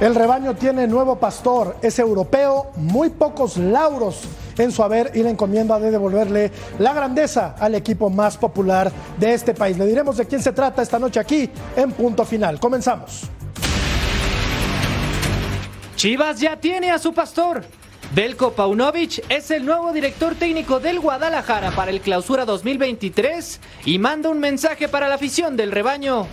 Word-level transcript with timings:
El 0.00 0.14
rebaño 0.14 0.54
tiene 0.54 0.86
nuevo 0.86 1.16
pastor, 1.16 1.76
es 1.82 1.98
europeo, 1.98 2.70
muy 2.76 3.10
pocos 3.10 3.56
lauros 3.56 4.20
en 4.56 4.70
su 4.70 4.84
haber 4.84 5.10
y 5.16 5.24
la 5.24 5.30
encomienda 5.30 5.80
de 5.80 5.90
devolverle 5.90 6.52
la 6.78 6.92
grandeza 6.92 7.56
al 7.58 7.74
equipo 7.74 8.08
más 8.08 8.36
popular 8.36 8.92
de 9.18 9.34
este 9.34 9.54
país. 9.54 9.76
Le 9.76 9.86
diremos 9.86 10.16
de 10.16 10.26
quién 10.26 10.40
se 10.40 10.52
trata 10.52 10.82
esta 10.82 11.00
noche 11.00 11.18
aquí 11.18 11.50
en 11.74 11.90
punto 11.90 12.24
final. 12.24 12.60
Comenzamos. 12.60 13.22
Chivas 15.96 16.38
ya 16.38 16.60
tiene 16.60 16.92
a 16.92 16.98
su 17.00 17.12
pastor. 17.12 17.64
Belko 18.14 18.52
Paunovic 18.52 19.24
es 19.28 19.50
el 19.50 19.66
nuevo 19.66 19.92
director 19.92 20.36
técnico 20.36 20.78
del 20.78 21.00
Guadalajara 21.00 21.72
para 21.72 21.90
el 21.90 22.00
Clausura 22.00 22.44
2023 22.44 23.60
y 23.84 23.98
manda 23.98 24.30
un 24.30 24.38
mensaje 24.38 24.88
para 24.88 25.08
la 25.08 25.16
afición 25.16 25.56
del 25.56 25.72
rebaño. 25.72 26.28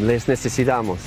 Les 0.00 0.26
necesitamos. 0.26 1.00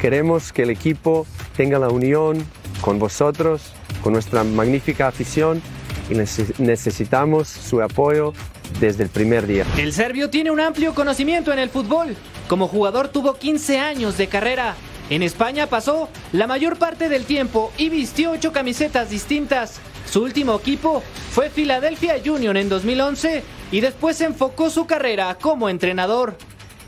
Queremos 0.00 0.52
que 0.52 0.62
el 0.62 0.70
equipo 0.70 1.26
tenga 1.56 1.78
la 1.78 1.90
unión 1.90 2.42
con 2.80 2.98
vosotros, 2.98 3.72
con 4.02 4.14
nuestra 4.14 4.44
magnífica 4.44 5.08
afición 5.08 5.60
y 6.08 6.14
necesitamos 6.14 7.48
su 7.48 7.82
apoyo 7.82 8.32
desde 8.80 9.02
el 9.02 9.10
primer 9.10 9.46
día. 9.46 9.66
El 9.76 9.92
serbio 9.92 10.30
tiene 10.30 10.50
un 10.50 10.58
amplio 10.58 10.94
conocimiento 10.94 11.52
en 11.52 11.58
el 11.58 11.68
fútbol. 11.68 12.16
Como 12.48 12.66
jugador 12.66 13.08
tuvo 13.08 13.34
15 13.34 13.78
años 13.78 14.16
de 14.16 14.26
carrera. 14.28 14.74
En 15.10 15.22
España 15.22 15.66
pasó 15.66 16.08
la 16.32 16.46
mayor 16.46 16.78
parte 16.78 17.08
del 17.08 17.26
tiempo 17.26 17.70
y 17.76 17.90
vistió 17.90 18.30
ocho 18.30 18.52
camisetas 18.52 19.10
distintas. 19.10 19.80
Su 20.10 20.22
último 20.22 20.56
equipo 20.56 21.02
fue 21.32 21.50
Philadelphia 21.50 22.14
Union 22.24 22.56
en 22.56 22.68
2011 22.70 23.44
y 23.70 23.80
después 23.80 24.20
enfocó 24.22 24.70
su 24.70 24.86
carrera 24.86 25.34
como 25.34 25.68
entrenador. 25.68 26.38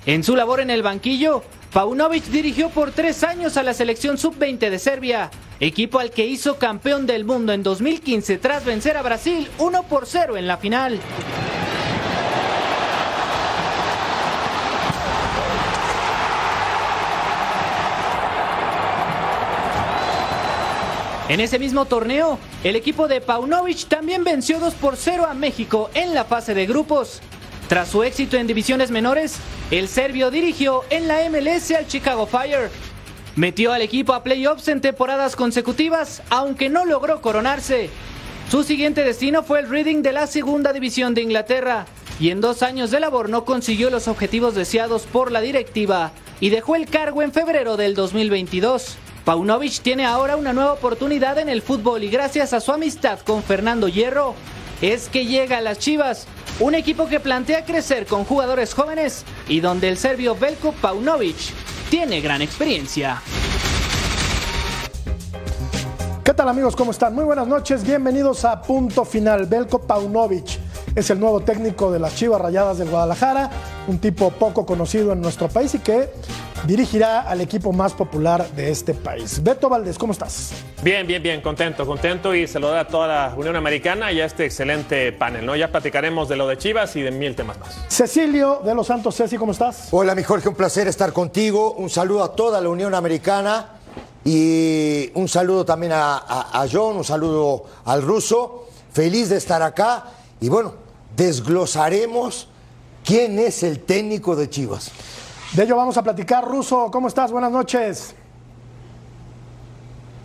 En 0.06 0.24
su 0.24 0.34
labor 0.34 0.60
en 0.60 0.70
el 0.70 0.82
banquillo, 0.82 1.44
Paunovic 1.72 2.24
dirigió 2.24 2.68
por 2.68 2.90
tres 2.90 3.24
años 3.24 3.56
a 3.56 3.62
la 3.62 3.72
selección 3.72 4.18
sub-20 4.18 4.68
de 4.68 4.78
Serbia, 4.78 5.30
equipo 5.58 6.00
al 6.00 6.10
que 6.10 6.26
hizo 6.26 6.58
campeón 6.58 7.06
del 7.06 7.24
mundo 7.24 7.54
en 7.54 7.62
2015 7.62 8.36
tras 8.36 8.66
vencer 8.66 8.98
a 8.98 9.02
Brasil 9.02 9.48
1 9.56 9.82
por 9.84 10.06
0 10.06 10.36
en 10.36 10.46
la 10.46 10.58
final. 10.58 11.00
En 21.30 21.40
ese 21.40 21.58
mismo 21.58 21.86
torneo, 21.86 22.38
el 22.64 22.76
equipo 22.76 23.08
de 23.08 23.22
Paunovic 23.22 23.88
también 23.88 24.24
venció 24.24 24.60
2 24.60 24.74
por 24.74 24.96
0 24.96 25.24
a 25.26 25.32
México 25.32 25.88
en 25.94 26.12
la 26.12 26.26
fase 26.26 26.52
de 26.52 26.66
grupos. 26.66 27.22
Tras 27.72 27.88
su 27.88 28.02
éxito 28.02 28.36
en 28.36 28.46
divisiones 28.46 28.90
menores, 28.90 29.36
el 29.70 29.88
serbio 29.88 30.30
dirigió 30.30 30.82
en 30.90 31.08
la 31.08 31.26
MLS 31.30 31.70
al 31.70 31.86
Chicago 31.86 32.26
Fire. 32.26 32.68
Metió 33.34 33.72
al 33.72 33.80
equipo 33.80 34.12
a 34.12 34.22
playoffs 34.22 34.68
en 34.68 34.82
temporadas 34.82 35.36
consecutivas, 35.36 36.22
aunque 36.28 36.68
no 36.68 36.84
logró 36.84 37.22
coronarse. 37.22 37.88
Su 38.50 38.62
siguiente 38.62 39.04
destino 39.04 39.42
fue 39.42 39.60
el 39.60 39.70
Reading 39.70 40.02
de 40.02 40.12
la 40.12 40.26
segunda 40.26 40.74
división 40.74 41.14
de 41.14 41.22
Inglaterra, 41.22 41.86
y 42.20 42.28
en 42.28 42.42
dos 42.42 42.62
años 42.62 42.90
de 42.90 43.00
labor 43.00 43.30
no 43.30 43.46
consiguió 43.46 43.88
los 43.88 44.06
objetivos 44.06 44.54
deseados 44.54 45.04
por 45.04 45.32
la 45.32 45.40
directiva 45.40 46.12
y 46.40 46.50
dejó 46.50 46.76
el 46.76 46.90
cargo 46.90 47.22
en 47.22 47.32
febrero 47.32 47.78
del 47.78 47.94
2022. 47.94 48.98
Paunovic 49.24 49.80
tiene 49.80 50.04
ahora 50.04 50.36
una 50.36 50.52
nueva 50.52 50.74
oportunidad 50.74 51.38
en 51.38 51.48
el 51.48 51.62
fútbol 51.62 52.04
y 52.04 52.10
gracias 52.10 52.52
a 52.52 52.60
su 52.60 52.70
amistad 52.70 53.20
con 53.20 53.42
Fernando 53.42 53.88
Hierro 53.88 54.34
es 54.82 55.08
que 55.08 55.26
llega 55.26 55.58
a 55.58 55.60
las 55.60 55.78
Chivas, 55.78 56.26
un 56.58 56.74
equipo 56.74 57.06
que 57.06 57.20
plantea 57.20 57.64
crecer 57.64 58.04
con 58.04 58.24
jugadores 58.24 58.74
jóvenes 58.74 59.24
y 59.48 59.60
donde 59.60 59.88
el 59.88 59.96
serbio 59.96 60.34
Belko 60.34 60.72
Paunovic 60.72 61.36
tiene 61.88 62.20
gran 62.20 62.42
experiencia. 62.42 63.22
¿Qué 66.24 66.34
tal 66.34 66.48
amigos? 66.48 66.74
¿Cómo 66.74 66.90
están? 66.90 67.14
Muy 67.14 67.24
buenas 67.24 67.46
noches, 67.46 67.84
bienvenidos 67.84 68.44
a 68.44 68.60
Punto 68.60 69.04
Final. 69.04 69.46
Belko 69.46 69.78
Paunovic 69.78 70.58
es 70.96 71.10
el 71.10 71.20
nuevo 71.20 71.40
técnico 71.40 71.92
de 71.92 72.00
las 72.00 72.16
Chivas 72.16 72.40
Rayadas 72.40 72.78
del 72.78 72.90
Guadalajara, 72.90 73.50
un 73.88 73.98
tipo 73.98 74.30
poco 74.30 74.64
conocido 74.64 75.12
en 75.12 75.20
nuestro 75.20 75.48
país 75.48 75.74
y 75.74 75.78
que 75.78 76.10
dirigirá 76.66 77.22
al 77.22 77.40
equipo 77.40 77.72
más 77.72 77.92
popular 77.92 78.48
de 78.52 78.70
este 78.70 78.94
país. 78.94 79.42
Beto 79.42 79.68
Valdés, 79.68 79.98
¿cómo 79.98 80.12
estás? 80.12 80.52
Bien, 80.82 81.06
bien, 81.06 81.22
bien, 81.22 81.40
contento, 81.40 81.84
contento 81.86 82.34
y 82.34 82.46
saludar 82.46 82.78
a 82.78 82.86
toda 82.86 83.08
la 83.08 83.34
Unión 83.36 83.56
Americana 83.56 84.12
y 84.12 84.20
a 84.20 84.26
este 84.26 84.44
excelente 84.44 85.12
panel, 85.12 85.44
¿no? 85.44 85.56
Ya 85.56 85.72
platicaremos 85.72 86.28
de 86.28 86.36
lo 86.36 86.46
de 86.46 86.58
Chivas 86.58 86.94
y 86.96 87.02
de 87.02 87.10
mil 87.10 87.34
temas 87.34 87.58
más. 87.58 87.76
Cecilio 87.88 88.60
de 88.64 88.74
los 88.74 88.86
Santos, 88.86 89.16
Ceci, 89.16 89.36
¿cómo 89.36 89.52
estás? 89.52 89.88
Hola, 89.90 90.14
mi 90.14 90.22
Jorge, 90.22 90.48
un 90.48 90.54
placer 90.54 90.86
estar 90.86 91.12
contigo. 91.12 91.72
Un 91.72 91.90
saludo 91.90 92.22
a 92.22 92.34
toda 92.34 92.60
la 92.60 92.68
Unión 92.68 92.94
Americana 92.94 93.70
y 94.24 95.10
un 95.14 95.28
saludo 95.28 95.64
también 95.64 95.92
a, 95.92 96.16
a 96.18 96.66
John, 96.70 96.96
un 96.96 97.04
saludo 97.04 97.64
al 97.84 98.02
ruso. 98.02 98.68
Feliz 98.92 99.30
de 99.30 99.38
estar 99.38 99.62
acá 99.62 100.04
y 100.40 100.48
bueno, 100.48 100.74
desglosaremos 101.16 102.48
quién 103.04 103.38
es 103.38 103.62
el 103.62 103.80
técnico 103.80 104.36
de 104.36 104.48
Chivas. 104.48 104.90
De 105.52 105.64
ello 105.64 105.76
vamos 105.76 105.96
a 105.96 106.02
platicar. 106.02 106.44
Ruso, 106.46 106.90
¿cómo 106.90 107.08
estás? 107.08 107.30
Buenas 107.30 107.52
noches. 107.52 108.14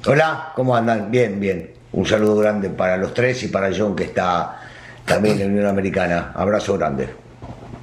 Hola, 0.06 0.54
¿cómo 0.56 0.76
andan? 0.76 1.12
Bien, 1.12 1.40
bien. 1.40 1.74
Un 1.92 2.06
saludo 2.06 2.38
grande 2.38 2.70
para 2.70 2.98
los 2.98 3.14
tres 3.14 3.44
y 3.44 3.48
para 3.48 3.70
John 3.76 3.96
que 3.96 4.06
está 4.06 4.62
también 5.06 5.36
en 5.36 5.48
la 5.48 5.54
Unión 5.54 5.66
Americana. 5.68 6.32
Abrazo 6.36 6.78
grande. 6.78 7.10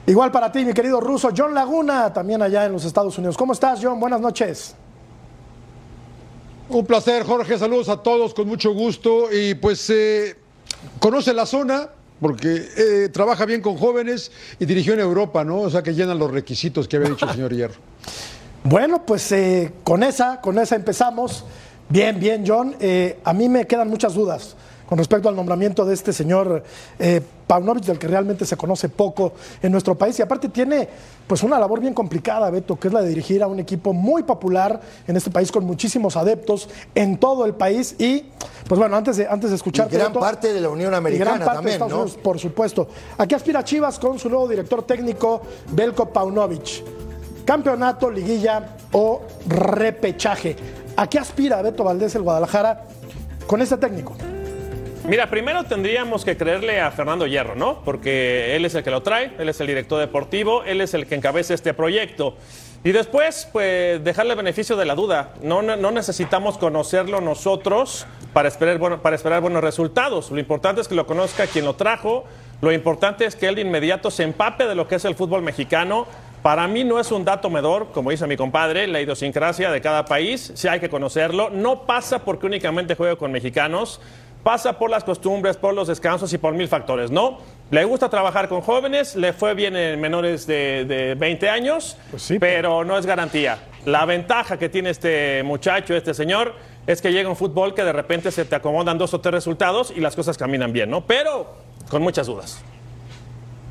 Igual 0.07 0.31
para 0.31 0.53
ti, 0.53 0.65
mi 0.65 0.73
querido 0.73 1.01
Ruso. 1.01 1.31
John 1.37 1.55
Laguna, 1.55 2.13
también 2.13 2.43
allá 2.43 2.67
en 2.67 2.73
los 2.73 2.85
Estados 2.85 3.17
Unidos. 3.19 3.37
¿Cómo 3.37 3.55
estás, 3.55 3.81
John? 3.83 3.99
Buenas 3.99 4.21
noches. 4.21 4.75
Un 6.69 6.85
placer, 6.85 7.25
Jorge. 7.25 7.59
Saludos 7.59 7.89
a 7.89 7.97
todos 7.97 8.35
con 8.35 8.47
mucho 8.47 8.73
gusto. 8.73 9.33
Y 9.33 9.55
pues 9.55 9.89
eh, 9.91 10.37
conoce 10.99 11.33
la 11.33 11.47
zona, 11.47 11.89
porque 12.25 12.69
eh, 12.79 13.11
trabaja 13.11 13.45
bien 13.45 13.61
con 13.61 13.77
jóvenes 13.77 14.33
y 14.59 14.65
dirigió 14.65 14.95
en 14.95 15.01
Europa, 15.01 15.45
¿no? 15.45 15.61
O 15.61 15.69
sea 15.69 15.83
que 15.83 15.93
llenan 15.93 16.19
los 16.19 16.31
requisitos 16.31 16.89
que 16.89 16.97
había 16.97 17.11
dicho 17.11 17.27
el 17.27 17.33
señor 17.33 17.55
Hierro. 17.55 17.75
Bueno, 18.63 19.05
pues 19.05 19.31
eh, 19.33 19.73
con 19.85 20.03
esa, 20.03 20.41
con 20.41 20.59
esa 20.59 20.75
empezamos. 20.75 21.45
Bien, 21.87 22.19
bien, 22.19 22.43
John. 22.47 22.77
Eh, 22.81 23.19
a 23.25 23.35
mí 23.35 23.51
me 23.51 23.67
quedan 23.67 23.91
muchas 23.91 24.15
dudas 24.15 24.57
con 24.89 24.99
respecto 24.99 25.29
al 25.29 25.37
nombramiento 25.37 25.85
de 25.85 25.95
este 25.95 26.13
señor 26.13 26.63
eh, 26.99 27.21
Paunovic, 27.47 27.85
del 27.85 27.99
que 27.99 28.09
realmente 28.09 28.45
se 28.45 28.57
conoce 28.57 28.89
poco 28.89 29.33
en 29.63 29.73
nuestro 29.73 29.95
país. 29.95 30.19
Y 30.19 30.23
aparte 30.23 30.49
tiene 30.49 30.89
pues 31.27 31.43
una 31.43 31.59
labor 31.59 31.81
bien 31.81 31.95
complicada, 31.95 32.51
Beto, 32.51 32.79
que 32.79 32.89
es 32.89 32.95
la 32.95 33.03
de 33.03 33.09
dirigir 33.09 33.43
a 33.43 33.47
un 33.47 33.59
equipo 33.61 33.93
muy 33.93 34.23
popular 34.23 34.81
en 35.07 35.17
este 35.17 35.31
país 35.31 35.51
con 35.51 35.65
muchísimos 35.65 36.17
adeptos 36.17 36.69
en 36.95 37.19
todo 37.19 37.45
el 37.47 37.55
país. 37.55 37.97
Y 37.99 38.25
pues 38.69 38.79
bueno, 38.79 38.97
antes 38.97 39.17
de, 39.17 39.27
antes 39.27 39.51
de 39.51 39.57
escuchar... 39.57 39.89
gran 39.89 40.13
parte 40.13 40.53
de 40.53 40.61
la 40.61 40.69
Unión 40.69 40.95
Americana 40.95 41.45
también, 41.45 41.81
¿no? 41.81 42.07
por 42.23 42.39
supuesto. 42.39 42.89
Aquí 43.19 43.35
aspira 43.35 43.65
Chivas 43.65 43.99
con 43.99 44.19
su 44.19 44.29
nuevo 44.29 44.49
director 44.49 44.83
técnico, 44.83 45.43
Belko 45.73 46.11
Paunovic. 46.11 46.85
Campeonato, 47.45 48.11
liguilla 48.11 48.77
o 48.93 49.23
repechaje. 49.47 50.57
¿A 50.97 51.07
qué 51.09 51.19
aspira 51.19 51.61
Beto 51.61 51.85
Valdés 51.85 52.15
el 52.15 52.23
Guadalajara 52.23 52.85
con 53.47 53.61
este 53.61 53.77
técnico? 53.77 54.15
Mira, 55.07 55.29
primero 55.29 55.65
tendríamos 55.65 56.25
que 56.25 56.35
creerle 56.35 56.81
a 56.81 56.91
Fernando 56.91 57.27
Hierro, 57.27 57.55
¿no? 57.55 57.83
Porque 57.85 58.57
él 58.57 58.65
es 58.65 58.75
el 58.75 58.83
que 58.83 58.91
lo 58.91 59.03
trae, 59.03 59.33
él 59.39 59.51
es 59.51 59.61
el 59.61 59.67
director 59.67 60.01
deportivo, 60.01 60.65
él 60.65 60.81
es 60.81 60.95
el 60.95 61.07
que 61.07 61.15
encabeza 61.15 61.53
este 61.53 61.75
proyecto. 61.75 62.39
Y 62.85 62.93
después, 62.93 63.47
pues, 63.53 64.03
dejarle 64.03 64.35
beneficio 64.35 64.77
de 64.77 64.87
la 64.87 64.95
duda. 64.95 65.35
No, 65.43 65.61
no, 65.61 65.91
necesitamos 65.91 66.57
conocerlo 66.57 67.21
nosotros 67.21 68.07
para 68.33 68.49
esperar, 68.49 68.79
bueno, 68.79 69.03
para 69.03 69.15
esperar 69.15 69.43
buenos 69.43 69.63
resultados. 69.63 70.31
Lo 70.31 70.41
importante 70.41 70.81
es 70.81 70.89
que 70.89 70.95
lo 70.95 71.07
conozca 71.07 71.47
quien 71.47 71.67
lo 71.67 71.75
trajo. 71.75 72.25
Lo 72.63 72.73
importante 72.73 73.27
es 73.27 73.37
que 73.37 73.47
él 73.47 73.57
de 73.57 73.61
inmediato 73.61 74.11
se 74.11 74.23
empape 74.23 74.67
de 74.67 74.75
lo 74.75 74.89
que 74.89 74.95
es 74.95 75.05
el 75.05 75.15
fútbol 75.15 75.43
mexicano. 75.43 76.07
Para 76.43 76.67
mí 76.67 76.83
no 76.83 76.99
es 76.99 77.13
un 77.13 77.27
dato 77.27 77.51
medor, 77.51 77.89
como 77.93 78.11
dice 78.11 78.27
mi 78.27 78.37
compadre, 78.39 78.87
la 78.87 79.03
idiosincrasia 79.03 79.71
de 79.71 79.83
cada 79.83 80.07
país. 80.07 80.53
Sí 80.55 80.67
hay 80.67 80.81
que 80.81 80.89
conocerlo. 80.89 81.51
No 81.51 81.83
pasa 81.83 82.25
porque 82.25 82.47
únicamente 82.47 82.95
juegue 82.95 83.17
con 83.19 83.33
mexicanos 83.33 84.01
pasa 84.45 84.79
por 84.79 84.91
las 84.91 85.03
costumbres, 85.03 85.57
por 85.57 85.75
los 85.75 85.89
descansos 85.89 86.33
y 86.33 86.39
por 86.39 86.55
mil 86.55 86.69
factores, 86.69 87.11
¿no? 87.11 87.39
Le 87.71 87.85
gusta 87.85 88.09
trabajar 88.09 88.49
con 88.49 88.61
jóvenes, 88.61 89.17
le 89.17 89.33
fue 89.33 89.55
bien 89.55 89.75
en 89.75 90.01
menores 90.01 90.47
de, 90.47 90.85
de 90.85 91.15
20 91.15 91.49
años, 91.49 91.97
Pues 92.11 92.23
sí, 92.23 92.39
pero 92.39 92.85
no 92.85 92.97
es 92.97 93.07
garantía. 93.07 93.59
La 93.87 94.05
ventaja 94.05 94.59
que 94.59 94.69
tiene 94.69 94.91
este 94.91 95.43
muchacho, 95.43 95.95
este 95.95 96.15
señor, 96.15 96.55
es 96.87 97.01
que 97.01 97.11
llega 97.11 97.29
un 97.29 97.37
fútbol 97.37 97.75
que 97.75 97.83
de 97.83 97.93
repente 97.93 98.31
se 98.31 98.45
te 98.45 98.55
acomodan 98.55 98.99
dos 98.99 99.15
o 99.15 99.21
tres 99.21 99.33
resultados 99.35 99.93
y 99.97 100.01
las 100.01 100.15
cosas 100.15 100.37
caminan 100.37 100.73
bien, 100.73 100.91
¿no? 100.91 101.07
Pero 101.07 101.55
con 101.89 102.03
muchas 102.03 102.27
dudas. 102.27 102.61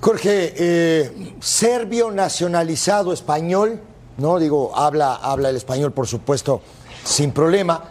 Jorge, 0.02 0.54
eh, 0.58 1.34
serbio 1.40 2.12
nacionalizado 2.12 3.14
español, 3.14 3.80
¿no? 4.18 4.40
Digo, 4.40 4.76
habla, 4.76 5.16
habla 5.16 5.50
el 5.50 5.56
español, 5.56 5.92
por 5.92 6.08
supuesto, 6.08 6.62
sin 7.04 7.32
problema. 7.32 7.84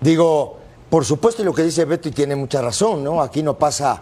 Digo, 0.00 0.61
por 0.92 1.06
supuesto, 1.06 1.40
y 1.40 1.46
lo 1.46 1.54
que 1.54 1.62
dice 1.62 1.86
Beto 1.86 2.10
y 2.10 2.12
tiene 2.12 2.36
mucha 2.36 2.60
razón, 2.60 3.02
¿no? 3.02 3.22
Aquí 3.22 3.42
no 3.42 3.54
pasa 3.56 3.98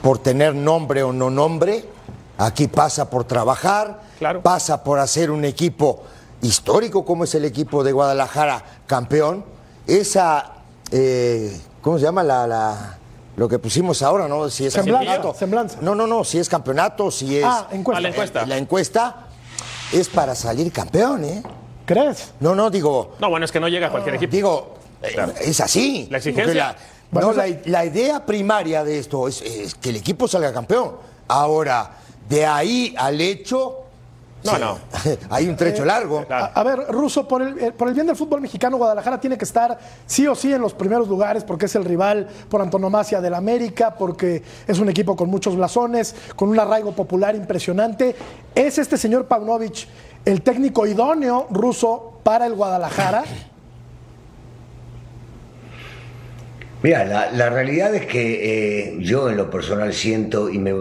por 0.00 0.18
tener 0.18 0.54
nombre 0.54 1.02
o 1.02 1.12
no 1.12 1.28
nombre, 1.28 1.84
aquí 2.38 2.68
pasa 2.68 3.10
por 3.10 3.24
trabajar, 3.24 4.00
Claro. 4.18 4.40
pasa 4.40 4.82
por 4.82 4.98
hacer 4.98 5.30
un 5.30 5.44
equipo 5.44 6.04
histórico 6.40 7.04
como 7.04 7.24
es 7.24 7.34
el 7.34 7.44
equipo 7.44 7.84
de 7.84 7.92
Guadalajara 7.92 8.64
campeón. 8.86 9.44
Esa, 9.86 10.52
eh, 10.90 11.60
¿cómo 11.82 11.98
se 11.98 12.04
llama? 12.04 12.22
La, 12.22 12.46
la- 12.46 12.96
lo 13.36 13.46
que 13.46 13.58
pusimos 13.58 14.00
ahora, 14.00 14.26
¿no? 14.26 14.48
Si 14.48 14.64
es 14.64 14.72
Semblanza, 14.72 15.04
campeonato. 15.04 15.38
semblanza. 15.38 15.78
No, 15.82 15.94
no, 15.94 16.06
no, 16.06 16.24
si 16.24 16.38
es 16.38 16.48
campeonato, 16.48 17.10
si 17.10 17.36
es... 17.36 17.44
Ah, 17.44 17.68
encuesta. 17.72 17.98
A 17.98 18.00
la 18.00 18.08
encuesta. 18.08 18.46
La 18.46 18.56
encuesta 18.56 19.16
es 19.92 20.08
para 20.08 20.34
salir 20.34 20.72
campeón, 20.72 21.24
¿eh? 21.26 21.42
¿Crees? 21.84 22.32
No, 22.40 22.54
no, 22.54 22.70
digo, 22.70 23.16
No, 23.20 23.28
bueno, 23.28 23.44
es 23.44 23.52
que 23.52 23.60
no 23.60 23.68
llega 23.68 23.88
a 23.88 23.90
cualquier 23.90 24.14
equipo. 24.14 24.30
digo, 24.32 24.74
eh, 25.02 25.32
es 25.42 25.60
así. 25.60 26.06
La 26.10 26.18
exigencia. 26.18 26.44
Porque 26.44 26.58
la- 26.58 26.72
no, 26.72 27.26
Bueno, 27.28 27.32
la, 27.34 27.46
la 27.66 27.84
idea 27.84 28.24
primaria 28.24 28.82
de 28.84 28.98
esto 28.98 29.28
es, 29.28 29.42
es 29.42 29.74
que 29.74 29.90
el 29.90 29.96
equipo 29.96 30.26
salga 30.26 30.52
campeón. 30.52 30.92
Ahora, 31.28 31.90
de 32.28 32.46
ahí 32.46 32.94
al 32.96 33.20
hecho, 33.20 33.78
No, 34.44 34.58
no. 34.58 34.78
hay 35.30 35.46
un 35.48 35.54
trecho 35.56 35.84
largo. 35.84 36.24
Claro. 36.26 36.50
A, 36.54 36.60
a 36.60 36.62
ver, 36.64 36.86
Russo, 36.88 37.28
por 37.28 37.42
el, 37.42 37.58
eh, 37.58 37.70
por 37.72 37.86
el 37.88 37.94
bien 37.94 38.06
del 38.06 38.16
fútbol 38.16 38.40
mexicano, 38.40 38.76
Guadalajara 38.78 39.20
tiene 39.20 39.36
que 39.38 39.44
estar 39.44 39.78
sí 40.06 40.26
o 40.26 40.34
sí 40.34 40.52
en 40.52 40.60
los 40.62 40.72
primeros 40.74 41.06
lugares 41.06 41.44
porque 41.44 41.66
es 41.66 41.74
el 41.76 41.84
rival 41.84 42.28
por 42.48 42.60
antonomasia 42.62 43.20
del 43.20 43.34
América, 43.34 43.94
porque 43.94 44.42
es 44.66 44.78
un 44.78 44.88
equipo 44.88 45.14
con 45.14 45.28
muchos 45.28 45.54
blasones, 45.54 46.14
con 46.34 46.48
un 46.48 46.58
arraigo 46.58 46.92
popular 46.92 47.34
impresionante. 47.36 48.16
¿Es 48.54 48.78
este 48.78 48.96
señor 48.96 49.26
Paunovic 49.26 49.86
el 50.24 50.40
técnico 50.42 50.86
idóneo 50.86 51.46
ruso 51.50 52.14
para 52.24 52.46
el 52.46 52.54
Guadalajara? 52.54 53.22
Mira, 56.82 57.04
la, 57.04 57.30
la 57.30 57.48
realidad 57.48 57.94
es 57.94 58.06
que 58.06 58.88
eh, 58.88 58.96
yo 58.98 59.30
en 59.30 59.36
lo 59.36 59.48
personal 59.50 59.92
siento, 59.92 60.50
y 60.50 60.58
me, 60.58 60.72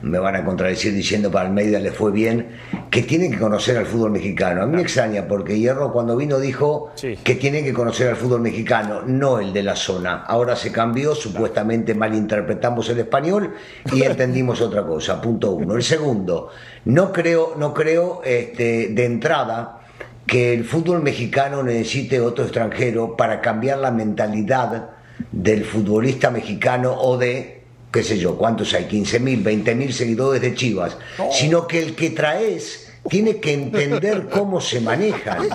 me 0.00 0.18
van 0.18 0.34
a 0.36 0.44
contradecir 0.44 0.94
diciendo 0.94 1.30
que 1.30 1.36
a 1.36 1.42
Almeida 1.42 1.78
le 1.80 1.92
fue 1.92 2.12
bien, 2.12 2.48
que 2.90 3.02
tienen 3.02 3.30
que 3.30 3.38
conocer 3.38 3.76
al 3.76 3.84
fútbol 3.84 4.10
mexicano. 4.10 4.62
A 4.62 4.66
mí 4.66 4.74
me 4.76 4.82
extraña 4.82 5.28
porque 5.28 5.58
Hierro 5.58 5.92
cuando 5.92 6.16
vino 6.16 6.38
dijo 6.40 6.90
Sí. 6.94 7.18
que 7.22 7.34
tienen 7.34 7.64
que 7.64 7.74
conocer 7.74 8.08
al 8.08 8.16
fútbol 8.16 8.40
mexicano, 8.40 9.02
no 9.06 9.38
el 9.38 9.52
de 9.52 9.62
la 9.62 9.76
zona. 9.76 10.24
Ahora 10.26 10.56
se 10.56 10.72
cambió, 10.72 11.14
supuestamente 11.14 11.94
malinterpretamos 11.94 12.88
el 12.88 13.00
español 13.00 13.52
y 13.92 14.02
entendimos 14.02 14.60
otra 14.62 14.82
cosa. 14.84 15.20
Punto 15.20 15.50
uno. 15.52 15.76
El 15.76 15.82
segundo, 15.82 16.48
no 16.86 17.12
creo, 17.12 17.54
no 17.58 17.74
creo 17.74 18.22
este, 18.24 18.88
de 18.88 19.04
entrada 19.04 19.80
que 20.26 20.54
el 20.54 20.64
fútbol 20.64 21.02
mexicano 21.02 21.62
necesite 21.62 22.18
otro 22.20 22.44
extranjero 22.44 23.16
para 23.16 23.40
cambiar 23.40 23.78
la 23.78 23.90
mentalidad 23.90 24.90
del 25.32 25.64
futbolista 25.64 26.30
mexicano 26.30 26.92
o 26.92 27.16
de, 27.16 27.62
qué 27.92 28.02
sé 28.02 28.18
yo, 28.18 28.36
¿cuántos 28.36 28.74
hay? 28.74 28.84
15 28.84 29.20
mil, 29.20 29.42
20 29.42 29.74
mil 29.74 29.92
seguidores 29.92 30.40
de 30.42 30.54
Chivas, 30.54 30.96
sino 31.32 31.66
que 31.66 31.82
el 31.82 31.94
que 31.94 32.10
traes 32.10 32.79
tiene 33.08 33.38
que 33.40 33.52
entender 33.54 34.28
cómo 34.32 34.60
se 34.60 34.80
manejan. 34.80 35.48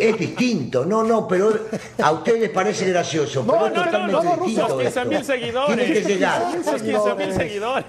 Es 0.00 0.18
distinto, 0.18 0.84
no, 0.84 1.02
no, 1.02 1.26
pero 1.26 1.52
a 2.02 2.12
ustedes 2.12 2.40
les 2.40 2.50
parece 2.50 2.88
gracioso, 2.90 3.44
pero 3.46 3.60
No, 3.60 3.66
es 3.66 3.72
no, 3.72 3.78
no, 3.78 3.84
totalmente 3.84 4.12
no, 4.12 4.36
no, 4.36 4.44
distinto. 4.44 4.68
Los 4.68 4.82
15 4.82 4.86
esto. 5.00 5.10
mil 5.10 5.24
seguidores. 5.24 5.76
Tiene 5.76 5.92
que 5.92 6.00
llegar. 6.08 6.42
Los 6.54 6.82
15 6.82 7.14
mil 7.16 7.32
seguidores. 7.34 7.84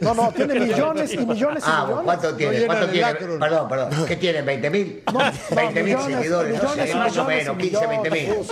No, 0.00 0.14
no, 0.14 0.32
tiene 0.32 0.60
millones 0.60 1.12
y 1.12 1.18
millones 1.18 1.62
y 1.62 1.66
Ah, 1.70 1.84
millones. 1.84 2.04
¿cuánto 2.04 2.34
tiene? 2.36 2.66
¿Cuánto 2.66 2.88
tiene? 2.88 3.14
Perdón, 3.14 3.68
perdón. 3.68 4.06
¿Qué 4.06 4.16
tiene? 4.16 4.42
¿20 4.44 4.70
mil? 4.70 5.02
No, 5.12 5.18
20 5.54 5.82
mil 5.82 5.96
millones, 5.96 6.16
seguidores, 6.16 6.62
no 6.62 6.68
sé, 6.74 6.94
más 6.94 7.16
o 7.18 7.24
menos, 7.24 7.56
y 7.58 7.62
15, 7.68 7.86
20 7.86 8.10
mil. 8.10 8.22
millones. 8.28 8.46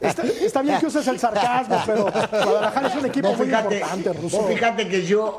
Está, 0.00 0.22
está 0.22 0.62
bien 0.62 0.78
que 0.80 0.86
uses 0.86 1.06
el 1.06 1.18
sarcasmo, 1.18 1.82
pero 1.86 2.04
Guadalajara 2.04 2.88
es 2.88 2.94
un 2.96 3.06
equipo 3.06 3.28
Vos 3.28 3.38
muy 3.38 3.46
importante, 3.48 4.12
Russo. 4.14 4.38
vos 4.38 4.46
fijate 4.50 4.88
que 4.88 5.04
yo, 5.04 5.38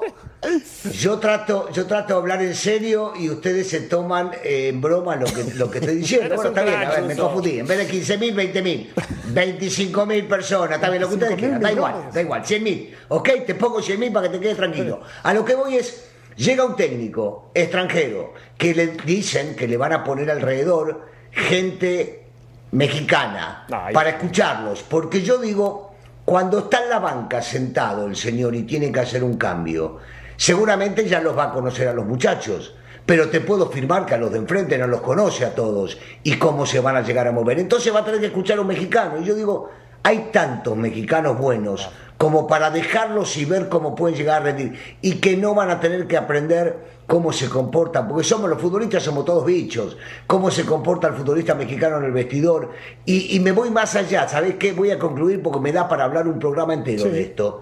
yo, 0.93 1.17
trato, 1.19 1.69
yo 1.71 1.85
trato 1.87 2.13
de 2.13 2.19
habber 2.19 2.47
en 2.47 2.55
serio 2.55 3.13
y 3.19 3.29
ustedes 3.29 3.70
se 3.71 3.79
toman 3.79 4.31
eh, 4.43 4.67
en 4.67 4.81
broma 4.81 5.15
lo 5.15 5.25
que, 5.27 5.45
lo 5.55 5.71
que 5.71 5.79
estoy 5.79 5.95
diciendo. 5.95 6.35
Bueno, 6.41 6.49
está 6.49 6.63
bien, 6.63 6.75
a 6.75 6.89
ver, 6.89 7.03
me 7.03 7.15
confundí. 7.15 7.59
En 7.59 7.67
vez 7.67 7.77
de 7.77 7.87
15 7.87 8.17
mil, 8.17 8.33
20 8.33 8.61
mil. 8.61 8.93
25 9.27 10.05
mil 10.05 10.27
personas, 10.27 10.75
está 10.75 10.89
bien 10.89 11.01
lo 11.01 11.07
que 11.07 11.13
ustedes 11.13 11.37
25.000 11.37 11.39
quieran, 11.39 11.61
da 11.61 11.71
igual, 11.71 12.09
da 12.13 12.21
igual, 12.21 12.45
100 12.45 12.63
mil. 12.63 12.93
Ok, 13.07 13.29
te 13.47 13.55
pongo 13.55 13.81
100 13.81 13.97
mil 13.97 14.11
para 14.11 14.27
que 14.27 14.37
te 14.37 14.43
quedes 14.43 14.57
tranquilo. 14.57 14.99
A 15.23 15.33
lo 15.33 15.45
que 15.45 15.55
voy 15.55 15.77
es, 15.77 16.09
llega 16.35 16.65
un 16.65 16.75
técnico 16.75 17.51
extranjero 17.53 18.33
que 18.57 18.75
le 18.75 18.87
dicen 19.05 19.55
que 19.55 19.69
le 19.69 19.77
van 19.77 19.93
a 19.93 20.03
poner 20.03 20.29
alrededor 20.29 21.07
gente 21.31 22.25
mexicana 22.73 23.67
Ay. 23.71 23.93
para 23.93 24.09
escucharlos, 24.09 24.83
porque 24.83 25.21
yo 25.21 25.37
digo, 25.37 25.95
cuando 26.25 26.59
está 26.59 26.83
en 26.83 26.89
la 26.89 26.99
banca 26.99 27.41
sentado 27.41 28.05
el 28.05 28.17
señor 28.17 28.53
y 28.53 28.63
tiene 28.63 28.91
que 28.91 28.99
hacer 28.99 29.23
un 29.23 29.37
cambio, 29.37 29.99
seguramente 30.35 31.07
ya 31.07 31.21
los 31.21 31.37
va 31.37 31.45
a 31.45 31.53
conocer 31.53 31.87
a 31.87 31.93
los 31.93 32.05
muchachos, 32.05 32.75
pero 33.05 33.29
te 33.29 33.41
puedo 33.41 33.65
afirmar 33.65 34.05
que 34.05 34.13
a 34.13 34.17
los 34.17 34.31
de 34.31 34.37
enfrente 34.37 34.77
no 34.77 34.87
los 34.87 35.01
conoce 35.01 35.45
a 35.45 35.53
todos 35.55 35.97
y 36.23 36.37
cómo 36.37 36.65
se 36.65 36.79
van 36.79 36.95
a 36.95 37.01
llegar 37.01 37.27
a 37.27 37.31
mover. 37.31 37.59
Entonces 37.59 37.93
va 37.93 37.99
a 37.99 38.05
tener 38.05 38.19
que 38.19 38.27
escuchar 38.27 38.57
a 38.57 38.61
un 38.61 38.67
mexicano. 38.67 39.19
Y 39.19 39.25
yo 39.25 39.35
digo, 39.35 39.69
hay 40.03 40.29
tantos 40.31 40.77
mexicanos 40.77 41.37
buenos 41.37 41.89
como 42.17 42.45
para 42.45 42.69
dejarlos 42.69 43.35
y 43.37 43.45
ver 43.45 43.67
cómo 43.67 43.95
pueden 43.95 44.15
llegar 44.15 44.41
a 44.41 44.45
rendir 44.45 44.73
y 45.01 45.15
que 45.15 45.35
no 45.37 45.55
van 45.55 45.71
a 45.71 45.79
tener 45.79 46.05
que 46.07 46.17
aprender 46.17 47.01
cómo 47.07 47.33
se 47.33 47.49
comportan, 47.49 48.07
porque 48.07 48.23
somos 48.23 48.49
los 48.49 48.61
futbolistas, 48.61 49.03
somos 49.03 49.25
todos 49.25 49.43
bichos, 49.45 49.97
cómo 50.27 50.49
se 50.49 50.65
comporta 50.65 51.07
el 51.07 51.15
futbolista 51.15 51.55
mexicano 51.55 51.97
en 51.97 52.05
el 52.05 52.11
vestidor. 52.11 52.69
Y, 53.05 53.35
y 53.35 53.39
me 53.41 53.51
voy 53.51 53.69
más 53.71 53.95
allá, 53.95 54.29
¿sabés 54.29 54.55
qué? 54.55 54.71
Voy 54.71 54.91
a 54.91 54.99
concluir 54.99 55.41
porque 55.41 55.59
me 55.59 55.71
da 55.73 55.89
para 55.89 56.05
hablar 56.05 56.27
un 56.27 56.39
programa 56.39 56.73
entero 56.73 57.03
Sí. 57.03 57.09
de 57.09 57.21
esto. 57.21 57.61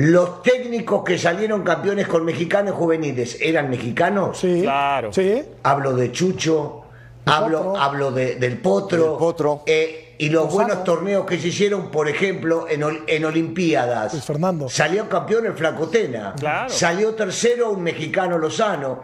Los 0.00 0.42
técnicos 0.42 1.02
que 1.02 1.18
salieron 1.18 1.62
campeones 1.64 2.06
con 2.06 2.24
mexicanos 2.24 2.76
juveniles, 2.76 3.36
¿eran 3.40 3.68
mexicanos? 3.68 4.38
Sí, 4.38 4.60
Claro. 4.62 5.12
Sí. 5.12 5.42
Hablo 5.64 5.92
de 5.96 6.12
Chucho, 6.12 6.82
hablo, 7.26 7.58
Potro. 7.64 7.76
hablo 7.82 8.12
de- 8.12 8.36
del 8.36 8.58
Potro. 8.58 9.02
Del 9.10 9.18
Potro. 9.18 9.62
eh, 9.66 10.14
y 10.18 10.28
los 10.28 10.52
buenos 10.52 10.84
torneos 10.84 11.26
que 11.26 11.36
se 11.40 11.48
hicieron, 11.48 11.90
por 11.90 12.08
ejemplo, 12.08 12.66
en, 12.68 12.82
ol- 12.82 13.02
en 13.08 13.24
Olimpiadas. 13.24 14.12
Luis 14.12 14.24
Fernando. 14.24 14.68
Salió 14.68 15.08
campeón 15.08 15.46
el 15.46 15.54
Flacotena. 15.54 16.34
Claro. 16.38 16.68
Salió 16.70 17.14
tercero 17.16 17.70
un 17.72 17.82
mexicano 17.82 18.38
Lozano. 18.38 19.02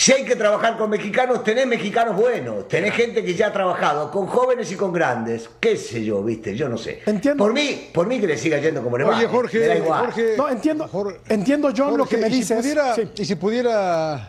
Si 0.00 0.12
hay 0.12 0.24
que 0.24 0.36
trabajar 0.36 0.76
con 0.78 0.88
mexicanos, 0.90 1.42
tenés 1.42 1.66
mexicanos 1.66 2.14
buenos, 2.14 2.68
tenés 2.68 2.94
gente 2.94 3.24
que 3.24 3.34
ya 3.34 3.48
ha 3.48 3.52
trabajado 3.52 4.12
con 4.12 4.28
jóvenes 4.28 4.70
y 4.70 4.76
con 4.76 4.92
grandes, 4.92 5.50
qué 5.58 5.76
sé 5.76 6.04
yo, 6.04 6.22
viste, 6.22 6.54
yo 6.54 6.68
no 6.68 6.78
sé. 6.78 7.00
Entiendo. 7.04 7.42
Por 7.42 7.52
mí, 7.52 7.88
por 7.92 8.06
mí 8.06 8.20
que 8.20 8.28
le 8.28 8.36
siga 8.38 8.58
yendo 8.58 8.80
como 8.80 8.96
le 8.96 9.02
va. 9.02 9.10
Oye, 9.10 9.22
me 9.22 9.24
da 9.26 9.32
Jorge, 9.32 9.76
igual. 9.78 10.00
Jorge. 10.04 10.34
No, 10.36 10.48
entiendo, 10.50 10.86
Jorge- 10.86 11.18
entiendo 11.28 11.72
John 11.76 11.96
lo 11.96 12.04
Jorge, 12.04 12.14
que 12.14 12.22
me 12.22 12.28
y 12.28 12.30
si 12.30 12.38
dices. 12.38 12.58
pudiera- 12.58 12.94
Sí. 12.94 13.08
Y 13.16 13.24
si 13.24 13.34
pudiera. 13.34 14.28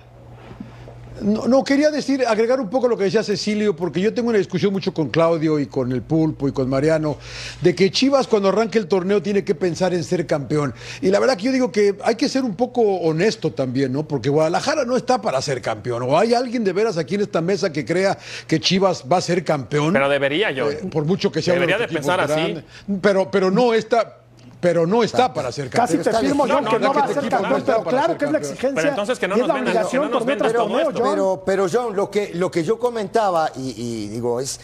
No, 1.22 1.48
no, 1.48 1.64
quería 1.64 1.92
decir, 1.92 2.24
agregar 2.28 2.60
un 2.60 2.70
poco 2.70 2.88
lo 2.88 2.98
que 2.98 3.06
decía 3.06 3.24
Cecilio, 3.24 3.76
porque 3.76 4.02
yo 4.02 4.14
tengo 4.14 4.30
una 4.30 4.38
discusión 4.38 4.72
mucho 4.72 4.94
con 4.94 5.10
Claudio 5.10 5.60
y 5.60 5.68
con 5.68 5.92
el 5.92 6.02
Pulpo 6.02 6.48
y 6.48 6.52
con 6.52 6.70
Mariano, 6.70 7.18
de 7.62 7.76
que 7.76 7.92
Chivas 7.92 8.28
cuando 8.28 8.50
arranque 8.50 8.78
el 8.78 8.88
torneo 8.88 9.22
tiene 9.22 9.44
que 9.44 9.56
pensar 9.56 9.94
en 9.94 10.04
ser 10.04 10.26
campeón. 10.26 10.74
Y 11.02 11.10
la 11.10 11.20
verdad 11.20 11.38
que 11.38 11.44
yo 11.44 11.52
digo 11.52 11.72
que 11.72 11.96
hay 12.04 12.16
que 12.16 12.30
ser 12.30 12.44
un 12.44 12.56
poco 12.56 12.82
honesto 12.82 13.52
también, 13.52 13.94
¿no? 13.94 14.08
Porque 14.08 14.30
Guadalajara 14.30 14.86
no 14.86 14.96
está 14.96 15.22
para 15.22 15.42
ser 15.42 15.62
campeón. 15.62 16.04
O 16.04 16.18
hay 16.18 16.34
alguien 16.34 16.64
de 16.64 16.74
veras 16.74 16.98
aquí 16.98 17.16
en 17.16 17.22
esta 17.22 17.42
mesa 17.42 17.72
que 17.72 17.86
crea 17.86 18.18
que 18.48 18.60
Chivas 18.60 19.04
va 19.12 19.18
a 19.18 19.22
ser 19.22 19.44
campeón. 19.44 19.94
Pero 19.94 20.10
debería 20.10 20.52
yo. 20.52 20.70
Eh, 20.72 20.80
por 20.92 21.06
mucho 21.06 21.32
que 21.32 21.42
sea 21.42 21.54
Debería 21.54 21.78
de 21.78 21.88
pensar 21.88 22.20
así. 22.20 22.58
Pero, 23.02 23.30
pero 23.32 23.52
no 23.52 23.74
está. 23.74 24.19
Pero 24.62 24.86
no 24.86 25.04
está 25.04 25.34
para 25.34 25.52
ser 25.54 25.70
Casi 25.70 25.94
campeón. 25.98 26.04
te 26.04 26.10
está 26.10 26.20
firmo. 26.20 26.44
John, 26.50 26.64
No, 26.66 26.70
que 26.70 26.80
no, 26.80 26.88
no, 26.88 26.94
va 27.00 27.06
a 27.06 27.08
ser 27.14 27.30
campeón, 27.30 27.64
pero 27.66 27.84
claro 27.84 28.18
que 28.18 28.26
es 28.26 28.32
la 28.32 28.38
exigencia 28.40 28.72
Pero 28.76 28.90
entonces 28.90 29.18
que 29.20 29.28
no 29.28 29.36
y 29.38 29.40
es 29.40 29.40
nos 29.40 29.48
la 29.48 29.54
vendan- 29.54 29.70
obligación 29.70 30.04
que 30.04 30.10
no 30.10 30.14
nos 30.20 30.26
tras 30.26 30.38
vendan 30.54 30.54
todo 30.68 30.80
esto. 30.80 30.92
John. 31.00 31.10
Pero, 31.12 31.44
pero 31.46 31.68
John, 31.72 31.96
lo 31.96 32.12
que, 32.12 32.32
lo 32.34 32.52
que 32.52 32.64
yo 32.66 32.78
comentaba, 32.78 33.52
y, 33.56 33.70
y 33.78 34.08
digo, 34.10 34.42
es, 34.42 34.60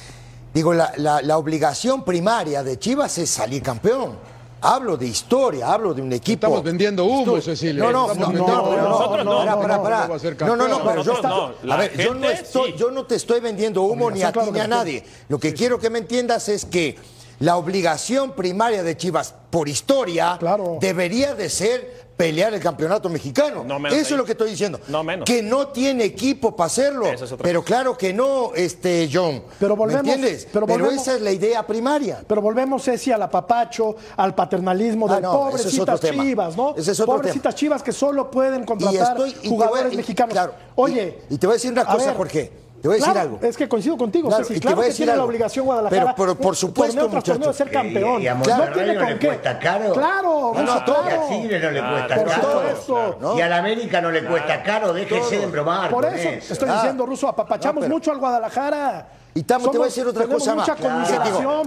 digo, 0.54 0.74
la, 0.74 0.92
la- 0.98 1.22
la 1.22 1.38
obligación 1.38 2.04
primaria 2.04 2.62
de 2.62 2.78
Chivas 2.78 3.18
es 3.20 3.30
salir 3.30 3.64
campeón. 3.64 4.36
Hablo 4.62 4.98
de 4.98 5.06
historia, 5.06 5.72
hablo 5.72 5.94
de 5.94 6.02
un 6.02 6.12
equipo. 6.12 6.48
Estamos 6.48 6.64
vendiendo 6.64 7.06
humo. 7.06 7.40
Cecilio. 7.40 7.84
No, 7.84 7.92
no, 7.92 8.14
no, 8.16 8.32
no, 8.32 8.48
no, 8.48 8.48
no, 8.48 8.90
Nosotros 8.90 9.24
no, 9.26 10.84
pero 10.84 11.04
yo, 11.04 11.22
no, 11.22 11.74
a 11.74 11.78
ver, 11.78 11.98
yo 11.98 12.14
no, 12.16 12.30
estoy, 12.30 12.72
sí. 12.72 12.78
yo 12.78 12.92
no 12.92 13.06
te 13.06 13.16
estoy 13.16 13.40
vendiendo 13.42 13.84
humo 13.84 14.10
ni 14.10 14.24
a 14.24 14.28
ti 14.28 14.34
claro 14.34 14.52
ni 14.52 14.60
a 14.60 14.68
nadie. 14.68 15.06
Lo 15.30 15.40
que 15.40 15.54
quiero 15.54 15.78
que 15.80 15.90
me 15.90 16.00
entiendas 16.00 16.50
es 16.50 16.66
que 16.66 16.98
la 17.40 17.58
obligación 17.58 18.34
primaria 18.34 18.84
de 18.84 18.96
Chivas 18.98 19.34
por 19.50 19.68
historia 19.70 20.38
Claro. 20.40 20.78
debería 20.82 21.34
de 21.36 21.50
ser 21.50 22.06
pelear 22.16 22.54
el 22.54 22.62
campeonato 22.62 23.10
mexicano. 23.10 23.66
No 23.66 23.78
menos 23.78 23.98
Eso 23.98 24.08
ahí. 24.08 24.14
es 24.14 24.18
lo 24.18 24.24
que 24.24 24.32
estoy 24.32 24.50
diciendo. 24.52 24.80
No 24.88 25.04
menos. 25.04 25.26
Que 25.26 25.42
no 25.44 25.68
tiene 25.68 26.06
equipo 26.06 26.56
para 26.56 26.68
hacerlo. 26.68 27.08
Es 27.08 27.22
pero 27.42 27.60
cosa. 27.60 27.68
claro 27.68 27.98
que 27.98 28.14
no, 28.14 28.54
este 28.56 29.10
John. 29.12 29.44
Pero 29.60 29.76
volvemos- 29.76 30.04
¿Me 30.06 30.14
entiendes? 30.14 30.48
pero 30.52 30.90
esa 30.92 31.16
es 31.16 31.22
la 31.22 31.32
idea 31.34 31.68
primaria. 31.68 32.24
Pero 32.26 32.42
volvemos, 32.42 32.84
Ceci, 32.84 33.12
al 33.12 33.22
apapacho, 33.22 33.98
al 34.16 34.34
paternalismo 34.34 35.08
Ah, 35.10 35.16
de 35.18 35.22
no, 35.24 35.50
ese 35.50 35.56
es 35.58 35.64
pobrecitas 35.76 36.00
tema. 36.00 36.24
chivas, 36.24 36.56
¿no? 36.56 36.74
Ese 36.78 36.92
es 36.92 37.00
otro 37.02 37.16
pobrecitas 37.16 37.42
tema. 37.54 37.60
chivas 37.60 37.84
que 37.84 37.92
solo 37.92 38.32
pueden 38.32 38.64
contratar 38.64 39.18
estoy- 39.18 39.36
y 39.44 39.50
jugadores 39.50 39.92
a- 39.92 39.94
y- 39.94 39.98
mexicanos. 39.98 40.32
claro, 40.32 40.54
Oye. 40.76 41.20
y- 41.30 41.34
y 41.34 41.38
te 41.38 41.48
voy 41.48 41.56
a 41.56 41.58
decir 41.58 41.72
una 41.74 41.84
cosa, 41.86 42.06
ver, 42.08 42.16
Jorge. 42.16 42.52
Te 42.86 42.90
voy 42.90 42.98
a 42.98 43.00
decir 43.00 43.14
claro, 43.14 43.30
algo. 43.34 43.40
Es 43.48 43.58
que 43.58 43.68
coincido 43.68 43.98
contigo, 43.98 44.28
Claro, 44.30 44.44
Ceci. 44.44 44.54
y 44.54 44.56
te 44.58 44.62
Claro 44.62 44.76
voy 44.76 44.84
a 44.84 44.86
que 44.86 44.90
decir 44.90 44.98
tiene 44.98 45.08
la 45.08 45.14
algo. 45.16 45.26
obligación 45.26 45.66
Guadalajara. 45.66 46.02
Pero- 46.04 46.16
pero 46.16 46.36
por 46.40 46.56
supuesto, 46.56 46.94
torneo 46.94 47.10
tras 47.10 47.24
torneo 47.24 47.48
de 47.48 47.54
ser 47.56 47.66
muchachos. 47.68 47.84
campeón. 47.84 48.22
Y 48.22 48.28
a 48.28 48.34
no 48.36 48.44
tiene 48.44 48.94
no 48.94 49.00
con 49.00 49.10
le 49.10 49.18
qué. 49.20 49.28
cuesta 49.28 49.60
caro. 49.60 49.94
Claro, 49.94 50.52
No, 50.54 50.54
no, 50.54 50.62
Ruso, 50.62 50.74
a 50.74 50.86
todos. 50.86 51.06
Y 51.08 51.10
a 51.10 51.28
Tigre 51.28 51.60
no 51.60 51.72
le 51.72 51.80
cuesta 51.82 52.16
Por 52.16 52.28
caro. 52.28 52.44
supuesto. 52.52 53.18
¿no? 53.22 53.38
Y 53.40 53.42
a 53.42 53.50
la 53.50 53.58
América 53.58 54.02
no 54.02 54.12
le 54.12 54.24
cuesta 54.24 54.62
caro, 54.62 54.94
déjese 54.94 55.40
de 55.40 55.46
bromar 55.48 55.90
Por 55.90 56.06
eso, 56.06 56.30
eso. 56.30 56.54
estoy 56.54 56.70
Ah. 56.70 56.76
diciendo, 56.76 57.08
Ruso, 57.08 57.28
apapachamos 57.28 57.76
No, 57.78 57.82
pero- 57.82 57.94
mucho 57.96 58.12
al 58.12 58.20
Guadalajara. 58.20 59.08
Y 59.34 59.42
Tamo, 59.42 59.72
te 59.72 59.78
voy 59.80 59.86
a 59.86 59.88
decir 59.88 60.06
otra 60.06 60.28
cosa 60.28 60.54
más. 60.54 60.68
mucha 60.68 60.76
Claro. 60.76 60.96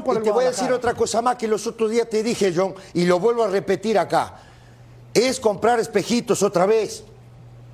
por 0.04 0.14
y 0.14 0.18
el 0.18 0.22
te 0.22 0.30
voy 0.30 0.44
a 0.44 0.48
decir 0.50 0.72
otra 0.72 0.94
cosa 0.94 1.20
más 1.20 1.34
que 1.34 1.48
los 1.48 1.66
otros 1.66 1.90
días 1.90 2.08
te 2.08 2.22
dije, 2.22 2.52
John, 2.54 2.76
y 2.94 3.06
lo 3.06 3.18
vuelvo 3.18 3.42
a 3.42 3.48
repetir 3.48 3.98
acá. 3.98 4.34
Es 5.12 5.40
comprar 5.40 5.80
espejitos 5.80 6.44
otra 6.44 6.64
vez. 6.64 7.02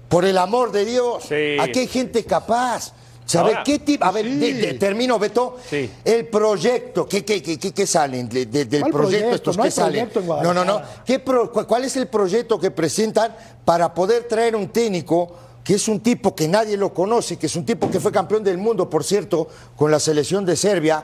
Por 0.08 0.24
el 0.24 0.38
amor 0.38 0.70
de 0.70 0.84
Dios. 0.84 1.24
Sí. 1.28 1.56
Aquí 1.60 1.80
hay 1.80 1.86
gente 1.88 2.24
capaz. 2.24 2.92
¿Saber 3.26 3.52
Ahora, 3.54 3.64
qué 3.64 3.78
tipo? 3.78 4.04
A 4.04 4.12
ver, 4.12 4.26
sí. 4.26 4.38
de- 4.38 4.52
de- 4.54 4.75
termino, 4.75 5.19
Beto. 5.19 5.57
Sí. 5.69 5.90
El 6.04 6.26
proyecto, 6.26 7.07
¿qué, 7.09 7.25
qué, 7.25 7.43
qué, 7.43 7.59
qué- 7.59 7.73
qué 7.73 7.87
salen 7.87 8.28
de- 8.28 8.45
de- 8.47 8.66
del 8.66 8.81
¿Cuál 8.83 8.93
proyecto 8.93 9.11
proyecto? 9.28 9.35
estos 9.37 9.57
No 9.57 9.62
que 9.62 9.69
hay 9.69 9.73
salen? 9.73 10.09
proyecto 10.11 10.21
en 10.38 10.43
No, 10.43 10.52
no, 10.54 10.64
no. 10.64 10.83
¿Qué 11.07 11.19
pro- 11.21 11.50
cu- 11.50 11.66
¿Cuál 11.66 11.85
es 11.85 11.97
el 11.97 12.07
proyecto 12.09 12.61
que 12.61 12.71
presentan 12.71 13.35
para 13.64 13.95
poder 13.95 14.25
traer 14.25 14.54
un 14.54 14.69
técnico 14.69 15.33
que 15.64 15.75
es 15.76 15.88
un 15.88 16.00
tipo 16.00 16.35
que 16.37 16.47
nadie 16.47 16.76
lo 16.76 16.93
conoce, 16.93 17.38
que 17.38 17.47
es 17.47 17.57
un 17.57 17.64
tipo 17.64 17.90
que 17.90 17.99
fue 17.99 18.12
campeón 18.12 18.45
del 18.45 18.59
mundo, 18.59 18.90
por 18.90 19.02
cierto, 19.02 19.49
con 19.75 19.90
la 19.90 19.99
selección 19.99 20.45
de 20.45 20.57
Serbia? 20.57 21.02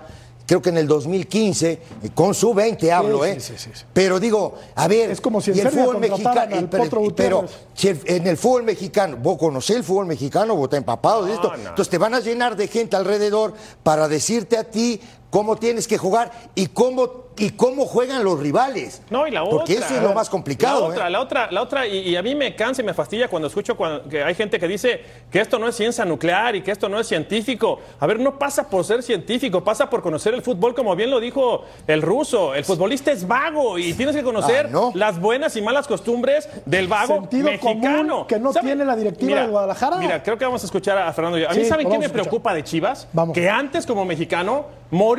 Creo 0.50 0.60
que 0.60 0.70
en 0.70 0.78
el 0.78 0.88
2015, 0.88 1.70
eh, 1.70 1.80
con 2.12 2.34
su 2.34 2.52
20 2.52 2.90
hablo, 2.92 3.22
sí, 3.22 3.30
¿eh? 3.30 3.38
sí, 3.38 3.52
sí, 3.56 3.70
sí. 3.72 3.84
Pero 3.92 4.18
digo, 4.18 4.56
a 4.74 4.88
ver, 4.88 5.08
Es 5.12 5.20
como 5.20 5.40
si 5.40 5.52
en 5.52 5.60
el 5.60 5.68
fútbol 5.70 5.98
mexicano, 6.00 6.56
al 6.56 6.68
pero, 6.68 6.82
Potro 6.90 7.14
pero 7.14 7.44
si 7.72 7.86
el- 7.86 8.00
en 8.04 8.26
el 8.26 8.36
fútbol 8.36 8.64
mexicano, 8.64 9.16
vos 9.16 9.38
conocés 9.38 9.76
el 9.76 9.84
fútbol 9.84 10.06
mexicano, 10.06 10.56
vos 10.56 10.64
estás 10.64 10.78
empapado 10.78 11.24
de 11.24 11.34
esto, 11.34 11.50
no. 11.50 11.54
entonces 11.68 11.88
te 11.88 11.98
van 11.98 12.14
a 12.14 12.18
llenar 12.18 12.56
de 12.56 12.66
gente 12.66 12.96
alrededor 12.96 13.54
para 13.84 14.08
decirte 14.08 14.56
a 14.58 14.64
ti 14.64 15.00
cómo 15.30 15.56
tienes 15.56 15.86
que 15.88 15.96
jugar 15.96 16.30
y 16.54 16.66
cómo, 16.66 17.30
y 17.38 17.50
cómo 17.50 17.86
juegan 17.86 18.22
los 18.24 18.38
rivales. 18.40 19.02
No, 19.10 19.26
y 19.26 19.30
la 19.30 19.42
otra. 19.44 19.58
Porque 19.58 19.74
eso 19.74 19.94
es 19.94 20.02
lo 20.02 20.12
más 20.12 20.28
complicado. 20.28 20.80
La 20.80 20.86
otra, 20.88 21.06
¿eh? 21.06 21.10
la 21.10 21.20
otra, 21.20 21.50
la 21.50 21.62
otra, 21.62 21.86
y, 21.86 21.98
y 22.10 22.16
a 22.16 22.22
mí 22.22 22.34
me 22.34 22.54
cansa 22.56 22.82
y 22.82 22.84
me 22.84 22.92
fastidia 22.94 23.28
cuando 23.28 23.48
escucho 23.48 23.76
cuando- 23.76 24.08
que 24.08 24.22
hay 24.22 24.34
gente 24.34 24.58
que 24.58 24.66
dice 24.68 25.00
que 25.30 25.40
esto 25.40 25.58
no 25.58 25.68
es 25.68 25.76
ciencia 25.76 26.04
nuclear 26.04 26.56
y 26.56 26.62
que 26.62 26.70
esto 26.72 26.88
no 26.88 26.98
es 27.00 27.06
científico. 27.06 27.78
A 28.00 28.06
ver, 28.06 28.18
no 28.18 28.38
pasa 28.38 28.68
por 28.68 28.84
ser 28.84 29.02
científico, 29.02 29.62
pasa 29.62 29.88
por 29.88 30.02
conocer 30.02 30.34
el 30.34 30.42
fútbol, 30.42 30.74
como 30.74 30.94
bien 30.96 31.10
lo 31.10 31.20
dijo 31.20 31.64
el 31.86 32.02
ruso. 32.02 32.54
El 32.54 32.64
futbolista 32.64 33.12
es 33.12 33.26
vago 33.26 33.78
y 33.78 33.94
tienes 33.94 34.16
que 34.16 34.22
conocer 34.22 34.66
Ah, 34.66 34.70
¿no? 34.72 34.92
las 34.94 35.20
buenas 35.20 35.54
y 35.56 35.62
malas 35.62 35.86
costumbres 35.86 36.48
del 36.66 36.88
vago 36.88 37.14
Sentido 37.20 37.44
mexicano. 37.44 38.08
común 38.14 38.26
que 38.26 38.38
no 38.38 38.52
tiene 38.52 38.84
la 38.84 38.96
directiva 38.96 39.40
del 39.42 39.50
Guadalajara. 39.50 39.96
Mira, 39.98 40.22
creo 40.22 40.36
que 40.36 40.44
vamos 40.44 40.62
a 40.62 40.66
escuchar 40.66 40.98
a 40.98 41.12
Fernando. 41.12 41.38
A 41.48 41.52
mí, 41.54 41.62
Sí, 41.62 41.64
¿saben 41.66 41.86
qué 41.88 41.98
me 41.98 42.04
escuchar. 42.06 42.22
preocupa 42.22 42.52
de 42.54 42.64
Chivas? 42.64 43.06
Vamos. 43.12 43.34
Que 43.34 43.48
antes, 43.48 43.86
como 43.86 44.04
mexicano, 44.04 44.66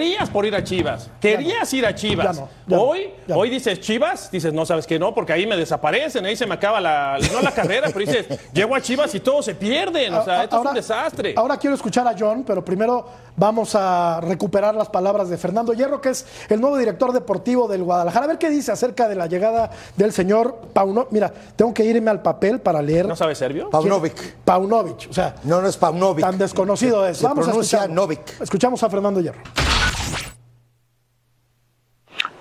morías 0.02 0.30
por 0.32 0.46
ir 0.48 0.56
a 0.56 0.64
Chivas. 0.64 1.10
Querías 1.20 1.72
ir 1.74 1.86
a 1.86 1.94
Chivas. 1.94 2.36
Ya 2.36 2.42
no, 2.42 2.50
ya 2.66 2.78
no, 2.78 2.84
hoy, 2.84 3.14
ya 3.28 3.38
hoy 3.38 3.50
dices 3.52 3.80
Chivas, 3.80 4.32
dices, 4.32 4.52
no 4.52 4.66
sabes 4.66 4.88
que 4.88 4.98
no, 4.98 5.14
porque 5.14 5.32
ahí 5.34 5.46
me 5.46 5.56
desaparecen, 5.56 6.26
ahí 6.26 6.36
se 6.36 6.48
me 6.48 6.56
acaba 6.56 6.82
la, 6.82 7.20
no 7.32 7.42
la 7.42 7.52
carrera, 7.52 7.88
pero 7.94 8.00
dices, 8.00 8.26
llego 8.54 8.74
a 8.76 8.82
Chivas 8.82 9.14
y 9.14 9.20
todos 9.20 9.46
se 9.46 9.54
pierden. 9.54 10.14
O 10.16 10.24
sea, 10.26 10.44
esto 10.44 10.60
es 10.60 10.68
un 10.70 10.74
desastre. 10.74 11.34
Ahora 11.38 11.58
quiero 11.58 11.76
escuchar 11.76 12.08
a 12.08 12.16
John, 12.18 12.44
pero 12.46 12.66
primero 12.66 13.08
vamos 13.36 13.76
a 13.76 14.20
recuperar 14.22 14.74
las 14.74 14.90
palabras 14.90 15.30
de 15.30 15.38
Fernando 15.38 15.72
Hierro, 15.74 16.02
que 16.02 16.10
es 16.10 16.26
el 16.50 16.60
nuevo 16.60 16.78
director 16.80 17.14
deportivo 17.14 17.68
del 17.68 17.84
Guadalajara. 17.84 18.26
A 18.26 18.28
ver 18.30 18.38
qué 18.40 18.50
dice 18.50 18.72
acerca 18.72 19.08
de 19.08 19.14
la 19.14 19.28
llegada 19.28 19.70
del 19.98 20.12
señor 20.14 20.62
Pauno. 20.74 21.08
Mira, 21.12 21.32
tengo 21.56 21.74
que 21.76 21.84
irme 21.86 22.10
al 22.10 22.24
papel 22.24 22.60
para 22.60 22.82
leer. 22.82 23.08
¿No 23.08 23.16
sabes 23.16 23.38
serbio? 23.38 23.70
Paunovic. 23.70 24.36
Paunovic, 24.44 25.10
o 25.12 25.14
sea, 25.14 25.36
No, 25.44 25.62
no 25.62 25.68
es 25.68 25.78
Paunovic. 25.78 26.26
tan 26.26 26.40
desconocido 26.40 27.08
es. 27.08 27.18
Se 27.18 27.24
Vamos 27.24 27.48
a 27.48 27.52
pronuncia. 27.52 27.88
Novik. 27.88 28.42
Escuchamos 28.42 28.82
a 28.82 28.90
Fernando 28.90 29.22
Hierro. 29.22 29.42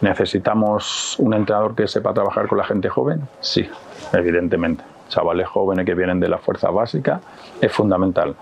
¿Necesitamos 0.01 1.19
un 1.19 1.35
entrenador 1.35 1.75
que 1.75 1.87
sepa 1.87 2.15
trabajar 2.15 2.49
con 2.49 2.59
la 2.59 2.65
gente 2.65 2.89
joven? 2.89 3.21
Sí, 3.41 3.69
evidentemente. 4.13 4.83
Chavales 5.09 5.49
jóvenes 5.49 5.85
que 5.85 5.95
vienen 5.95 6.21
de 6.21 6.29
la 6.29 6.39
fuerza 6.39 6.71
básica 6.71 7.21
es 7.61 7.73
fundamental. 7.73 8.35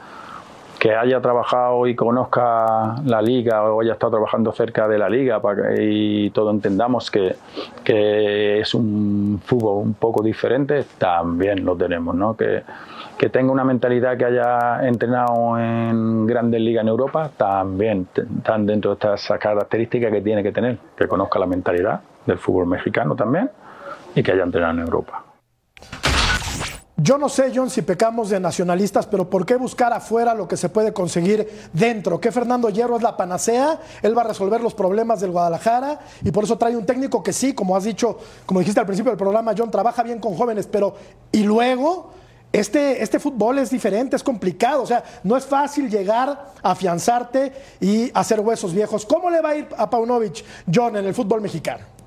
Que 0.79 0.95
haya 0.95 1.21
trabajado 1.21 1.89
y 1.89 1.97
conozca 1.97 2.97
la 3.05 3.21
liga 3.21 3.65
o 3.65 3.81
haya 3.81 3.95
estado 3.95 4.13
trabajando 4.13 4.53
cerca 4.53 4.87
de 4.87 4.99
la 4.99 5.09
liga 5.09 5.41
para 5.41 5.75
que, 5.75 5.83
y 5.83 6.31
todos 6.31 6.55
entendamos 6.55 7.11
que, 7.11 7.35
que 7.83 8.61
es 8.61 8.75
un 8.75 9.41
fútbol 9.45 9.83
un 9.83 9.95
poco 9.95 10.23
diferente, 10.23 10.85
también 10.99 11.65
lo 11.65 11.75
tenemos. 11.75 12.15
¿no? 12.15 12.37
Que, 12.37 12.63
que 13.19 13.29
tenga 13.29 13.53
una 13.53 13.65
mentalidad 13.65 14.17
que 14.17 14.25
haya 14.25 14.87
entrenado 14.87 15.59
en 15.59 16.25
grandes 16.27 16.61
ligas 16.61 16.83
en 16.83 16.89
Europa, 16.89 17.31
también 17.37 18.07
están 18.15 18.65
dentro 18.65 18.95
de 18.95 18.95
estas 18.95 19.39
características 19.41 20.13
que 20.13 20.21
tiene 20.21 20.43
que 20.43 20.53
tener, 20.53 20.79
que 20.97 21.09
conozca 21.09 21.41
la 21.41 21.47
mentalidad 21.47 22.01
del 22.25 22.39
fútbol 22.39 22.67
mexicano 22.67 23.17
también 23.17 23.51
y 24.15 24.23
que 24.23 24.33
haya 24.33 24.45
entrenado 24.45 24.75
en 24.75 24.81
Europa. 24.81 25.25
Yo 27.01 27.17
no 27.17 27.29
sé, 27.29 27.53
John, 27.55 27.71
si 27.71 27.83
pecamos 27.83 28.31
de 28.31 28.41
nacionalistas, 28.41 29.07
pero 29.07 29.31
¿por 29.31 29.47
qué 29.47 29.55
buscar 29.55 29.93
afuera 29.93 30.35
lo 30.35 30.49
que 30.49 30.57
se 30.57 30.69
puede 30.69 30.93
conseguir 30.93 31.49
dentro? 31.73 32.21
¿Que 32.21 32.33
Fernando 32.33 32.71
Hierro 32.71 32.97
es 32.97 33.03
la 33.03 33.17
panacea? 33.17 33.79
Él 34.03 34.19
va 34.19 34.23
a 34.23 34.27
resolver 34.27 34.61
los 34.61 34.75
problemas 34.75 35.21
del 35.21 35.31
Guadalajara 35.31 36.01
y 36.25 36.33
por 36.33 36.43
eso 36.43 36.59
trae 36.59 36.77
un 36.77 36.85
técnico 36.85 37.23
que 37.23 37.33
sí, 37.33 37.55
como 37.55 37.77
has 37.77 37.85
dicho, 37.85 38.19
como 38.47 38.59
dijiste 38.61 38.81
al 38.81 38.87
principio 38.87 39.13
del 39.13 39.19
programa, 39.19 39.55
John, 39.57 39.71
trabaja 39.71 40.03
bien 40.03 40.19
con 40.19 40.35
jóvenes, 40.35 40.67
pero 40.67 40.95
¿y 41.31 41.45
luego? 41.45 42.18
Este, 42.53 43.03
este 43.03 43.19
fútbol 43.19 43.59
es 43.59 43.71
diferente, 43.71 44.17
es 44.17 44.23
complicado, 44.23 44.83
o 44.83 44.87
sea, 44.87 45.05
no 45.23 45.37
es 45.37 45.45
fácil 45.45 45.91
llegar, 45.91 46.53
afianzarte 46.63 47.53
y 47.81 48.11
hacer 48.15 48.41
huesos 48.41 48.73
viejos. 48.73 49.05
¿Cómo 49.05 49.29
le 49.29 49.43
va 49.43 49.51
a 49.51 49.57
ir 49.57 49.69
a 49.77 49.91
Paunovic, 49.91 50.45
John, 50.73 50.97
en 50.97 51.05
el 51.05 51.15
fútbol 51.15 51.43
mexicano? 51.43 51.98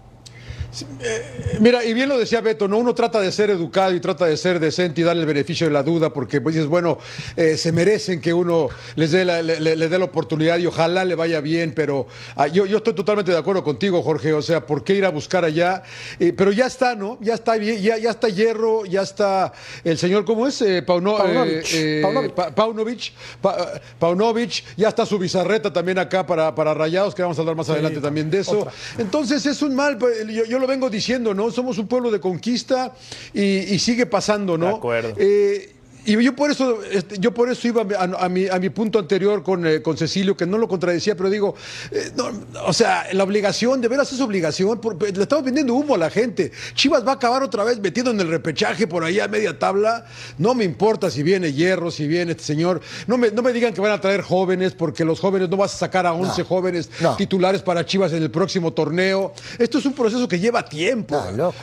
Mira, 1.60 1.84
y 1.84 1.94
bien 1.94 2.08
lo 2.10 2.18
decía 2.18 2.42
Beto, 2.42 2.68
¿no? 2.68 2.78
Uno 2.78 2.96
trata 2.96 3.20
de 3.20 3.32
ser 3.32 3.50
educado 3.50 3.94
y 3.94 4.00
trata 4.00 4.26
de 4.26 4.38
ser 4.38 4.60
decente 4.60 5.02
y 5.02 5.04
darle 5.04 5.22
el 5.22 5.28
beneficio 5.28 5.68
de 5.68 5.74
la 5.74 5.84
duda, 5.84 6.12
porque 6.14 6.40
pues 6.42 6.56
dices, 6.56 6.70
bueno, 6.70 6.98
eh, 7.36 7.58
se 7.58 7.72
merecen 7.72 8.22
que 8.22 8.34
uno 8.34 8.70
les 8.96 9.12
dé 9.12 9.26
la, 9.26 9.42
le, 9.42 9.60
dé 9.90 10.00
la 10.00 10.06
oportunidad 10.06 10.58
y 10.60 10.66
ojalá 10.68 11.04
le 11.06 11.16
vaya 11.16 11.42
bien, 11.42 11.74
pero 11.76 12.08
ah, 12.36 12.48
yo, 12.48 12.66
yo 12.66 12.78
estoy 12.78 12.94
totalmente 12.94 13.32
de 13.32 13.38
acuerdo 13.38 13.64
contigo, 13.64 14.02
Jorge, 14.02 14.34
o 14.34 14.42
sea, 14.42 14.66
¿por 14.66 14.84
qué 14.84 14.96
ir 14.96 15.06
a 15.06 15.10
buscar 15.10 15.44
allá? 15.46 15.84
Eh, 16.20 16.34
pero 16.36 16.52
ya 16.52 16.68
está, 16.68 16.96
¿no? 16.96 17.18
Ya 17.22 17.34
está 17.34 17.58
bien, 17.58 17.82
ya, 17.82 17.98
ya 17.98 18.12
está 18.12 18.30
Hierro, 18.30 18.86
ya 18.86 19.02
está 19.02 19.52
el 19.84 19.98
señor, 19.98 20.26
¿cómo 20.26 20.48
es? 20.48 20.62
Eh, 20.62 20.82
Pauno- 20.84 21.18
Paunovic, 21.18 21.66
eh, 21.74 22.00
eh, 22.00 22.02
Paunovic. 22.02 22.34
Pa- 22.34 22.56
Paunovic, 22.56 23.12
Pa- 23.42 23.82
Paunovic, 24.00 24.64
ya 24.78 24.88
está 24.90 25.06
su 25.06 25.20
bizarreta 25.20 25.72
también 25.74 26.00
acá 26.00 26.26
para, 26.26 26.56
para 26.56 26.74
Rayados, 26.74 27.14
que 27.14 27.22
vamos 27.22 27.38
a 27.38 27.42
hablar 27.42 27.56
más 27.56 27.70
adelante 27.70 28.00
también 28.00 28.30
de 28.32 28.40
eso. 28.40 28.60
otra. 28.62 28.72
Entonces 28.98 29.46
es 29.46 29.62
un 29.62 29.76
mal, 29.76 29.98
pues, 29.98 30.26
yo, 30.28 30.46
yo 30.46 30.61
lo 30.62 30.68
vengo 30.68 30.90
diciendo, 30.90 31.34
¿no? 31.34 31.52
Somos 31.52 31.78
un 31.78 31.88
pueblo 31.88 32.12
de 32.12 32.20
conquista 32.20 32.94
y, 33.34 33.42
y 33.42 33.80
sigue 33.80 34.06
pasando, 34.06 34.58
¿no? 34.58 34.68
De 34.68 34.76
acuerdo. 34.76 35.14
Eh, 35.18 35.76
y 36.06 36.24
yo 36.24 36.36
por 36.36 36.50
eso, 36.52 36.80
este, 36.84 37.18
yo 37.20 37.34
por 37.34 37.50
eso 37.50 37.68
iba 37.68 37.84
a, 37.98 38.26
a 38.26 38.30
mi, 38.30 38.48
a 38.48 38.58
mi 38.60 38.70
punto 38.70 38.98
anterior 39.00 39.44
con, 39.44 39.66
eh, 39.68 39.82
con 39.82 39.98
Cecilio, 39.98 40.36
que 40.36 40.46
no 40.46 40.58
lo 40.58 40.68
contradecía, 40.68 41.16
pero 41.16 41.30
digo, 41.30 41.56
eh, 41.92 42.12
no, 42.16 42.32
o 42.66 42.74
sea, 42.74 43.06
la 43.14 43.24
obligación, 43.24 43.82
de 43.82 43.88
veras 43.88 44.12
es 44.12 44.20
obligación, 44.22 44.80
por- 44.82 45.02
le 45.02 45.22
estamos 45.22 45.46
vendiendo 45.46 45.74
humo 45.76 45.96
a 45.96 45.98
la 45.98 46.10
gente. 46.10 46.52
Chivas 46.74 47.06
va 47.06 47.12
a 47.12 47.16
acabar 47.16 47.44
otra 47.44 47.64
vez 47.64 47.80
metido 47.80 48.12
en 48.12 48.20
el 48.20 48.28
repechaje 48.30 48.88
por 48.88 49.04
ahí 49.04 49.20
a 49.20 49.28
media 49.28 49.60
tabla. 49.60 50.06
No 50.38 50.56
me 50.56 50.64
importa 50.64 51.12
si 51.12 51.22
viene 51.24 51.54
Hierro, 51.54 51.92
si 51.92 52.08
viene 52.08 52.32
este 52.32 52.44
señor. 52.44 52.82
No 53.06 53.18
me, 53.18 53.30
no 53.32 53.42
me 53.44 53.54
digan 53.54 53.74
que 53.74 53.82
van 53.82 53.92
a 53.92 54.02
traer 54.02 54.22
jóvenes, 54.22 54.74
porque 54.74 55.06
los 55.06 55.20
jóvenes 55.20 55.50
no 55.50 55.58
vas 55.58 55.76
a 55.76 55.78
sacar 55.78 56.06
a 56.08 56.14
11 56.14 56.44
jóvenes 56.44 56.90
no. 57.00 57.16
titulares 57.16 57.62
para 57.62 57.86
Chivas 57.86 58.12
en 58.14 58.24
el 58.24 58.32
próximo 58.32 58.74
torneo. 58.74 59.34
Esto 59.60 59.78
es 59.78 59.86
un 59.86 59.94
proceso 59.94 60.28
que 60.28 60.40
lleva 60.40 60.66
tiempo. 60.66 61.16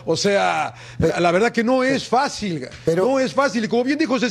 O 0.05 0.17
sea, 0.17 0.75
la 1.19 1.31
verdad 1.33 1.51
que 1.51 1.65
no 1.65 1.83
es 1.83 2.07
fácil. 2.07 2.67
Pero- 2.85 3.05
no 3.05 3.19
es 3.21 3.33
fácil. 3.35 3.65
Y 3.65 3.69
como 3.69 3.83
bien 3.85 3.99
dijo 3.99 4.15
Cecilio. 4.15 4.28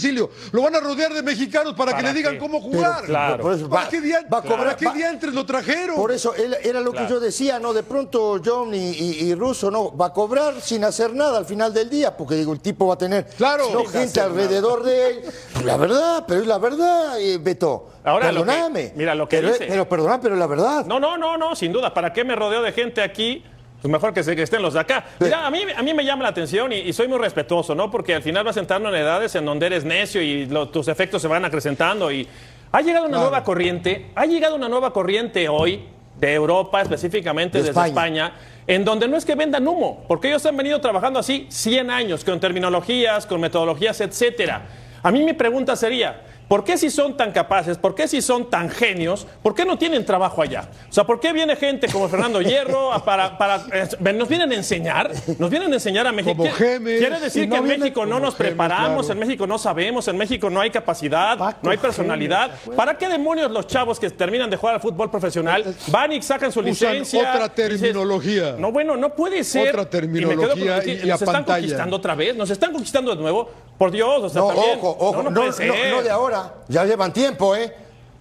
Lo 0.51 0.62
van 0.62 0.75
a 0.75 0.80
rodear 0.80 1.13
de 1.13 1.22
mexicanos 1.24 1.74
para, 1.74 1.92
que 1.92 1.98
¿Para 1.98 2.10
le 2.10 2.13
digan 2.18 2.34
qué? 2.34 2.39
cómo 2.39 2.62
jugar. 2.62 3.04
claro. 3.06 3.42
Por 3.44 3.54
eso 3.54 3.70
¿Para 3.70 3.84
va- 3.86 3.89
qué, 3.89 4.00
va 4.01 4.38
a 4.38 4.42
cobrar- 4.42 4.77
¿para 4.77 4.77
qué 4.77 4.89
diantres 4.98 5.34
lo 5.34 5.46
trajeron? 5.46 5.96
Por 5.96 6.12
eso 6.12 6.34
él- 6.36 6.56
era 6.63 6.80
lo 6.80 6.92
que 6.94 7.08
yo 7.08 7.20
decía, 7.20 7.60
¿no? 7.60 7.74
De 7.74 7.84
pronto 7.84 8.39
John 8.44 8.74
y, 8.74 8.77
y, 8.92 9.12
y 9.30 9.36
Russo 9.36 9.70
no 9.72 9.96
va 9.96 10.08
a 10.08 10.13
cobrar 10.13 10.62
sin 10.62 10.84
hacer 10.84 11.13
nada 11.13 11.38
al 11.38 11.46
final 11.46 11.74
del 11.74 11.89
día, 11.89 12.16
porque 12.16 12.36
digo, 12.36 12.54
el 12.54 12.60
tipo 12.60 12.88
va 12.88 12.94
a 12.96 12.98
tener 12.98 13.25
Claro. 13.38 13.66
no, 13.74 13.86
gente 13.86 14.20
alrededor 14.22 14.84
de 14.84 15.08
él. 15.10 15.22
La 15.66 15.77
verdad, 15.77 16.24
pero 16.27 16.42
es 16.42 16.48
la 16.48 16.58
verdad, 16.58 17.20
eh, 17.20 17.38
Beto. 17.39 17.89
Ahora, 18.04 18.32
lo 18.32 18.42
que- 18.44 18.48
perdóname. 18.51 18.94
mira, 18.96 19.16
lo 19.16 19.27
que 19.27 19.38
pero, 19.38 19.50
dice. 19.50 19.66
pero 19.68 19.89
perdóname, 19.89 20.20
pero 20.24 20.36
es 20.36 20.39
la 20.39 20.48
verdad. 20.48 20.86
No, 20.86 21.00
no, 21.00 21.18
no, 21.18 21.38
no, 21.38 21.56
sin 21.56 21.74
duda. 21.74 21.94
¿Para 21.94 22.13
qué 22.13 22.24
me 22.24 22.36
rodeo 22.36 22.62
de 22.62 22.72
gente 22.72 23.01
aquí? 23.01 23.44
Pues 23.81 23.91
mejor 23.91 24.13
que, 24.13 24.24
se- 24.24 24.36
que 24.36 24.41
estén 24.41 24.62
los 24.62 24.74
de 24.74 24.79
acá. 24.79 25.05
Mira, 25.19 25.46
a 25.46 25.51
mí, 25.51 25.60
a 25.75 25.84
mí 25.84 25.93
me 25.93 26.03
llama 26.03 26.24
la 26.24 26.29
atención 26.29 26.74
y, 26.74 26.77
y 26.77 26.93
soy 26.93 27.07
muy 27.07 27.19
respetuoso, 27.19 27.75
¿no? 27.75 27.91
Porque 27.91 28.15
al 28.15 28.24
final 28.24 28.43
vas 28.43 28.57
entrando 28.57 28.89
en 28.89 28.96
edades 28.96 29.36
en 29.36 29.46
donde 29.46 29.67
eres 29.67 29.86
necio 29.86 30.22
y 30.22 30.46
lo- 30.48 30.69
tus 30.69 30.88
efectos 30.88 31.22
se 31.22 31.27
van 31.27 31.46
acrecentando. 31.46 32.12
Y 32.12 32.27
ha 32.72 32.81
llegado 32.81 33.05
una 33.07 33.19
nueva 33.19 33.43
corriente, 33.43 34.07
ha 34.15 34.25
llegado 34.25 34.55
una 34.55 34.67
nueva 34.67 34.91
corriente 34.91 35.48
hoy 35.48 35.84
de 36.19 36.34
Europa, 36.34 36.81
específicamente 36.81 37.60
De 37.60 37.65
desde 37.65 37.72
España. 37.88 38.25
España. 38.25 38.34
en 38.65 38.84
donde 38.84 39.07
no 39.07 39.15
es 39.15 39.24
que 39.25 39.36
vendan 39.36 39.67
humo, 39.67 40.03
porque 40.07 40.29
ellos 40.29 40.43
han 40.48 40.57
venido 40.57 40.81
trabajando 40.81 41.19
así 41.19 41.46
100 41.50 41.91
años, 41.91 42.24
con 42.25 42.39
terminologías, 42.39 43.27
con 43.27 43.39
metodologías, 43.39 44.01
etcétera. 44.01 44.65
A 45.03 45.12
mí 45.12 45.24
mi 45.24 45.34
pregunta 45.34 45.75
sería, 45.75 46.22
¿por 46.48 46.63
qué 46.63 46.77
si 46.77 46.89
son 46.89 47.18
tan 47.18 47.32
capaces, 47.32 47.77
por 47.77 47.94
qué 47.96 48.08
si 48.08 48.22
son 48.22 48.50
tan 48.50 48.70
genios, 48.70 49.27
por 49.44 49.54
qué 49.54 49.66
no 49.66 49.77
tienen 49.77 50.06
trabajo 50.06 50.42
allá? 50.42 50.70
O 50.89 50.94
sea, 50.94 51.04
¿por 51.06 51.20
qué 51.20 51.34
viene 51.34 51.56
gente 51.56 51.88
como 51.89 52.08
Fernando 52.08 52.42
Hierro 52.42 52.94
a- 52.94 53.04
para, 53.04 53.38
para 53.38 53.66
eh, 53.74 54.13
nos 54.13 54.27
vienen 54.30 54.51
a 54.51 54.56
enseñar, 54.56 55.12
nos 55.39 55.50
vienen 55.50 55.72
a 55.72 55.75
enseñar 55.75 56.08
a 56.08 56.12
México? 56.12 56.36
Como 56.38 56.50
¿Quiere- 56.51 56.74
Gemes. 56.77 57.00
Quiere 57.00 57.20
decir 57.20 57.50
que 57.50 57.56
en 57.58 57.63
México 57.66 58.06
no 58.06 58.20
nos 58.20 58.36
Gemes, 58.36 58.50
preparamos, 58.51 59.06
claro. 59.06 59.22
en 59.22 59.27
México 59.27 59.48
no 59.48 59.58
sabemos, 59.58 60.08
en 60.08 60.18
México 60.18 60.50
no 60.50 60.62
hay 60.62 60.70
capacidad, 60.70 61.38
Paco 61.38 61.60
no 61.63 61.72
hay 61.72 61.77
personalidad. 61.77 62.51
¿Para 62.75 62.98
qué 62.98 63.08
demonios 63.10 63.51
los 63.51 63.68
chavos 63.68 64.00
que 64.00 64.10
terminan 64.10 64.50
de 64.50 64.58
jugar 64.58 64.75
al 64.75 64.82
fútbol 64.82 65.10
profesional 65.12 65.63
van 65.88 66.12
y 66.13 66.22
sacan 66.22 66.51
su 66.51 66.60
Usan 66.62 66.70
licencia? 66.70 67.20
otra 67.32 67.50
dices, 67.50 67.82
terminología. 67.82 68.56
no, 68.58 68.72
bueno, 68.72 68.96
no 68.98 69.13
puede 69.13 69.44
ser. 69.44 69.77
Otra 69.80 70.00
Y 70.01 70.08
me 70.08 70.20
quedo 70.22 70.54
terminología 70.54 70.84
y- 70.86 70.92
y 70.92 70.96
nos 71.08 71.10
a 71.10 71.13
están 71.16 71.34
pantalla. 71.34 71.58
conquistando 71.60 71.96
otra 71.98 72.16
vez, 72.16 72.36
nos 72.36 72.50
están 72.50 72.72
conquistando 72.72 73.16
de 73.16 73.22
nuevo. 73.22 73.50
Por 73.77 73.91
Dios, 73.91 74.24
o 74.24 74.29
sea, 74.29 74.41
No, 74.41 74.48
también. 74.48 74.79
ojo, 74.79 74.98
ojo, 75.00 75.24
no, 75.24 75.29
no, 75.29 75.36
puede 75.36 75.48
no, 75.48 75.53
ser. 75.53 75.91
no 75.96 76.01
de 76.01 76.10
ahora, 76.10 76.53
ya 76.67 76.84
llevan 76.86 77.13
tiempo, 77.13 77.55
¿eh? 77.55 77.74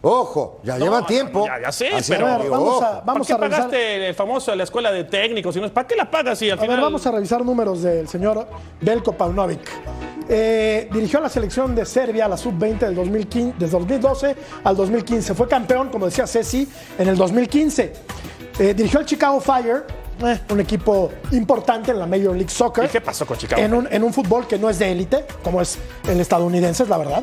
Ojo, 0.02 0.60
ya 0.62 0.76
No, 0.78 0.84
llevan 0.84 1.06
tiempo. 1.06 1.46
Ya, 1.46 1.60
ya 1.62 1.72
sé, 1.72 1.88
Así 1.88 2.12
pero. 2.12 2.26
que 2.26 2.32
A 2.32 2.38
ver, 2.38 2.50
vamos 2.50 2.68
ojo. 2.68 2.84
a- 2.84 3.00
vamos 3.04 3.26
¿Para 3.26 3.26
qué 3.26 3.32
a 3.32 3.36
revisar- 3.48 3.56
pagaste 3.70 4.08
el 4.08 4.14
famoso 4.14 4.54
la 4.54 4.62
escuela 4.64 4.92
de 4.92 5.04
técnicos? 5.04 5.56
y 5.56 5.60
no- 5.60 5.72
¿Para 5.72 5.86
qué 5.88 5.96
la 5.96 6.08
pagas 6.10 6.38
si 6.38 6.50
al 6.50 6.58
A 6.58 6.60
final. 6.62 6.76
ver, 6.76 6.84
vamos 6.84 7.06
a 7.06 7.10
revisar 7.10 7.44
números 7.44 7.82
del 7.82 8.06
señor 8.06 8.46
Belko 8.80 9.12
Paunovic. 9.12 9.60
Eh, 10.28 10.88
dirigió 10.92 11.18
a 11.20 11.22
la 11.22 11.28
selección 11.28 11.74
de 11.74 11.84
Serbia, 11.86 12.28
la 12.28 12.36
sub-20 12.36 12.80
del 12.86 12.94
2015, 12.94 13.54
desde 13.58 13.72
2012 13.78 14.36
al 14.64 14.76
2015. 14.76 15.34
Fue 15.34 15.48
campeón, 15.48 15.88
como 15.88 16.04
decía 16.06 16.26
Ceci, 16.26 16.68
en 16.98 17.08
el 17.08 17.16
2015. 17.16 17.92
Eh, 18.58 18.74
dirigió 18.74 19.00
al 19.00 19.06
Chicago 19.06 19.40
Fire, 19.40 19.84
eh, 20.24 20.40
un 20.50 20.60
equipo 20.60 21.10
importante 21.32 21.90
en 21.92 21.98
la 21.98 22.06
Major 22.06 22.34
League 22.34 22.48
Soccer. 22.50 22.84
¿Y 22.84 22.88
qué 22.88 23.00
pasó 23.00 23.26
con 23.26 23.36
Chicago 23.36 23.60
En 23.62 23.74
un, 23.74 23.88
en 23.90 24.02
un 24.04 24.12
fútbol 24.12 24.46
que 24.46 24.58
no 24.58 24.70
es 24.70 24.78
de 24.78 24.90
élite, 24.92 25.24
como 25.42 25.60
es 25.60 25.78
el 26.08 26.20
estadounidense, 26.20 26.84
es 26.84 26.88
la 26.88 26.98
verdad. 26.98 27.22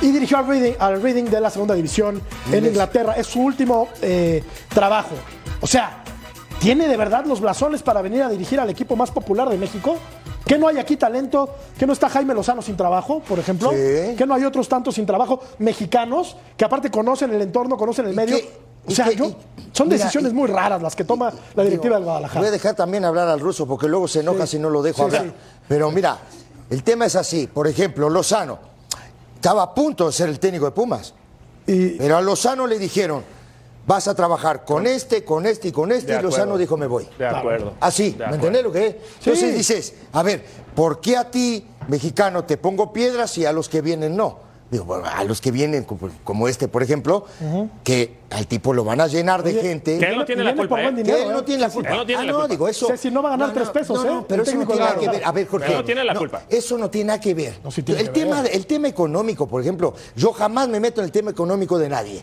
Y 0.00 0.10
dirigió 0.12 0.38
al 0.38 0.46
Reading, 0.46 0.74
al 0.78 1.02
Reading 1.02 1.24
de 1.24 1.40
la 1.40 1.50
segunda 1.50 1.74
división 1.74 2.22
en 2.52 2.66
Inglaterra. 2.66 3.14
Es 3.16 3.26
su 3.26 3.40
último 3.40 3.88
eh, 4.02 4.42
trabajo. 4.68 5.14
O 5.60 5.66
sea, 5.66 6.02
¿tiene 6.60 6.86
de 6.86 6.96
verdad 6.96 7.24
los 7.26 7.40
blasones 7.40 7.82
para 7.82 8.02
venir 8.02 8.22
a 8.22 8.28
dirigir 8.28 8.60
al 8.60 8.70
equipo 8.70 8.94
más 8.96 9.10
popular 9.10 9.48
de 9.48 9.56
México? 9.58 9.96
¿Que 10.46 10.56
no 10.56 10.66
hay 10.68 10.78
aquí 10.78 10.96
talento? 10.96 11.54
¿Que 11.78 11.86
no 11.86 11.92
está 11.92 12.08
Jaime 12.08 12.32
Lozano 12.32 12.62
sin 12.62 12.74
trabajo, 12.76 13.20
por 13.20 13.38
ejemplo? 13.38 13.70
Sí. 13.70 14.14
¿Que 14.16 14.24
no 14.26 14.32
hay 14.34 14.44
otros 14.44 14.66
tantos 14.68 14.94
sin 14.94 15.04
trabajo 15.04 15.40
mexicanos 15.58 16.36
que 16.56 16.64
aparte 16.64 16.90
conocen 16.90 17.34
el 17.34 17.42
entorno, 17.42 17.76
conocen 17.76 18.06
el 18.06 18.12
¿Y 18.12 18.16
medio? 18.16 18.36
qué- 18.36 18.67
o 18.88 18.94
sea, 18.94 19.10
yo- 19.12 19.34
son 19.72 19.88
mira, 19.88 19.98
decisiones 19.98 20.32
y- 20.32 20.34
muy 20.34 20.48
raras 20.48 20.82
las 20.82 20.96
que 20.96 21.04
toma 21.04 21.32
la 21.54 21.62
directiva 21.62 21.94
del 21.96 22.04
Voy 22.04 22.10
a 22.10 22.18
Guadalajara. 22.18 22.50
dejar 22.50 22.74
también 22.74 23.04
hablar 23.04 23.28
al 23.28 23.40
ruso 23.40 23.66
porque 23.66 23.86
luego 23.88 24.08
se 24.08 24.20
enoja 24.20 24.46
Sí. 24.46 24.52
si 24.56 24.58
no 24.58 24.70
lo 24.70 24.82
dejo 24.82 24.96
Sí, 24.98 25.02
hablar. 25.02 25.22
sí. 25.24 25.32
Pero 25.68 25.90
mira, 25.90 26.18
el 26.70 26.82
tema 26.82 27.06
es 27.06 27.14
así. 27.16 27.46
Por 27.46 27.66
ejemplo, 27.68 28.08
Lozano 28.10 28.58
estaba 29.34 29.62
a 29.62 29.74
punto 29.74 30.06
de 30.06 30.12
ser 30.12 30.28
el 30.28 30.38
técnico 30.40 30.64
de 30.64 30.70
Pumas. 30.72 31.14
Y, 31.66 31.90
Pero 31.98 32.16
a 32.16 32.20
Lozano 32.22 32.66
le 32.66 32.78
dijeron, 32.78 33.22
vas 33.86 34.08
a 34.08 34.14
trabajar 34.14 34.64
con 34.64 34.86
este, 34.86 35.22
con 35.24 35.46
este 35.46 35.68
y 35.68 35.72
con 35.72 35.92
este. 35.92 36.12
De 36.14 36.18
Y 36.18 36.22
Lozano 36.22 36.42
acuerdo. 36.44 36.58
dijo, 36.58 36.76
me 36.76 36.86
voy. 36.86 37.08
De 37.18 37.26
acuerdo. 37.26 37.74
Así, 37.80 38.12
De 38.12 38.26
¿me 38.26 38.34
entendés 38.36 38.62
lo 38.62 38.72
que 38.72 38.86
es? 38.86 38.96
Entonces 39.20 39.50
Sí. 39.50 39.56
dices, 39.56 39.94
a 40.12 40.22
ver, 40.22 40.44
¿por 40.74 41.00
qué 41.00 41.16
a 41.16 41.30
ti, 41.30 41.66
mexicano, 41.88 42.44
te 42.44 42.56
pongo 42.56 42.92
piedras 42.92 43.36
y 43.38 43.44
a 43.46 43.52
los 43.52 43.68
que 43.68 43.80
vienen 43.82 44.16
no? 44.16 44.47
Digo, 44.70 44.84
bueno, 44.84 45.04
a 45.06 45.24
los 45.24 45.40
que 45.40 45.50
vienen, 45.50 45.86
como, 46.24 46.46
este, 46.46 46.68
por 46.68 46.82
ejemplo, 46.82 47.24
que 47.84 48.18
al 48.30 48.46
tipo 48.46 48.74
lo 48.74 48.84
van 48.84 49.00
a 49.00 49.06
llenar 49.06 49.42
de 49.42 49.50
Oye, 49.52 49.62
gente. 49.62 49.98
Que 49.98 50.06
él 50.06 50.16
no 50.16 50.24
tiene 50.26 50.44
la 50.44 50.54
culpa, 50.54 50.82
¿eh? 50.82 50.90
Que 50.90 50.96
dinero, 50.96 51.18
él 51.18 51.32
no 51.32 51.38
¿eh? 51.38 51.42
tiene 51.42 51.62
la 51.62 51.70
culpa. 51.70 51.90
Él 51.90 51.96
no 51.96 52.06
tiene 52.06 52.22
ah, 52.22 52.24
la 52.26 52.32
no, 52.32 52.38
culpa. 52.38 52.52
digo, 52.52 52.68
eso. 52.68 52.86
Ceci 52.86 53.10
no 53.10 53.22
va 53.22 53.30
a 53.30 53.32
ganar 53.32 53.48
no, 53.48 53.54
tres 53.54 53.66
no, 53.68 53.72
pesos, 53.72 54.04
no, 54.04 54.12
no, 54.12 54.20
¿eh? 54.20 54.24
pero 54.28 54.42
eso 54.42 54.54
no 54.54 54.66
tiene 54.66 54.80
nada 54.80 54.96
que 54.96 55.08
ver. 55.08 55.24
A 55.24 55.32
ver, 55.32 55.46
Jorge. 55.48 55.66
Él 55.72 55.78
no 55.78 55.84
tiene 55.84 56.04
la 56.04 56.14
culpa. 56.14 56.42
Eso 56.50 56.76
no 56.76 56.90
tiene 56.90 57.08
nada 57.08 57.20
que 57.20 57.34
ver. 57.34 57.58
No, 57.64 57.70
sí 57.70 57.82
tiene 57.82 58.02
el, 58.02 58.06
que 58.08 58.20
tema, 58.20 58.42
ver. 58.42 58.54
el 58.54 58.66
tema 58.66 58.88
económico, 58.88 59.46
por 59.46 59.62
ejemplo, 59.62 59.94
yo 60.14 60.32
jamás 60.32 60.68
me 60.68 60.80
meto 60.80 61.00
en 61.00 61.06
el 61.06 61.12
tema 61.12 61.30
económico 61.30 61.78
de 61.78 61.88
nadie. 61.88 62.22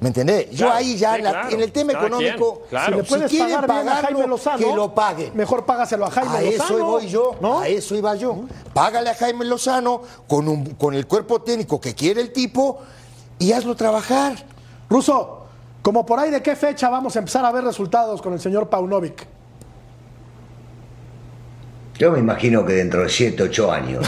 ¿Me 0.00 0.08
entendés? 0.08 0.50
Yo 0.50 0.70
ahí 0.70 0.96
ya, 0.96 1.16
sí, 1.16 1.22
la- 1.22 1.30
claro. 1.32 1.50
en 1.50 1.60
el 1.60 1.72
tema 1.72 1.92
económico, 1.92 2.54
quien, 2.58 2.68
claro. 2.70 2.86
Si 2.86 2.98
le 2.98 3.02
Si 3.04 3.08
puedes 3.08 3.30
quieren 3.30 3.48
pagar 3.48 3.66
bien 3.66 3.80
a 3.80 3.84
pagarlo, 3.84 4.08
Jaime 4.18 4.26
Lozano, 4.28 4.58
que 4.58 4.74
lo 4.76 4.94
paguen. 4.94 5.36
Mejor 5.36 5.66
págaselo 5.66 6.06
a 6.06 6.10
Jaime 6.10 6.36
a 6.36 6.40
Lozano. 6.42 6.64
eso 6.76 6.84
voy 6.86 7.08
yo, 7.08 7.34
¿no? 7.40 7.58
a 7.60 7.68
eso 7.68 7.94
iba 7.96 8.14
yo. 8.14 8.42
Págale 8.72 9.10
a 9.10 9.14
Jaime 9.14 9.44
Lozano 9.44 10.02
con, 10.28 10.46
un, 10.48 10.64
con 10.74 10.94
el 10.94 11.06
cuerpo 11.08 11.42
técnico 11.42 11.80
que 11.80 11.94
quiere 11.96 12.20
el 12.20 12.32
tipo 12.32 12.78
y 13.40 13.50
hazlo 13.52 13.74
trabajar. 13.74 14.34
Ruso, 14.88 15.40
como 15.82 16.06
por 16.06 16.20
ahí 16.20 16.30
de 16.30 16.42
qué 16.42 16.54
fecha 16.54 16.88
vamos 16.88 17.16
a 17.16 17.18
empezar 17.18 17.44
a 17.44 17.50
ver 17.50 17.64
resultados 17.64 18.22
con 18.22 18.32
el 18.32 18.40
señor 18.40 18.68
Paunovic. 18.68 19.26
Yo 21.98 22.12
me 22.12 22.20
imagino 22.20 22.64
que 22.64 22.74
dentro 22.74 23.02
de 23.02 23.08
7, 23.08 23.42
8 23.42 23.72
años, 23.72 24.06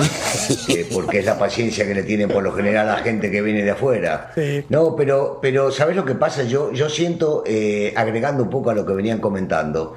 eh, 0.68 0.86
porque 0.92 1.18
es 1.18 1.24
la 1.24 1.36
paciencia 1.36 1.84
que 1.84 1.94
le 1.94 2.04
tienen 2.04 2.28
por 2.28 2.42
lo 2.42 2.52
general 2.52 2.88
a 2.88 2.92
la 2.96 2.98
gente 2.98 3.32
que 3.32 3.42
viene 3.42 3.64
de 3.64 3.72
afuera. 3.72 4.30
Sí. 4.36 4.64
No, 4.68 4.94
pero, 4.94 5.40
pero 5.42 5.72
¿sabes 5.72 5.96
lo 5.96 6.04
que 6.04 6.14
pasa? 6.14 6.44
Yo, 6.44 6.72
yo 6.72 6.88
siento, 6.88 7.42
eh, 7.46 7.92
agregando 7.96 8.44
un 8.44 8.50
poco 8.50 8.70
a 8.70 8.74
lo 8.74 8.86
que 8.86 8.92
venían 8.92 9.18
comentando, 9.18 9.96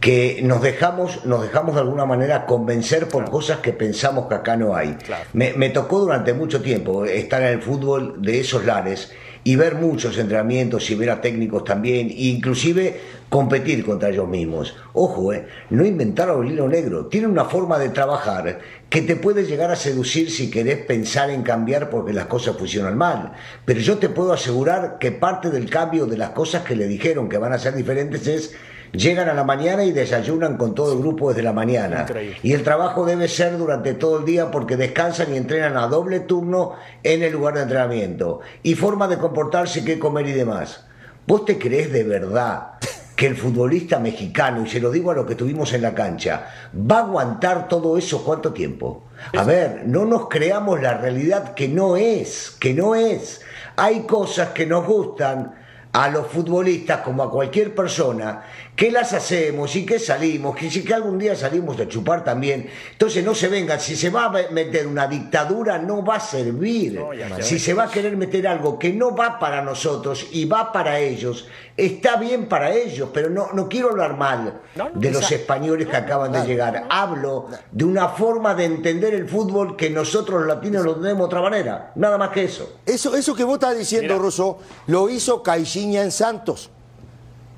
que 0.00 0.40
nos 0.42 0.62
dejamos, 0.62 1.24
nos 1.26 1.42
dejamos 1.42 1.76
de 1.76 1.82
alguna 1.82 2.06
manera 2.06 2.44
convencer 2.44 3.06
por 3.06 3.30
cosas 3.30 3.58
que 3.58 3.72
pensamos 3.72 4.26
que 4.26 4.34
acá 4.34 4.56
no 4.56 4.74
hay. 4.74 4.96
Me, 5.32 5.52
me 5.52 5.70
tocó 5.70 6.00
durante 6.00 6.34
mucho 6.34 6.60
tiempo 6.60 7.04
estar 7.04 7.40
en 7.42 7.48
el 7.48 7.62
fútbol 7.62 8.20
de 8.20 8.40
esos 8.40 8.64
lares 8.64 9.12
y 9.48 9.56
ver 9.56 9.76
muchos 9.76 10.18
entrenamientos 10.18 10.90
y 10.90 10.94
ver 10.94 11.08
a 11.08 11.22
técnicos 11.22 11.64
también, 11.64 12.10
e 12.10 12.24
inclusive 12.36 13.00
competir 13.30 13.82
contra 13.82 14.10
ellos 14.10 14.28
mismos. 14.28 14.76
Ojo, 14.92 15.32
eh, 15.32 15.46
no 15.70 15.86
inventaron 15.86 16.44
el 16.44 16.52
hilo 16.52 16.68
negro, 16.68 17.06
tienen 17.06 17.30
una 17.30 17.46
forma 17.46 17.78
de 17.78 17.88
trabajar 17.88 18.58
que 18.90 19.00
te 19.00 19.16
puede 19.16 19.46
llegar 19.46 19.70
a 19.70 19.76
seducir 19.76 20.30
si 20.30 20.50
querés 20.50 20.84
pensar 20.84 21.30
en 21.30 21.44
cambiar 21.44 21.88
porque 21.88 22.12
las 22.12 22.26
cosas 22.26 22.58
funcionan 22.58 22.98
mal. 22.98 23.32
Pero 23.64 23.80
yo 23.80 23.96
te 23.96 24.10
puedo 24.10 24.34
asegurar 24.34 24.98
que 25.00 25.12
parte 25.12 25.48
del 25.48 25.70
cambio 25.70 26.04
de 26.04 26.18
las 26.18 26.32
cosas 26.32 26.62
que 26.62 26.76
le 26.76 26.86
dijeron 26.86 27.30
que 27.30 27.38
van 27.38 27.54
a 27.54 27.58
ser 27.58 27.74
diferentes 27.74 28.26
es 28.26 28.54
llegan 28.92 29.28
a 29.28 29.34
la 29.34 29.44
mañana 29.44 29.84
y 29.84 29.92
desayunan 29.92 30.56
con 30.56 30.74
todo 30.74 30.92
el 30.92 30.98
grupo 30.98 31.28
desde 31.28 31.42
la 31.42 31.52
mañana. 31.52 32.02
Increíble. 32.02 32.38
Y 32.42 32.52
el 32.52 32.62
trabajo 32.62 33.04
debe 33.04 33.28
ser 33.28 33.58
durante 33.58 33.94
todo 33.94 34.18
el 34.18 34.24
día 34.24 34.50
porque 34.50 34.76
descansan 34.76 35.32
y 35.32 35.36
entrenan 35.36 35.76
a 35.76 35.86
doble 35.86 36.20
turno 36.20 36.74
en 37.02 37.22
el 37.22 37.32
lugar 37.32 37.54
de 37.54 37.62
entrenamiento. 37.62 38.40
Y 38.62 38.74
forma 38.74 39.08
de 39.08 39.18
comportarse, 39.18 39.84
qué 39.84 39.98
comer 39.98 40.26
y 40.28 40.32
demás. 40.32 40.86
¿Vos 41.26 41.44
te 41.44 41.58
crees 41.58 41.92
de 41.92 42.04
verdad 42.04 42.78
que 43.14 43.26
el 43.26 43.36
futbolista 43.36 43.98
mexicano, 43.98 44.64
y 44.64 44.68
se 44.68 44.80
lo 44.80 44.90
digo 44.90 45.10
a 45.10 45.14
lo 45.14 45.26
que 45.26 45.34
tuvimos 45.34 45.72
en 45.72 45.82
la 45.82 45.94
cancha, 45.94 46.46
va 46.74 46.98
a 46.98 47.02
aguantar 47.02 47.68
todo 47.68 47.98
eso 47.98 48.24
cuánto 48.24 48.52
tiempo? 48.52 49.08
A 49.36 49.42
ver, 49.42 49.82
no 49.86 50.04
nos 50.04 50.28
creamos 50.28 50.80
la 50.80 50.96
realidad 50.96 51.54
que 51.54 51.68
no 51.68 51.96
es, 51.96 52.56
que 52.60 52.72
no 52.72 52.94
es. 52.94 53.42
Hay 53.76 54.02
cosas 54.02 54.50
que 54.50 54.66
nos 54.66 54.86
gustan 54.86 55.52
a 55.92 56.08
los 56.08 56.28
futbolistas 56.28 57.00
como 57.00 57.22
a 57.22 57.30
cualquier 57.30 57.74
persona, 57.74 58.44
que 58.78 58.92
las 58.92 59.12
hacemos 59.12 59.74
y 59.74 59.84
que 59.84 59.98
salimos, 59.98 60.54
que 60.54 60.70
si 60.70 60.84
que 60.84 60.94
algún 60.94 61.18
día 61.18 61.34
salimos 61.34 61.80
a 61.80 61.88
chupar 61.88 62.22
también. 62.22 62.70
Entonces 62.92 63.24
no 63.24 63.34
se 63.34 63.48
vengan, 63.48 63.80
si 63.80 63.96
se 63.96 64.08
va 64.08 64.26
a 64.26 64.50
meter 64.52 64.86
una 64.86 65.08
dictadura 65.08 65.78
no 65.78 66.04
va 66.04 66.14
a 66.14 66.20
servir. 66.20 66.96
si 67.40 67.58
se 67.58 67.74
va 67.74 67.84
a 67.84 67.90
querer 67.90 68.16
meter 68.16 68.46
algo 68.46 68.78
que 68.78 68.92
no 68.92 69.16
va 69.16 69.40
para 69.40 69.62
nosotros 69.62 70.28
y 70.30 70.44
va 70.44 70.70
para 70.70 71.00
ellos, 71.00 71.48
está 71.76 72.18
bien 72.18 72.46
para 72.46 72.72
ellos, 72.72 73.08
pero 73.12 73.28
no, 73.28 73.48
no 73.52 73.68
quiero 73.68 73.90
hablar 73.90 74.16
mal 74.16 74.60
No, 74.76 74.90
no, 74.90 75.00
de 75.00 75.10
los 75.10 75.28
españoles 75.32 75.88
que 75.88 75.96
acaban 75.96 76.30
de 76.30 76.46
llegar. 76.46 76.86
Hablo 76.88 77.48
de 77.72 77.84
una 77.84 78.10
forma 78.10 78.54
de 78.54 78.66
entender 78.66 79.12
el 79.12 79.28
fútbol 79.28 79.76
que 79.76 79.90
nosotros 79.90 80.38
los 80.38 80.46
latinos 80.46 80.84
lo 80.84 80.94
tenemos 80.94 81.18
de 81.18 81.24
otra 81.24 81.42
manera. 81.42 81.90
Nada 81.96 82.16
más 82.16 82.28
que 82.28 82.44
eso. 82.44 82.76
Eso, 82.86 83.16
eso 83.16 83.34
que 83.34 83.42
vos 83.42 83.54
estás 83.54 83.76
diciendo, 83.76 84.14
Mira. 84.14 84.22
Russo, 84.22 84.58
lo 84.86 85.10
hizo 85.10 85.42
Caixinha 85.42 86.02
en 86.02 86.12
Santos. 86.12 86.70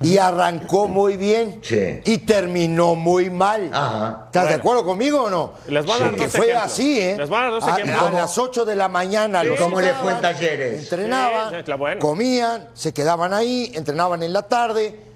Y 0.02 0.16
arrancó 0.16 0.88
muy 0.88 1.16
bien 1.16 1.60
Sí. 1.62 2.00
y 2.04 2.18
terminó 2.18 2.94
muy 2.94 3.28
mal. 3.28 3.70
Ajá. 3.72 4.22
¿Estás 4.26 4.48
de 4.48 4.54
acuerdo 4.54 4.84
conmigo 4.84 5.24
o 5.24 5.30
no? 5.30 5.52
Les 5.68 5.84
voy 5.84 5.94
a 5.96 5.98
dar 5.98 6.16
dos 6.16 6.26
fue 6.30 6.46
ejemplos. 6.46 6.62
así, 6.64 7.00
¿eh? 7.00 7.16
Les 7.18 7.28
voy 7.28 7.38
a 7.38 7.42
dar 7.42 7.50
dos 7.50 7.64
A- 7.64 7.70
ejemplos. 7.76 8.02
A, 8.02 8.10
las 8.10 8.38
8 8.38 8.64
de 8.64 8.76
la 8.76 8.88
mañana 8.88 9.44
los 9.44 9.58
¿Cómo 9.60 9.80
le 9.80 9.88
sacaban, 9.88 10.04
fue 10.04 10.12
en 10.14 10.20
Talleres? 10.22 10.82
Entrenaban, 10.84 11.50
Sí, 11.54 11.56
sí, 11.66 11.72
bueno. 11.74 12.00
comían, 12.00 12.68
se 12.74 12.92
quedaban 12.94 13.34
ahí, 13.34 13.72
entrenaban 13.74 14.22
en 14.22 14.32
la 14.32 14.42
tarde. 14.42 15.06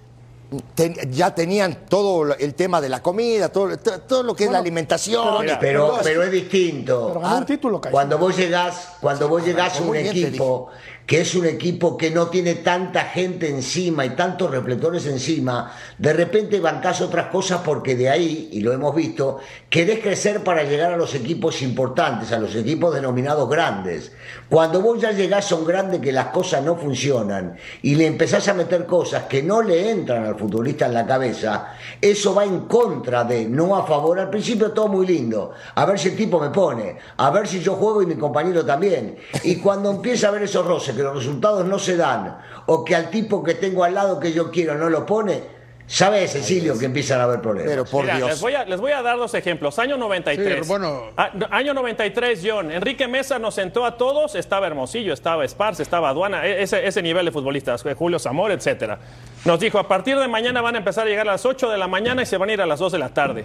ten- 0.77 0.95
ya 1.11 1.35
tenían 1.35 1.87
todo 1.89 2.33
el 2.35 2.55
tema 2.55 2.81
de 2.81 2.89
la 2.89 3.03
comida, 3.03 3.49
todo, 3.49 3.77
to- 3.77 4.01
todo 4.03 4.23
lo 4.23 4.37
que 4.37 4.45
es 4.45 4.51
la 4.53 4.59
alimentación. 4.59 5.41
Mira, 5.41 5.59
Pero, 5.59 5.99
pero 6.01 6.23
es 6.23 6.31
distinto. 6.31 7.09
Pero 7.09 7.21
ganó 7.21 7.39
un 7.39 7.47
título. 7.47 7.81
Cuando 7.91 8.19
vos 8.19 8.37
llegás, 8.37 8.91
cuando 9.01 9.27
vos 9.29 9.45
llegás 9.45 9.81
a 9.81 9.83
un 9.83 9.97
equipo 9.97 10.69
que 11.07 11.21
es 11.21 11.35
un 11.35 11.47
equipo 11.47 11.97
que 11.99 12.11
no 12.11 12.29
tiene 12.29 12.57
tanta 12.57 13.05
gente 13.05 13.49
encima 13.49 14.07
y 14.07 14.11
tantos 14.11 14.51
reflectores 14.51 15.07
encima, 15.07 15.73
de 15.99 16.13
repente 16.13 16.61
bancás 16.61 17.01
otras 17.01 17.27
cosas 17.27 17.61
porque 17.65 17.95
de 17.95 18.09
ahí, 18.09 18.49
y 18.53 18.61
lo 18.61 18.73
hemos 18.73 18.95
visto, 18.95 19.41
querés 19.69 20.01
crecer 20.01 20.43
para 20.43 20.65
llegar 20.65 20.93
a 20.93 20.97
los 20.97 21.15
equipos 21.15 21.61
importantes, 21.63 22.33
a 22.33 22.39
los 22.39 22.55
equipos 22.55 22.95
denominados 22.95 23.49
grandes. 23.49 24.13
Cuando 24.49 24.81
vos 24.81 25.01
ya 25.01 25.13
llegás 25.13 25.53
a 25.53 25.57
un 25.57 25.67
grande 25.67 26.01
que 26.01 26.13
las 26.13 26.27
cosas 26.27 26.65
no 26.65 26.77
funcionan 26.77 27.57
y 27.83 27.95
le 27.97 28.07
empezás 28.07 28.49
a 28.49 28.55
meter 28.55 28.87
cosas 28.87 29.25
que 29.25 29.43
no 29.43 29.63
le 29.63 29.91
entran 29.91 30.25
al 30.25 30.37
futbolista 30.37 30.87
en 30.87 30.95
la 30.95 31.07
cabeza, 31.07 31.75
eso 32.01 32.35
va 32.35 32.45
en 32.45 32.61
contra 32.61 33.25
de, 33.25 33.45
no 33.45 33.77
a 33.77 33.87
favor. 33.87 34.19
Al 34.19 34.31
principio 34.31 34.73
todo 34.73 34.89
muy 34.89 35.07
lindo, 35.07 35.53
a 35.75 35.85
ver 35.85 35.99
si 35.99 36.09
el 36.09 36.17
tipo 36.17 36.41
me 36.41 36.49
pone, 36.49 36.97
a 37.17 37.31
ver 37.31 37.47
si 37.47 37.61
yo 37.61 37.75
juego 37.75 38.03
y 38.03 38.07
mi 38.07 38.15
compañero 38.15 38.65
también. 38.65 39.17
Y 39.43 39.57
cuando 39.57 39.91
empieza 39.91 40.29
a 40.29 40.31
ver 40.31 40.43
esos 40.45 40.65
roces, 40.67 40.94
que 40.95 41.03
los 41.03 41.15
resultados 41.17 41.65
no 41.67 41.79
se 41.79 41.97
dan, 41.97 42.39
o 42.67 42.85
que 42.85 42.95
al 42.97 43.11
tipo 43.11 43.43
que 43.43 43.55
tengo 43.55 43.85
al 43.85 43.95
lado 43.95 44.19
que 44.21 44.33
yo 44.33 44.51
quiero 44.51 44.75
no 44.77 44.89
lo 44.91 45.05
pone, 45.05 45.43
sabes, 45.87 46.33
Cecilio, 46.33 46.79
que 46.79 46.87
empiezan 46.87 47.21
a 47.21 47.25
haber 47.25 47.41
problemas. 47.43 47.71
Pero 47.71 47.85
por 47.85 48.03
Mira, 48.05 48.17
Dios. 48.17 48.29
Les 48.31 48.41
voy, 48.41 48.55
a, 48.55 48.65
les 48.65 48.81
voy 48.81 48.93
a 48.93 49.03
dar 49.03 49.19
dos 49.19 49.35
ejemplos. 49.35 49.79
Año 49.79 49.97
93. 49.99 50.61
Sí, 50.63 50.69
bueno. 50.69 51.11
A- 51.17 51.31
año 51.51 51.75
93, 51.75 52.41
John. 52.43 52.71
Enrique 52.71 53.07
Mesa 53.07 53.39
nos 53.39 53.55
sentó 53.55 53.85
a 53.85 53.97
todos. 53.99 54.35
Estaba 54.35 54.67
Hermosillo, 54.67 55.13
estaba 55.13 55.45
Esparce, 55.45 55.83
estaba 55.83 56.09
Aduana. 56.09 56.47
e- 56.47 56.63
Ese, 56.63 56.87
ese 56.87 57.03
nivel 57.03 57.27
de 57.27 57.33
futbolistas. 57.33 57.85
eh, 57.85 57.95
Julio 57.95 58.19
Zamora, 58.19 58.55
etcétera. 58.55 58.99
Nos 59.45 59.61
dijo, 59.61 59.79
a 59.79 59.87
partir 59.87 60.19
de 60.19 60.27
mañana 60.27 60.63
van 60.63 60.75
a 60.75 60.79
empezar 60.79 61.07
a 61.07 61.11
llegar 61.11 61.29
a 61.29 61.33
las 61.33 61.45
8 61.45 61.69
de 61.71 61.77
la 61.77 61.87
mañana 61.87 62.23
y 62.23 62.27
se 62.27 62.39
van 62.39 62.49
a 62.49 62.53
ir 62.55 62.63
a 62.63 62.67
las 62.67 62.79
2 62.81 62.93
de 62.93 62.99
la 62.99 63.11
tarde. 63.11 63.45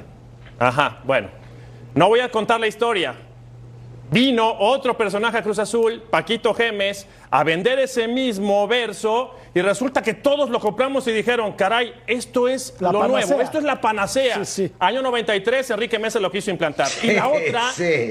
Ajá, 0.57 0.99
bueno. 1.03 1.27
No 1.93 2.07
voy 2.07 2.21
a 2.21 2.29
contar 2.31 2.59
la 2.62 2.67
historia. 2.67 3.15
Vino 4.12 4.56
otro 4.60 4.98
personaje 4.98 5.38
a 5.38 5.43
Cruz 5.43 5.60
Azul, 5.60 6.02
Paquito 6.10 6.54
Gemes, 6.54 7.06
a 7.30 7.43
vender 7.43 7.78
ese 7.80 8.08
mismo 8.08 8.67
verso 8.67 9.36
y 9.54 9.62
resulta 9.62 10.02
que 10.02 10.15
todos 10.15 10.50
lo 10.50 10.60
compramos 10.60 11.08
y 11.08 11.12
dijeron, 11.12 11.54
caray, 11.54 11.93
esto 12.08 12.48
es 12.48 12.76
La 12.80 12.91
lo 12.91 13.02
panacea. 13.02 13.28
nuevo, 13.28 13.41
esto 13.43 13.58
es 13.60 13.63
la 13.63 13.80
panacea. 13.80 14.43
Sí, 14.45 14.67
sí. 14.67 14.74
Año 14.80 15.04
93, 15.04 15.69
Enrique 15.72 16.00
Mesa 16.00 16.19
lo 16.19 16.32
quiso 16.32 16.50
implantar. 16.50 16.88
Y 17.04 17.12
la 17.12 17.28
otra, 17.30 17.63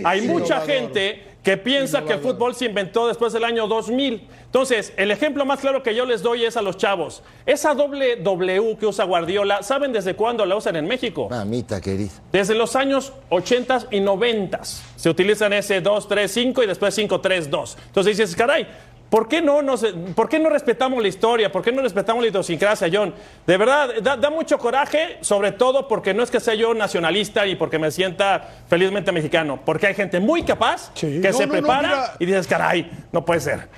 hay 0.04 0.20
mucha 0.22 0.60
gente 0.60 1.27
que 1.42 1.56
piensa 1.56 2.04
que 2.04 2.14
el 2.14 2.20
fútbol 2.20 2.54
se 2.54 2.66
inventó 2.66 3.06
después 3.06 3.32
del 3.32 3.44
año 3.44 3.66
2000. 3.66 4.28
Entonces, 4.46 4.92
el 4.96 5.10
ejemplo 5.10 5.44
más 5.44 5.60
claro 5.60 5.82
que 5.82 5.94
yo 5.94 6.04
les 6.04 6.22
doy 6.22 6.44
es 6.44 6.56
a 6.56 6.62
los 6.62 6.76
chavos. 6.76 7.22
Esa 7.46 7.74
doble 7.74 8.16
W 8.16 8.76
que 8.78 8.86
usa 8.86 9.04
Guardiola, 9.04 9.62
¿saben 9.62 9.92
desde 9.92 10.14
cuándo 10.14 10.44
la 10.46 10.56
usan 10.56 10.76
en 10.76 10.86
México? 10.86 11.28
Mamita 11.30 11.80
querida. 11.80 12.12
Desde 12.32 12.54
los 12.54 12.74
años 12.76 13.12
80 13.30 13.86
y 13.90 14.00
90 14.00 14.60
se 14.96 15.08
utilizan 15.08 15.52
ese 15.52 15.80
2, 15.80 16.08
3, 16.08 16.30
5 16.30 16.62
y 16.62 16.66
después 16.66 16.94
5, 16.94 17.20
3, 17.20 17.50
2. 17.50 17.78
Entonces 17.86 18.16
dices, 18.16 18.34
caray, 18.34 18.66
¿por 19.10 19.28
qué 19.28 19.40
no, 19.42 19.62
nos, 19.62 19.84
¿por 20.14 20.28
qué 20.28 20.38
no 20.38 20.48
respetamos 20.48 21.00
la 21.02 21.08
historia? 21.08 21.50
¿Por 21.50 21.62
qué 21.62 21.72
no 21.72 21.82
respetamos 21.82 22.22
la 22.22 22.28
idiosincrasia, 22.28 22.88
John? 22.92 23.14
De 23.46 23.56
verdad, 23.56 23.90
da, 24.02 24.16
da 24.16 24.30
mucho 24.30 24.58
coraje, 24.58 25.18
sobre 25.20 25.52
todo 25.52 25.88
porque 25.88 26.14
no 26.14 26.22
es 26.22 26.30
que 26.30 26.40
sea 26.40 26.54
yo 26.54 26.74
nacionalista 26.74 27.46
y 27.46 27.56
porque 27.56 27.78
me 27.78 27.90
sienta 27.90 28.48
felizmente 28.68 29.12
mexicano, 29.12 29.60
porque 29.64 29.86
hay 29.88 29.94
gente 29.94 30.20
muy 30.20 30.42
capaz 30.42 30.90
Sí. 30.94 31.20
que 31.20 31.30
No, 31.30 31.36
se 31.38 31.46
no, 31.46 31.52
prepara 31.52 32.14
y 32.18 32.26
dices, 32.26 32.46
caray, 32.46 32.90
no 33.12 33.24
puede 33.24 33.40
ser. 33.40 33.68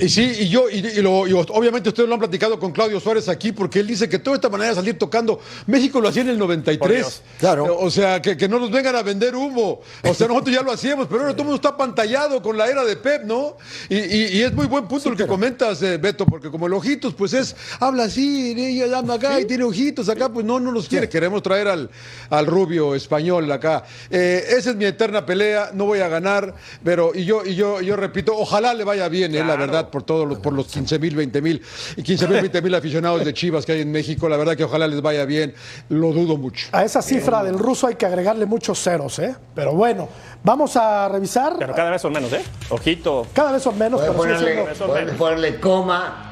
Y 0.00 0.08
sí, 0.08 0.22
y 0.40 0.48
yo, 0.48 0.68
y, 0.70 0.78
y 0.78 1.02
lo- 1.02 1.26
y 1.28 1.32
obviamente 1.32 1.88
ustedes 1.90 2.08
lo 2.08 2.14
han 2.14 2.20
platicado 2.20 2.58
con 2.58 2.72
Claudio 2.72 2.98
Suárez 3.00 3.28
aquí, 3.28 3.52
porque 3.52 3.80
él 3.80 3.86
dice 3.86 4.08
que 4.08 4.18
toda 4.18 4.36
esta 4.36 4.48
manera 4.48 4.70
de 4.70 4.76
salir 4.76 4.98
tocando, 4.98 5.40
México 5.66 6.00
lo 6.00 6.08
hacía 6.08 6.22
en 6.22 6.28
el 6.30 6.38
Por 6.38 6.48
93. 6.48 6.96
Dios. 6.96 7.22
Claro. 7.38 7.76
O 7.78 7.90
sea, 7.90 8.20
que, 8.22 8.36
que 8.36 8.48
no 8.48 8.58
nos 8.58 8.70
vengan 8.70 8.96
a 8.96 9.02
vender 9.02 9.34
humo. 9.36 9.80
O 10.02 10.14
sea, 10.14 10.26
nosotros 10.28 10.54
ya 10.54 10.62
lo 10.62 10.72
hacíamos, 10.72 11.06
pero 11.08 11.20
ahora 11.20 11.32
todo 11.32 11.42
el 11.42 11.48
mundo 11.48 11.56
está 11.56 11.76
pantallado 11.76 12.40
con 12.42 12.56
la 12.56 12.68
era 12.68 12.84
de 12.84 12.96
Pep, 12.96 13.24
¿no? 13.24 13.56
Y, 13.88 13.96
y- 13.98 14.26
y 14.38 14.42
es 14.42 14.52
muy 14.54 14.66
buen 14.66 14.86
punto 14.88 15.10
lo 15.10 15.16
que 15.16 15.26
comentas, 15.26 15.82
eh, 15.82 15.98
Beto, 15.98 16.24
porque 16.26 16.50
como 16.50 16.66
el 16.66 16.72
ojitos, 16.72 17.14
pues 17.14 17.32
es, 17.34 17.54
habla 17.78 18.04
así, 18.04 18.52
y 18.56 18.82
ella 18.82 18.98
anda 18.98 19.14
acá 19.14 19.40
y 19.40 19.44
tiene 19.44 19.64
ojitos 19.64 20.08
acá, 20.08 20.28
pues 20.28 20.44
no, 20.46 20.58
no 20.60 20.72
nos 20.72 20.88
quiere. 20.88 21.08
Queremos 21.08 21.42
traer 21.42 21.68
al, 21.68 21.90
al 22.30 22.46
rubio 22.46 22.94
español 22.94 23.50
acá. 23.52 23.84
Eh, 24.10 24.44
esa 24.56 24.70
es 24.70 24.76
mi 24.76 24.84
eterna 24.84 25.26
pelea, 25.26 25.70
no 25.74 25.84
voy 25.84 26.00
a 26.00 26.08
ganar, 26.08 26.54
pero, 26.84 27.12
y 27.14 27.24
yo, 27.24 27.44
y 27.44 27.54
yo, 27.54 27.80
yo 27.80 27.96
repito, 27.96 28.32
ojalá 28.36 28.72
le 28.74 28.84
vaya 28.84 29.08
bien, 29.08 29.34
eh, 29.34 29.38
la 29.40 29.44
Claro. 29.56 29.64
Por 29.90 30.02
todos 30.02 30.28
los, 30.28 30.38
por 30.38 30.52
los 30.52 30.66
15 30.66 30.98
mil, 30.98 31.16
20 31.16 31.42
mil 31.42 31.62
y 31.96 32.02
15 32.02 32.28
mil, 32.28 32.40
20 32.40 32.62
mil 32.62 32.74
aficionados 32.74 33.24
de 33.24 33.34
Chivas 33.34 33.64
que 33.66 33.72
hay 33.72 33.80
en 33.82 33.92
México, 33.92 34.28
la 34.28 34.36
verdad 34.36 34.56
que 34.56 34.64
ojalá 34.64 34.86
les 34.86 35.00
vaya 35.02 35.24
bien, 35.24 35.54
lo 35.88 36.12
dudo 36.12 36.36
mucho. 36.36 36.68
A 36.72 36.84
esa 36.84 37.02
cifra 37.02 37.42
del 37.42 37.58
ruso 37.58 37.86
hay 37.86 37.94
que 37.96 38.06
agregarle 38.06 38.46
muchos 38.46 38.82
ceros, 38.82 39.18
¿eh? 39.18 39.34
Pero 39.54 39.72
bueno, 39.74 40.08
vamos 40.42 40.76
a 40.76 41.08
revisar. 41.08 41.54
Pero 41.58 41.74
cada 41.74 41.90
vez 41.90 42.02
son 42.02 42.12
menos, 42.12 42.32
¿eh? 42.32 42.42
Ojito. 42.70 43.26
Cada 43.32 43.52
vez 43.52 43.62
son 43.62 43.76
menos, 43.78 44.00
pero 44.00 44.14
ponerle, 44.14 44.62
puedes 44.62 44.80
menos. 44.80 45.16
ponerle 45.16 45.60
coma, 45.60 46.30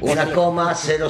una 0.00 0.32
coma, 0.32 0.74
000 0.74 1.08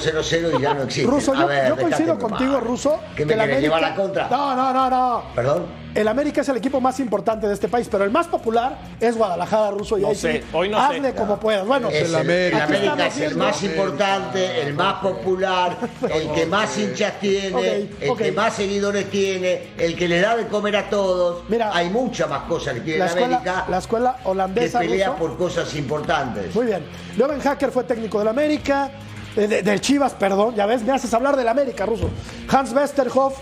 y 0.59 0.63
ya 0.63 0.75
no 0.75 0.83
existe. 0.83 1.11
Ruso, 1.11 1.33
A 1.33 1.41
yo, 1.41 1.47
ver, 1.47 1.69
yo 1.69 1.77
coincido 1.77 2.19
contigo. 2.19 2.61
Ruso. 2.61 2.99
¿Que 3.17 3.25
me 3.25 3.35
el 3.35 3.41
querés 3.41 3.63
llevar 3.63 3.83
la 3.83 3.95
contra? 3.95 4.29
No, 4.29 4.55
no, 4.55 4.73
no, 4.73 4.91
no. 4.91 5.23
Perdón. 5.35 5.82
El 5.95 6.09
América 6.09 6.41
es 6.41 6.49
el 6.49 6.57
equipo 6.57 6.81
más 6.81 6.99
importante 7.01 7.47
de 7.47 7.53
este 7.53 7.69
país, 7.69 7.87
pero 7.91 8.05
el 8.05 8.11
más 8.11 8.27
popular 8.27 8.79
es 8.99 9.15
Guadalajara, 9.17 9.71
Ruso. 9.73 9.99
Y 9.99 10.03
No 10.03 10.09
ahí 10.09 10.15
sé, 10.15 10.41
sí, 10.41 10.45
hoy 10.55 10.69
no 10.71 10.79
sé. 10.89 10.97
hazle 10.97 11.15
como 11.15 11.39
puedas. 11.39 11.67
Bueno, 11.67 11.91
Es 11.91 12.09
el 12.09 12.15
América. 12.15 12.57
el 12.57 12.63
América 12.63 13.07
es 13.09 13.19
el 13.21 13.37
más 13.37 13.63
importante, 13.63 14.63
el 14.63 14.73
más 14.75 14.95
popular, 15.03 15.77
el 16.11 16.31
que 16.33 16.47
más 16.47 16.79
hinchas 16.79 17.21
tiene, 17.21 17.91
el 18.01 18.17
que 18.17 18.33
más 18.33 18.55
seguidores 18.55 19.11
tiene, 19.11 19.69
el 19.77 19.95
que 19.95 20.09
le 20.09 20.21
da 20.21 20.35
de 20.37 20.47
comer 20.47 20.77
a 20.77 20.89
todos. 20.89 21.43
Mira, 21.51 21.71
Hay 21.75 21.91
muchas 21.91 22.29
más 22.29 22.45
cosas 22.45 22.73
que 22.75 22.81
tiene 22.81 22.99
la 23.01 23.07
escuela, 23.07 23.27
América 23.37 23.65
la 23.69 23.79
escuela 23.79 24.17
que 24.23 24.29
holandesa. 24.31 24.79
pelea 24.79 25.09
Ruso. 25.09 25.19
por 25.19 25.37
cosas 25.37 25.75
importantes. 25.75 26.55
Muy 26.55 26.67
bien. 26.67 26.85
Leuven 27.19 27.41
Hacker 27.41 27.71
fue 27.71 27.85
técnico 27.85 28.19
del 28.19 28.29
América, 28.29 28.91
eh, 29.37 29.47
de- 29.47 29.63
del 29.63 29.81
Chivas, 29.83 30.15
perdón. 30.15 30.55
Ya 30.55 30.65
ves, 30.65 30.83
me 30.83 30.93
haces 30.93 31.13
hablar 31.13 31.37
del 31.37 31.49
América, 31.49 31.85
Ruso. 31.85 32.09
Hans 32.49 32.73
Westerhoff, 32.73 33.37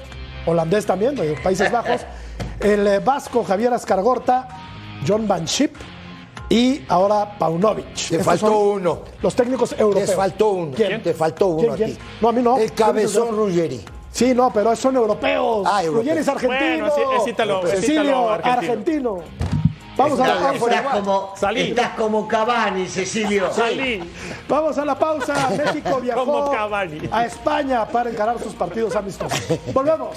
holandés 0.47 0.85
también, 0.85 1.15
de 1.15 1.35
Países 1.45 1.71
Bajos. 1.71 2.01
El 2.61 2.87
eh, 2.87 2.99
vasco 2.99 3.43
Javier 3.45 3.73
Ascargorta, 3.73 4.49
John 5.07 5.27
Van 5.27 5.47
Schip 5.47 5.75
y 6.49 6.83
ahora 6.89 7.39
Paunovic. 7.39 7.95
Te 7.95 8.17
Estos 8.17 8.25
faltó 8.25 8.59
uno. 8.59 8.99
Los 9.23 9.35
técnicos 9.35 9.73
europeos. 9.79 10.11
Te 10.11 10.17
faltó 10.17 10.49
uno. 10.51 10.73
¿Quién? 10.77 11.03
Te 11.03 11.15
faltó 11.15 11.47
uno 11.49 11.75
¿Quién, 11.75 11.91
a 11.91 11.95
ti. 11.95 11.99
No, 12.21 12.29
a 12.29 12.33
mí 12.33 12.43
no. 12.43 12.59
El 12.59 12.73
cabezón 12.73 13.35
Ruggeri. 13.37 13.81
Sí, 14.13 14.35
no, 14.35 14.53
pero 14.53 14.75
son 14.77 14.97
europeos. 14.97 15.67
Ah, 15.71 15.83
europeos. 15.85 16.05
Ruggeri 16.05 16.21
es 16.21 16.29
argentino. 16.29 16.91
Bueno, 16.91 17.17
es- 17.23 17.27
ítalo- 17.33 17.65
es 17.65 17.71
Cecilio, 17.81 18.31
argentino. 18.31 18.59
argentino. 18.73 19.19
Vamos 19.97 20.21
a 20.21 20.27
la 20.27 20.35
pausa. 20.41 20.75
estás 20.77 20.93
como, 20.95 21.33
Salí. 21.37 21.61
estás 21.61 21.91
como 21.91 22.29
Cavani, 22.29 22.87
Cecilio. 22.89 23.53
Salí. 23.53 24.03
Vamos 24.49 24.77
a 24.79 24.85
la 24.85 24.99
pausa. 24.99 25.51
México 25.57 26.01
viajó 26.01 26.25
Como 26.25 26.51
Cavani. 26.51 27.01
a 27.13 27.27
España 27.27 27.87
para 27.87 28.11
encarar 28.11 28.39
sus 28.43 28.55
partidos 28.55 28.97
amistosos. 28.97 29.41
Volvemos. 29.73 30.17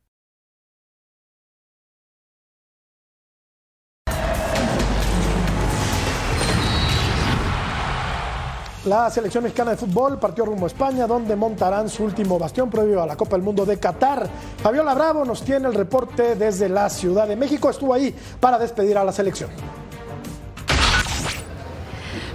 la 8.85 9.09
selección 9.11 9.43
mexicana 9.43 9.71
de 9.71 9.77
fútbol 9.77 10.17
partió 10.17 10.43
rumbo 10.43 10.65
a 10.65 10.67
España, 10.67 11.05
donde 11.05 11.35
montarán 11.35 11.87
su 11.87 12.03
último 12.03 12.39
bastión 12.39 12.69
previo 12.69 13.01
a 13.01 13.05
la 13.05 13.15
Copa 13.15 13.35
del 13.35 13.43
Mundo 13.43 13.65
de 13.65 13.77
Qatar. 13.77 14.27
Fabiola 14.57 14.95
Bravo 14.95 15.23
nos 15.23 15.43
tiene 15.43 15.67
el 15.67 15.75
reporte 15.75 16.35
desde 16.35 16.67
la 16.67 16.89
Ciudad 16.89 17.27
de 17.27 17.35
México. 17.35 17.69
Estuvo 17.69 17.93
ahí 17.93 18.15
para 18.39 18.57
despedir 18.57 18.97
a 18.97 19.03
la 19.03 19.11
selección. 19.11 19.49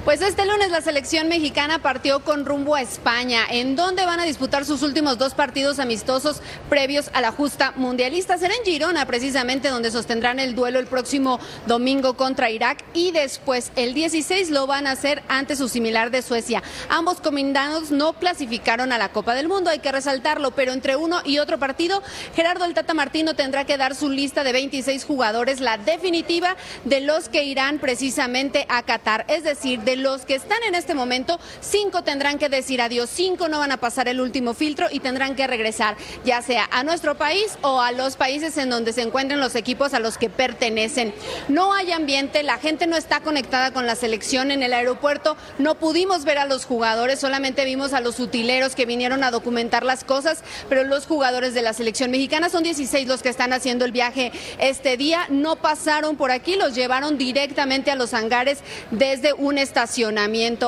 Pues 0.07 0.23
este 0.23 0.47
lunes 0.47 0.71
la 0.71 0.83
selección 0.83 1.27
mexicana 1.27 1.81
partió 1.81 2.21
con 2.21 2.47
rumbo 2.47 2.77
a 2.77 2.81
España, 2.81 3.40
en 3.51 3.75
donde 3.75 4.07
van 4.07 4.21
a 4.21 4.25
disputar 4.25 4.64
sus 4.64 4.83
últimos 4.83 5.19
dos 5.19 5.35
partidos 5.35 5.81
amistosos 5.81 6.42
previos 6.69 7.11
a 7.12 7.21
la 7.21 7.33
justa 7.33 7.73
mundialista. 7.75 8.38
Será 8.38 8.55
en 8.55 8.62
Girona, 8.64 9.05
precisamente, 9.07 9.66
donde 9.66 9.90
sostendrán 9.90 10.38
el 10.38 10.55
duelo 10.55 10.79
el 10.79 10.87
próximo 10.87 11.40
domingo 11.66 12.16
contra 12.16 12.51
Irak 12.51 12.85
y 12.95 13.11
después 13.11 13.73
el 13.75 13.95
16 13.95 14.51
lo 14.51 14.69
van 14.69 14.87
a 14.87 14.92
hacer 14.92 15.25
ante 15.27 15.57
su 15.57 15.69
similar 15.69 16.12
de 16.12 16.23
Suecia. 16.23 16.62
Ambos 16.88 17.21
comandados 17.21 17.90
no 17.90 18.12
clasificaron 18.12 18.92
a 18.92 18.99
la 18.99 19.09
Copa 19.09 19.35
del 19.35 19.49
Mundo, 19.49 19.71
hay 19.71 19.81
que 19.81 19.90
resaltarlo, 19.90 20.53
pero 20.53 20.73
entre 20.73 20.95
uno 20.95 21.21
y 21.25 21.40
otro 21.40 21.59
partido, 21.59 22.01
Gerardo 22.37 22.64
el 22.64 22.75
Tata 22.75 22.95
Martino 22.95 23.35
tendrá 23.35 23.64
que 23.64 23.77
dar 23.77 23.97
su 23.97 24.09
lista 24.09 24.45
de 24.45 24.53
26 24.53 25.05
jugadores, 25.05 25.59
la 25.59 25.79
definitiva 25.79 26.57
de 26.85 27.01
los 27.01 27.29
que 27.29 27.42
irán 27.42 27.81
precisamente 27.81 28.66
a 28.69 28.85
Qatar, 28.85 29.25
es 29.27 29.42
decir, 29.42 29.81
de 29.81 29.95
los 29.96 30.24
que 30.24 30.35
están 30.35 30.62
en 30.66 30.74
este 30.74 30.94
momento, 30.94 31.38
cinco 31.61 32.02
tendrán 32.02 32.38
que 32.38 32.48
decir 32.48 32.80
adiós, 32.80 33.11
cinco 33.12 33.48
no 33.48 33.59
van 33.59 33.72
a 33.72 33.76
pasar 33.78 34.09
el 34.09 34.20
último 34.20 34.54
filtro 34.54 34.88
y 34.90 35.00
tendrán 35.00 35.35
que 35.35 35.46
regresar, 35.46 35.96
ya 36.24 36.42
sea 36.42 36.68
a 36.70 36.82
nuestro 36.82 37.16
país 37.16 37.59
o 37.62 37.80
a 37.80 37.92
los 37.92 38.16
países 38.16 38.56
en 38.59 38.70
donde 38.70 38.92
se 38.92 39.02
encuentren 39.02 39.40
los 39.40 39.54
equipos 39.54 39.94
a 39.94 40.00
los 40.00 40.18
que 40.18 40.30
pertenecen. 40.30 41.14
No 41.48 41.72
hay 41.72 41.92
ambiente, 41.92 42.42
la 42.42 42.59
gente 42.59 42.87
no 42.87 42.96
está 42.96 43.20
conectada 43.20 43.72
con 43.72 43.87
la 43.87 43.94
selección 43.94 44.50
en 44.50 44.62
el 44.62 44.72
aeropuerto, 44.72 45.37
no 45.59 45.76
pudimos 45.76 46.24
ver 46.24 46.38
a 46.38 46.46
los 46.46 46.64
jugadores, 46.64 47.20
solamente 47.20 47.64
vimos 47.64 47.92
a 47.92 48.00
los 48.00 48.20
utileros 48.20 48.74
que 48.74 48.87
vinieron 48.87 49.24
a 49.24 49.30
documentar 49.30 49.85
las 49.85 50.04
cosas, 50.04 50.42
pero 50.68 50.85
los 50.85 51.06
jugadores 51.06 51.54
de 51.54 51.62
la 51.62 51.72
selección 51.72 52.11
mexicana 52.11 52.48
son 52.48 52.62
16 52.62 53.09
los 53.09 53.22
que 53.22 53.28
están 53.28 53.52
haciendo 53.52 53.85
el 53.85 53.92
viaje 53.92 54.32
este 54.59 54.96
día, 54.96 55.26
no 55.30 55.56
pasaron 55.56 56.16
por 56.16 56.30
aquí, 56.30 56.56
los 56.56 56.74
llevaron 56.74 57.18
directamente 57.18 57.90
a 57.90 57.94
los 57.94 58.14
hangares 58.14 58.59
desde 58.90 59.32
una 59.32 59.62
estación 59.62 59.86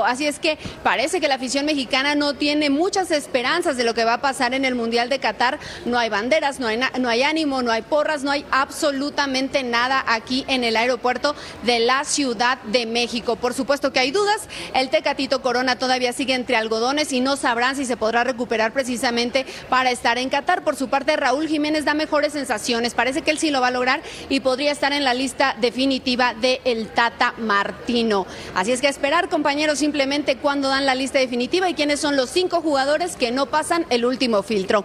Así 0.05 0.27
es 0.27 0.39
que 0.39 0.59
parece 0.83 1.21
que 1.21 1.29
la 1.29 1.35
afición 1.35 1.67
mexicana 1.67 2.15
no 2.15 2.35
tiene 2.35 2.71
muchas 2.71 3.11
esperanzas 3.11 3.77
de 3.77 3.85
lo 3.85 3.95
que 3.95 4.05
va 4.05 4.15
a 4.15 4.21
pasar 4.21 4.55
en 4.55 4.65
el 4.65 4.75
Mundial 4.75 5.09
de 5.09 5.19
Qatar. 5.19 5.59
No 5.85 5.99
hay 5.99 6.09
banderas, 6.09 6.61
no 6.61 6.67
hay, 6.67 7.23
ánimo, 7.23 7.63
no 7.63 7.71
hay 7.71 7.83
porras, 7.83 8.23
no 8.23 8.31
hay 8.31 8.45
absolutamente 8.51 9.63
nada 9.63 10.05
aquí 10.07 10.45
en 10.49 10.65
el 10.65 10.77
aeropuerto 10.77 11.35
de 11.65 11.81
la 11.81 12.05
Ciudad 12.05 12.59
de 12.63 12.87
México. 12.87 13.37
Por 13.37 13.55
supuesto 13.55 13.93
que 13.93 14.01
hay 14.01 14.11
dudas. 14.11 14.49
El 14.75 14.91
Tecatito 14.91 15.43
Corona 15.43 15.79
todavía 15.79 16.13
sigue 16.13 16.35
entre 16.35 16.57
algodones 16.57 17.13
y 17.13 17.21
no 17.21 17.37
sabrán 17.37 17.77
si 17.77 17.85
se 17.85 17.97
podrá 17.97 18.25
recuperar 18.25 18.73
precisamente 18.73 19.47
para 19.69 19.91
estar 19.91 20.19
en 20.19 20.31
Qatar. 20.31 20.65
Por 20.65 20.77
su 20.77 20.89
parte, 20.89 21.17
Raúl 21.17 21.49
Jiménez 21.49 21.85
da 21.85 21.95
mejores 21.95 22.33
sensaciones. 22.33 22.95
Parece 22.95 23.23
que 23.23 23.31
él 23.31 23.39
sí 23.39 23.51
lo 23.51 23.61
va 23.61 23.69
a 23.69 23.73
lograr 23.73 24.03
y 24.29 24.41
podría 24.41 24.73
estar 24.73 24.93
en 24.93 25.05
la 25.05 25.15
lista 25.15 25.57
definitiva 25.61 26.35
de 26.35 26.61
el 26.65 26.89
Tata 26.89 27.35
Martino. 27.39 28.27
Así 28.55 28.73
es 28.73 28.81
que 28.81 28.89
esperar 29.09 29.31
compañeros, 29.31 29.79
simplemente 29.79 30.37
cuando 30.37 30.69
dan 30.69 30.85
la 30.85 30.95
lista 30.95 31.19
definitiva 31.19 31.71
y 31.71 31.73
quiénes 31.73 31.99
son 31.99 32.15
los 32.15 32.29
cinco 32.29 32.61
jugadores 32.61 33.17
que 33.17 33.31
no 33.33 33.47
pasan 33.47 33.87
el 33.89 34.05
último 34.05 34.43
filtro. 34.43 34.85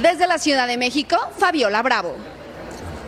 Desde 0.00 0.26
la 0.26 0.38
Ciudad 0.38 0.66
de 0.66 0.78
México, 0.78 1.16
Fabiola 1.36 1.82
Bravo. 1.82 2.14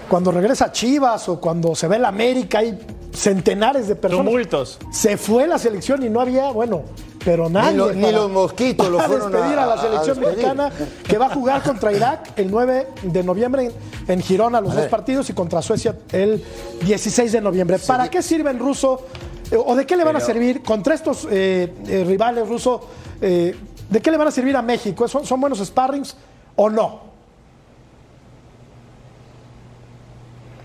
Cuando 0.06 0.30
regresa 0.32 0.70
Chivas 0.70 1.30
o 1.30 1.40
cuando 1.40 1.74
se 1.74 1.88
ve 1.88 1.98
la 1.98 2.08
América 2.08 2.58
hay 2.58 2.78
centenares 3.14 3.88
de 3.88 3.96
personas. 3.96 4.26
Tumultos. 4.26 4.78
Se 4.92 5.16
fue 5.16 5.46
la 5.46 5.58
selección 5.58 6.02
y 6.02 6.10
no 6.10 6.20
había, 6.20 6.50
bueno, 6.50 6.82
pero 7.24 7.48
nadie. 7.48 7.70
Ni, 7.72 7.78
lo- 7.78 7.92
ni 7.94 8.02
para- 8.02 8.12
los 8.18 8.30
mosquitos 8.30 8.90
lo 8.90 9.00
fueron 9.00 9.32
despedir 9.32 9.58
a, 9.58 9.62
a- 9.62 9.66
la 9.76 9.80
selección 9.80 10.20
mexicana 10.20 10.70
que 11.08 11.16
va 11.16 11.26
a 11.26 11.30
jugar 11.30 11.62
contra 11.62 11.90
Irak 11.90 12.32
el 12.36 12.50
9 12.50 12.88
de 13.02 13.22
noviembre 13.24 13.64
en, 13.64 13.72
en 14.12 14.20
Girona 14.22 14.60
los 14.60 14.74
dos 14.74 14.88
partidos 14.88 15.30
y 15.30 15.32
contra 15.32 15.62
Suecia 15.62 15.96
el 16.12 16.44
16 16.82 17.32
de 17.32 17.40
noviembre. 17.40 17.78
¿Para 17.78 18.10
qué 18.10 18.20
sirven 18.20 18.58
ruso 18.58 19.06
o 19.56 19.74
de 19.74 19.86
qué 19.86 19.96
le 19.96 20.04
van 20.04 20.16
a 20.16 20.20
servir 20.20 20.62
contra 20.62 20.94
estos 20.94 21.26
eh, 21.30 21.72
eh, 21.86 22.04
rivales 22.06 22.48
rusos? 22.48 22.80
eh, 23.20 23.54
¿De 23.88 24.00
qué 24.00 24.10
le 24.10 24.16
van 24.16 24.28
a 24.28 24.30
servir 24.30 24.56
a 24.56 24.62
México? 24.62 25.06
¿Son, 25.06 25.24
son 25.24 25.40
buenos 25.40 25.58
sparrings 25.64 26.16
o 26.56 26.70
no? 26.70 27.02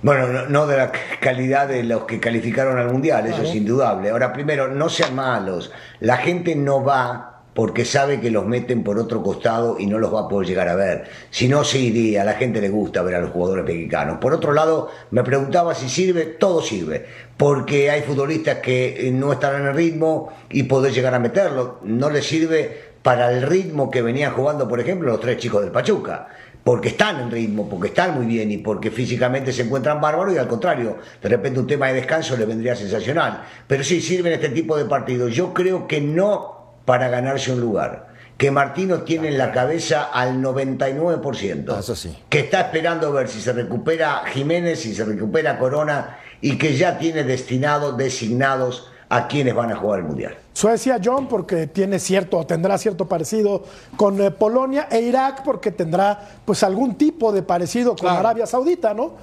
Bueno, 0.02 0.28
no, 0.28 0.46
no 0.48 0.66
de 0.66 0.78
la 0.78 0.92
calidad 1.20 1.68
de 1.68 1.84
los 1.84 2.06
que 2.06 2.20
calificaron 2.20 2.78
al 2.78 2.90
Mundial, 2.90 3.28
eso 3.28 3.42
es 3.42 3.54
indudable. 3.54 4.10
Ahora, 4.10 4.32
primero, 4.32 4.70
no 4.70 4.88
sean 4.88 5.14
malos. 5.14 5.72
La 6.00 6.18
gente 6.18 6.56
no 6.56 6.84
va 6.84 7.39
porque 7.60 7.84
sabe 7.84 8.22
que 8.22 8.32
los 8.32 8.46
meten 8.46 8.86
por 8.86 8.98
otro 8.98 9.22
costado 9.22 9.76
y 9.78 9.86
no 9.86 10.00
los 10.00 10.16
va 10.16 10.22
a 10.22 10.28
poder 10.30 10.48
llegar 10.48 10.70
a 10.70 10.76
ver. 10.76 11.10
Si 11.30 11.50
no, 11.50 11.66
se 11.66 11.78
iría. 11.78 12.22
A 12.22 12.24
la 12.24 12.36
gente 12.36 12.62
le 12.62 12.70
gusta 12.70 13.02
ver 13.02 13.16
a 13.16 13.20
los 13.20 13.32
jugadores 13.32 13.66
mexicanos. 13.66 14.20
Por 14.22 14.34
otro 14.34 14.54
lado, 14.54 14.90
me 15.12 15.26
preguntaba 15.26 15.76
si 15.76 15.90
sirve. 15.90 16.24
Todo 16.24 16.62
sirve. 16.62 17.06
Porque 17.36 17.92
hay 17.92 18.04
futbolistas 18.04 18.60
que 18.60 19.10
eh, 19.10 19.12
no 19.12 19.34
están 19.34 19.60
en 19.60 19.68
el 19.68 19.74
ritmo 19.74 20.32
y 20.50 20.64
poder 20.64 20.94
llegar 20.94 21.14
a 21.14 21.20
meterlo. 21.20 21.80
No 21.84 22.10
les 22.10 22.26
sirve 22.26 22.78
para 23.02 23.30
el 23.30 23.42
ritmo 23.42 23.92
que 23.92 24.04
venían 24.04 24.32
jugando, 24.32 24.66
por 24.66 24.80
ejemplo, 24.80 25.12
los 25.12 25.20
tres 25.20 25.36
chicos 25.36 25.62
del 25.62 25.72
Pachuca 25.72 26.30
porque 26.64 26.90
están 26.90 27.20
en 27.22 27.32
ritmo, 27.32 27.68
porque 27.68 27.88
están 27.88 28.16
muy 28.16 28.26
bien 28.26 28.52
y 28.52 28.58
porque 28.58 28.92
físicamente 28.92 29.52
se 29.52 29.64
encuentran 29.64 30.00
bárbaros 30.00 30.36
y 30.36 30.38
al 30.38 30.48
contrario, 30.48 30.98
de 31.22 31.30
repente 31.30 31.60
un 31.60 31.68
tema 31.68 31.88
de 31.88 31.96
descanso 31.96 32.38
le 32.38 32.46
vendría 32.46 32.76
sensacional. 32.76 33.44
Pero 33.66 33.84
sí 33.84 34.00
sirven 34.00 34.34
este 34.34 34.50
tipo 34.50 34.78
de 34.78 34.86
partidos. 34.86 35.34
Yo 35.34 35.54
creo 35.54 35.88
que 35.88 36.00
no 36.00 36.59
para 36.90 37.08
ganarse 37.08 37.54
un 37.54 37.60
lugar. 37.62 38.08
Que 38.36 38.50
Martino 38.50 39.04
tiene 39.04 39.28
en 39.28 39.38
la 39.38 39.52
cabeza 39.52 40.06
al 40.12 40.42
99%. 40.42 41.66
Ah, 41.70 41.82
Eso 41.82 41.96
sí. 41.96 42.18
Que 42.30 42.40
está 42.40 42.62
esperando 42.62 43.12
ver 43.14 43.28
si 43.28 43.40
se 43.42 43.54
recupera 43.54 44.24
Jiménez, 44.34 44.80
si 44.80 44.96
se 44.96 45.06
recupera 45.06 45.60
Corona 45.60 46.18
y 46.42 46.58
que 46.58 46.76
ya 46.76 46.98
tiene 46.98 47.24
destinado, 47.24 47.92
designados 47.92 48.90
a 49.08 49.28
quienes 49.28 49.54
van 49.54 49.72
a 49.72 49.76
jugar 49.76 50.00
el 50.00 50.06
Mundial. 50.06 50.36
Suecia, 50.54 51.00
John, 51.04 51.28
porque 51.28 51.68
tiene 51.68 52.00
cierto, 52.00 52.40
o 52.40 52.46
tendrá 52.48 52.76
cierto 52.80 53.08
parecido 53.08 53.64
con 53.96 54.20
eh, 54.20 54.32
Polonia, 54.32 54.88
e 54.90 55.00
Irak, 55.02 55.44
porque 55.44 55.70
tendrá 55.72 56.20
pues 56.44 56.64
algún 56.64 56.96
tipo 56.96 57.32
de 57.32 57.44
parecido 57.44 57.92
con 57.92 58.00
Claro. 58.00 58.18
Arabia 58.20 58.48
Saudita, 58.48 58.96
¿no? 58.96 59.14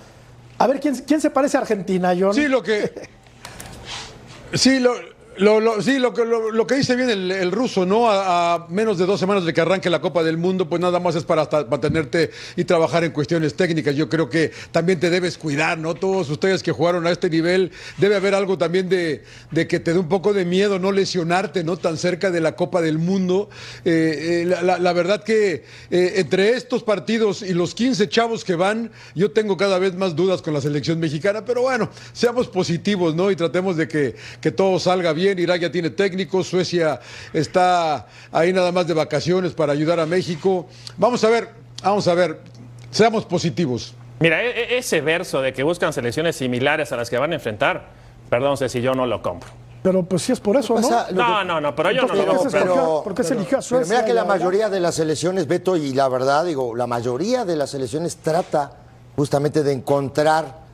A 0.59 0.69
ver, 0.69 0.79
¿quién, 0.79 0.95
quién 0.95 1.21
se 1.21 1.31
parece 1.31 1.57
a 1.57 1.61
Argentina, 1.63 2.15
John? 2.17 2.33
Sí, 2.33 2.47
lo 2.47 2.63
que. 2.63 2.93
Sí, 4.55 4.79
lo. 4.79 5.16
Lo, 5.39 5.83
sí, 5.83 5.99
lo 5.99 6.15
que, 6.15 6.75
dice 6.77 6.97
bien 6.97 7.11
el, 7.11 7.53
ruso, 7.53 7.85
¿no? 7.85 8.11
A, 8.11 8.67
menos 8.71 8.97
de 8.97 9.05
dos 9.05 9.21
semanas 9.21 9.45
de 9.45 9.53
que 9.53 9.61
arranque 9.61 9.91
la 9.91 10.01
Copa 10.01 10.23
del 10.23 10.39
Mundo, 10.39 10.69
pues 10.69 10.81
nada 10.81 10.99
más 10.99 11.15
es 11.15 11.25
para 11.25 11.43
hasta 11.43 11.65
mantenerte 11.65 12.31
y 12.57 12.65
trabajar 12.65 13.05
en 13.05 13.13
cuestiones 13.13 13.55
técnicas. 13.55 13.95
Yo 13.95 14.09
creo 14.09 14.31
que 14.31 14.53
también 14.73 14.99
te 14.99 15.11
debes 15.11 15.37
cuidar, 15.37 15.79
¿no? 15.79 15.95
Todos 15.95 16.31
ustedes 16.31 16.63
que 16.63 16.73
jugaron 16.73 17.07
a 17.07 17.11
este 17.11 17.29
nivel, 17.29 17.71
debe 17.99 18.17
haber 18.17 18.35
algo 18.35 18.57
también 18.57 18.89
de, 18.89 19.25
que 19.53 19.81
te 19.81 19.93
dé 19.93 19.99
un 19.99 20.09
poco 20.09 20.33
de 20.33 20.47
miedo 20.47 20.79
no 20.79 20.91
lesionarte, 20.91 21.65
¿no? 21.65 21.77
Tan 21.77 21.99
cerca 21.99 22.31
de 22.31 22.41
la 22.41 22.57
Copa 22.57 22.81
del 22.81 22.99
Mundo. 22.99 23.51
Eh, 23.85 24.47
eh, 24.49 24.79
la 24.79 24.93
verdad 24.95 25.23
que 25.23 25.65
eh, 25.91 26.15
entre 26.17 26.51
estos 26.51 26.83
partidos 26.83 27.43
y 27.43 27.53
los 27.53 27.75
15 27.75 28.09
chavos 28.09 28.43
que 28.45 28.55
van, 28.55 28.91
yo 29.15 29.31
tengo 29.33 29.57
cada 29.57 29.79
vez 29.79 29.95
más 29.95 30.17
dudas 30.17 30.41
con 30.41 30.55
la 30.55 30.63
selección 30.63 30.99
mexicana, 30.99 31.45
pero 31.45 31.63
bueno, 31.63 31.91
seamos 32.13 32.49
positivos, 32.49 33.15
¿no? 33.15 33.31
Y 33.31 33.37
tratemos 33.37 33.77
de 33.77 33.87
que, 33.87 34.17
que 34.41 34.51
todo 34.51 34.79
salga 34.79 35.13
bien. 35.13 35.26
Irak 35.39 35.61
ya 35.61 35.71
tiene 35.73 35.91
técnico, 35.91 36.43
Suecia 36.45 37.01
está 37.33 38.07
ahí 38.33 38.53
nada 38.53 38.73
más 38.73 38.87
de 38.87 38.95
vacaciones 38.95 39.53
para 39.53 39.73
ayudar 39.73 39.99
a 40.01 40.07
México. 40.07 40.67
Vamos 40.97 41.23
a 41.25 41.31
ver, 41.31 41.49
vamos 41.83 42.07
a 42.09 42.15
ver, 42.15 42.41
seamos 42.91 43.25
positivos. 43.25 43.95
Mira, 44.21 44.43
e- 44.43 44.75
e- 44.75 44.79
ese 44.79 45.01
verso 45.01 45.43
de 45.43 45.53
que 45.53 45.63
buscan 45.63 45.93
selecciones 45.93 46.37
similares 46.37 46.93
a 46.93 46.97
las 46.97 47.11
que 47.11 47.19
van 47.19 47.33
a 47.33 47.35
enfrentar, 47.35 47.89
perdón 48.31 48.57
si 48.57 48.81
yo 48.81 48.95
no 48.95 49.07
lo 49.07 49.21
compro. 49.23 49.51
Pero 49.83 50.03
pues 50.03 50.23
sí 50.23 50.33
es 50.33 50.41
por 50.41 50.57
eso, 50.57 50.75
¿no? 50.75 50.81
Pasa- 50.81 51.09
No, 51.13 51.39
que- 51.41 51.45
no, 51.45 51.61
no, 51.61 51.75
pero 51.77 51.93
yo 51.93 52.03
no 52.03 52.15
lo 52.15 52.15
¿por 52.15 52.25
qué 52.25 52.27
compro. 52.37 52.51
se 52.51 52.59
escogió- 52.59 53.03
por 53.05 53.15
qué 53.15 53.23
se 53.25 53.35
eligió 53.35 53.59
a 53.59 53.61
Pero 53.61 53.69
Suecia? 53.69 53.95
mira 53.95 54.05
que 54.07 54.15
la 54.15 54.25
mayoría 54.25 54.69
de 54.69 54.81
las 54.81 54.95
selecciones, 54.97 55.47
Beto, 55.47 55.77
y 55.77 55.93
la 55.93 56.09
verdad, 56.09 56.45
digo, 56.45 56.75
la 56.75 56.87
mayoría 56.89 57.45
de 57.45 57.55
las 57.57 57.71
selecciones 57.71 58.17
trata 58.17 58.73
justamente 59.15 59.63
de 59.63 59.73
encontrar 59.73 60.67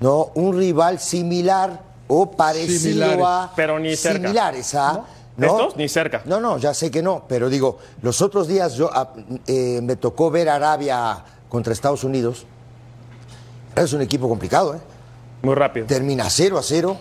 ¿no? 0.00 0.30
un 0.34 0.56
rival 0.56 0.98
similar 1.00 1.80
o 2.12 2.30
parecido 2.30 2.78
Similares, 2.78 3.24
a. 3.24 3.52
pero 3.54 3.78
ni 3.78 3.94
cerca. 3.94 4.18
Similares 4.18 4.74
a. 4.74 5.04
¿no? 5.36 5.46
¿Estos? 5.46 5.76
Ni 5.76 5.88
cerca. 5.88 6.22
No, 6.24 6.40
no, 6.40 6.58
ya 6.58 6.74
sé 6.74 6.90
que 6.90 7.02
no, 7.02 7.24
pero 7.28 7.48
digo, 7.48 7.78
los 8.02 8.20
otros 8.20 8.48
días 8.48 8.74
yo 8.74 8.90
ah, 8.92 9.12
eh, 9.46 9.80
me 9.80 9.94
tocó 9.96 10.30
ver 10.30 10.48
Arabia 10.48 11.24
contra 11.48 11.72
Estados 11.72 12.02
Unidos. 12.02 12.46
Es 13.76 13.92
un 13.92 14.02
equipo 14.02 14.28
complicado, 14.28 14.74
¿eh? 14.74 14.80
Muy 15.42 15.54
rápido. 15.54 15.86
termina 15.86 16.28
0 16.28 16.58
a 16.58 16.62
0, 16.62 16.96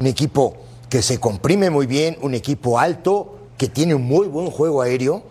un 0.00 0.06
equipo 0.06 0.56
que 0.88 1.02
se 1.02 1.18
comprime 1.18 1.68
muy 1.68 1.86
bien, 1.86 2.16
un 2.22 2.34
equipo 2.34 2.78
alto, 2.78 3.36
que 3.58 3.68
tiene 3.68 3.94
un 3.94 4.02
muy 4.04 4.28
buen 4.28 4.50
juego 4.50 4.80
aéreo. 4.80 5.24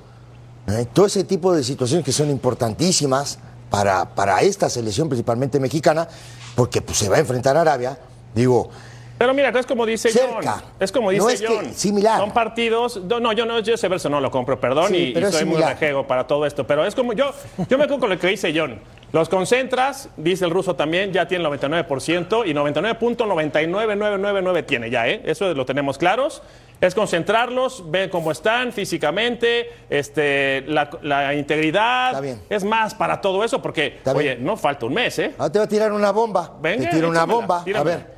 ¿eh? 0.68 0.86
Todo 0.92 1.06
ese 1.06 1.24
tipo 1.24 1.54
de 1.56 1.64
situaciones 1.64 2.06
que 2.06 2.12
son 2.12 2.30
importantísimas 2.30 3.40
para, 3.70 4.14
para 4.14 4.42
esta 4.42 4.70
selección, 4.70 5.08
principalmente 5.08 5.60
mexicana, 5.60 6.08
porque 6.56 6.82
pues, 6.82 6.98
se 6.98 7.10
va 7.10 7.16
a 7.16 7.20
enfrentar 7.20 7.58
a 7.58 7.62
Arabia. 7.62 7.98
Digo, 8.36 8.70
Pero 9.18 9.34
mira, 9.34 9.50
es 9.58 9.66
como 9.66 9.86
dice 9.86 10.12
Cerca. 10.12 10.52
John. 10.54 10.62
Es 10.80 10.92
como 10.92 11.10
dice 11.12 11.24
No 11.24 11.30
es 11.30 11.42
que- 11.42 11.48
John. 11.48 11.74
similar. 11.74 12.20
Son 12.20 12.32
partidos. 12.32 13.02
No, 13.06 13.20
no, 13.20 13.32
yo 13.34 13.46
no, 13.46 13.60
yo 13.60 13.76
ese 13.76 13.88
verso 13.88 14.10
no 14.10 14.20
lo 14.20 14.30
compro, 14.30 14.60
perdón, 14.60 14.90
Sí, 14.90 15.14
y, 15.16 15.20
y 15.20 15.32
soy 15.32 15.46
muy 15.46 15.62
rejego 15.62 16.06
para 16.06 16.28
todo 16.28 16.46
esto. 16.46 16.68
Pero 16.68 16.86
es 16.86 16.94
como 16.96 17.14
yo, 17.14 17.32
yo 17.70 17.78
me 17.78 17.86
quedo 17.88 18.00
con 18.00 18.10
lo 18.10 18.20
que 18.20 18.28
dice 18.28 18.54
John. 18.56 18.80
Los 19.14 19.30
concentras, 19.30 20.10
dice 20.18 20.44
el 20.44 20.52
ruso 20.52 20.76
también, 20.76 21.14
ya 21.14 21.26
tiene 21.28 21.46
el 21.46 21.50
99% 21.52 22.44
y 22.46 22.54
99.99999 22.54 24.66
tiene 24.66 24.90
ya, 24.90 25.08
¿eh? 25.08 25.22
Eso 25.26 25.54
lo 25.54 25.66
tenemos 25.66 25.98
claros. 25.98 26.42
Es 26.82 26.94
concentrarlos, 26.94 27.90
ver 27.90 28.10
cómo 28.10 28.32
están 28.34 28.74
físicamente, 28.74 29.70
este, 29.90 30.66
la, 30.68 30.90
la 31.04 31.34
integridad. 31.34 32.10
Está 32.10 32.20
bien. 32.22 32.42
Es 32.50 32.66
más 32.66 32.94
para 32.94 33.22
todo 33.22 33.46
eso, 33.46 33.62
porque, 33.62 33.88
Está 33.98 34.12
oye, 34.12 34.36
bien. 34.36 34.44
no 34.44 34.58
falta 34.58 34.86
un 34.86 34.94
mes, 34.94 35.18
¿eh? 35.20 35.34
Ahora 35.38 35.52
te 35.54 35.60
va 35.60 35.66
a 35.66 35.70
tirar 35.70 35.94
una 35.94 36.12
bomba. 36.12 36.52
Venga, 36.62 36.90
te 36.90 36.96
tiro 36.98 37.08
una 37.10 37.24
bomba. 37.26 37.64
A 37.74 37.84
ver, 37.84 38.15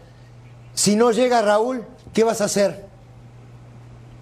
si 0.77 0.95
no 0.95 1.09
llega 1.11 1.41
Raúl, 1.41 1.83
¿qué 2.13 2.23
vas 2.23 2.39
a 2.39 2.43
hacer? 2.45 2.85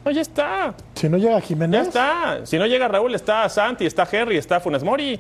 No, 0.06 0.12
ya 0.12 0.22
está. 0.22 0.74
Si 0.94 1.10
no 1.10 1.18
llega 1.18 1.34
Ya 1.40 1.42
Jiménez, 1.42 1.88
está. 1.88 2.46
Si 2.46 2.58
no 2.58 2.66
llega 2.66 2.88
Raúl, 2.88 3.14
está 3.14 3.50
Santi, 3.50 3.86
está 3.86 4.08
Henry, 4.10 4.38
está 4.38 4.62
Funes 4.62 4.84
Mori. 4.84 5.20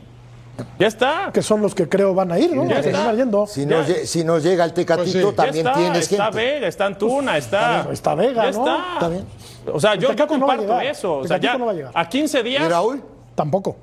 Ya 0.79 0.87
está. 0.87 1.31
que 1.33 1.41
son 1.41 1.61
los 1.61 1.75
que 1.75 1.89
creo 1.89 2.13
van 2.13 2.31
a 2.31 2.39
ir, 2.39 2.55
¿no? 2.55 2.63
Ya 2.65 2.79
Que 2.81 2.89
está. 2.91 3.13
yendo. 3.13 3.45
Si 3.47 3.65
no, 3.65 3.85
Ya. 3.85 4.05
si 4.05 4.23
no 4.23 4.39
llega 4.39 4.63
el 4.63 4.71
Tecatito, 4.71 5.03
Pues 5.03 5.11
sí. 5.11 5.19
Ya 5.19 5.35
también 5.35 5.67
está. 5.67 5.77
tienes 5.79 6.11
está 6.11 6.23
gente. 6.27 6.37
Vega, 6.37 6.67
está 6.67 6.85
Antuna, 6.85 7.37
está. 7.37 7.87
está 7.91 8.15
Vega, 8.15 8.45
ya 8.45 8.51
¿no? 8.51 8.65
Está. 8.65 8.93
Está 8.93 9.09
bien. 9.09 9.25
O 9.73 9.79
sea, 9.81 9.95
yo, 9.95 10.13
yo 10.13 10.15
no 10.15 10.27
comparto 10.27 10.79
eso. 10.79 11.17
O 11.17 11.27
sea, 11.27 11.37
ya 11.37 11.57
no 11.57 11.65
va 11.65 11.71
a 11.71 11.75
llegar. 11.75 11.91
a 11.93 12.07
15 12.07 12.39
¿Y 12.39 12.43
días. 12.43 12.69
Raúl? 12.69 13.03
Tampoco. 13.35 13.75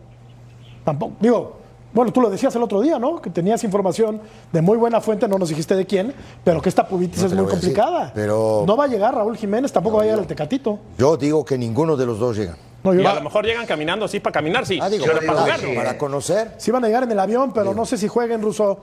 Tampoco. 0.84 1.12
Digo, 1.20 1.58
bueno, 1.92 2.12
tú 2.12 2.20
lo 2.20 2.30
decías 2.30 2.54
el 2.56 2.62
otro 2.62 2.80
día, 2.80 2.98
¿no? 2.98 3.20
Que 3.20 3.30
tenías 3.30 3.62
información 3.64 4.20
de 4.52 4.62
muy 4.62 4.76
buena 4.78 5.00
fuente, 5.00 5.28
no 5.28 5.38
nos 5.38 5.48
dijiste 5.50 5.74
de 5.76 5.86
quién, 5.86 6.14
pero 6.44 6.60
que 6.62 6.68
esta 6.68 6.86
pubitis 6.86 7.20
No 7.20 7.26
es 7.26 7.32
muy 7.34 7.44
decir, 7.44 7.60
complicada. 7.60 8.12
pero- 8.14 8.64
No 8.66 8.76
va 8.76 8.84
a 8.84 8.88
llegar 8.88 9.14
Raúl 9.14 9.36
Jiménez, 9.36 9.72
tampoco 9.72 9.96
va 9.98 10.02
a 10.02 10.06
llegar 10.06 10.20
el 10.20 10.26
Tecatito. 10.26 10.78
Yo 10.98 11.16
digo 11.16 11.44
que 11.44 11.58
ninguno 11.58 11.96
de 11.96 12.06
los 12.06 12.18
dos 12.18 12.36
llega. 12.36 12.56
No, 12.84 12.92
Y 12.94 13.04
a 13.06 13.14
lo 13.14 13.20
mejor 13.22 13.44
llegan 13.44 13.64
caminando 13.66 14.06
así 14.06 14.18
para 14.18 14.32
caminar, 14.34 14.66
sí. 14.66 14.78
Ah, 14.82 14.88
digo, 14.88 15.04
pero 15.06 15.18
para 15.24 15.40
jugar, 15.42 15.60
sí, 15.60 15.66
para 15.76 15.98
conocer. 15.98 16.52
Sí 16.58 16.70
van 16.72 16.82
a 16.84 16.88
llegar 16.88 17.04
en 17.04 17.12
el 17.12 17.18
avión, 17.20 17.52
pero 17.52 17.74
no 17.74 17.86
sé 17.86 17.96
si 17.96 18.08
jueguen 18.08 18.42
ruso. 18.42 18.78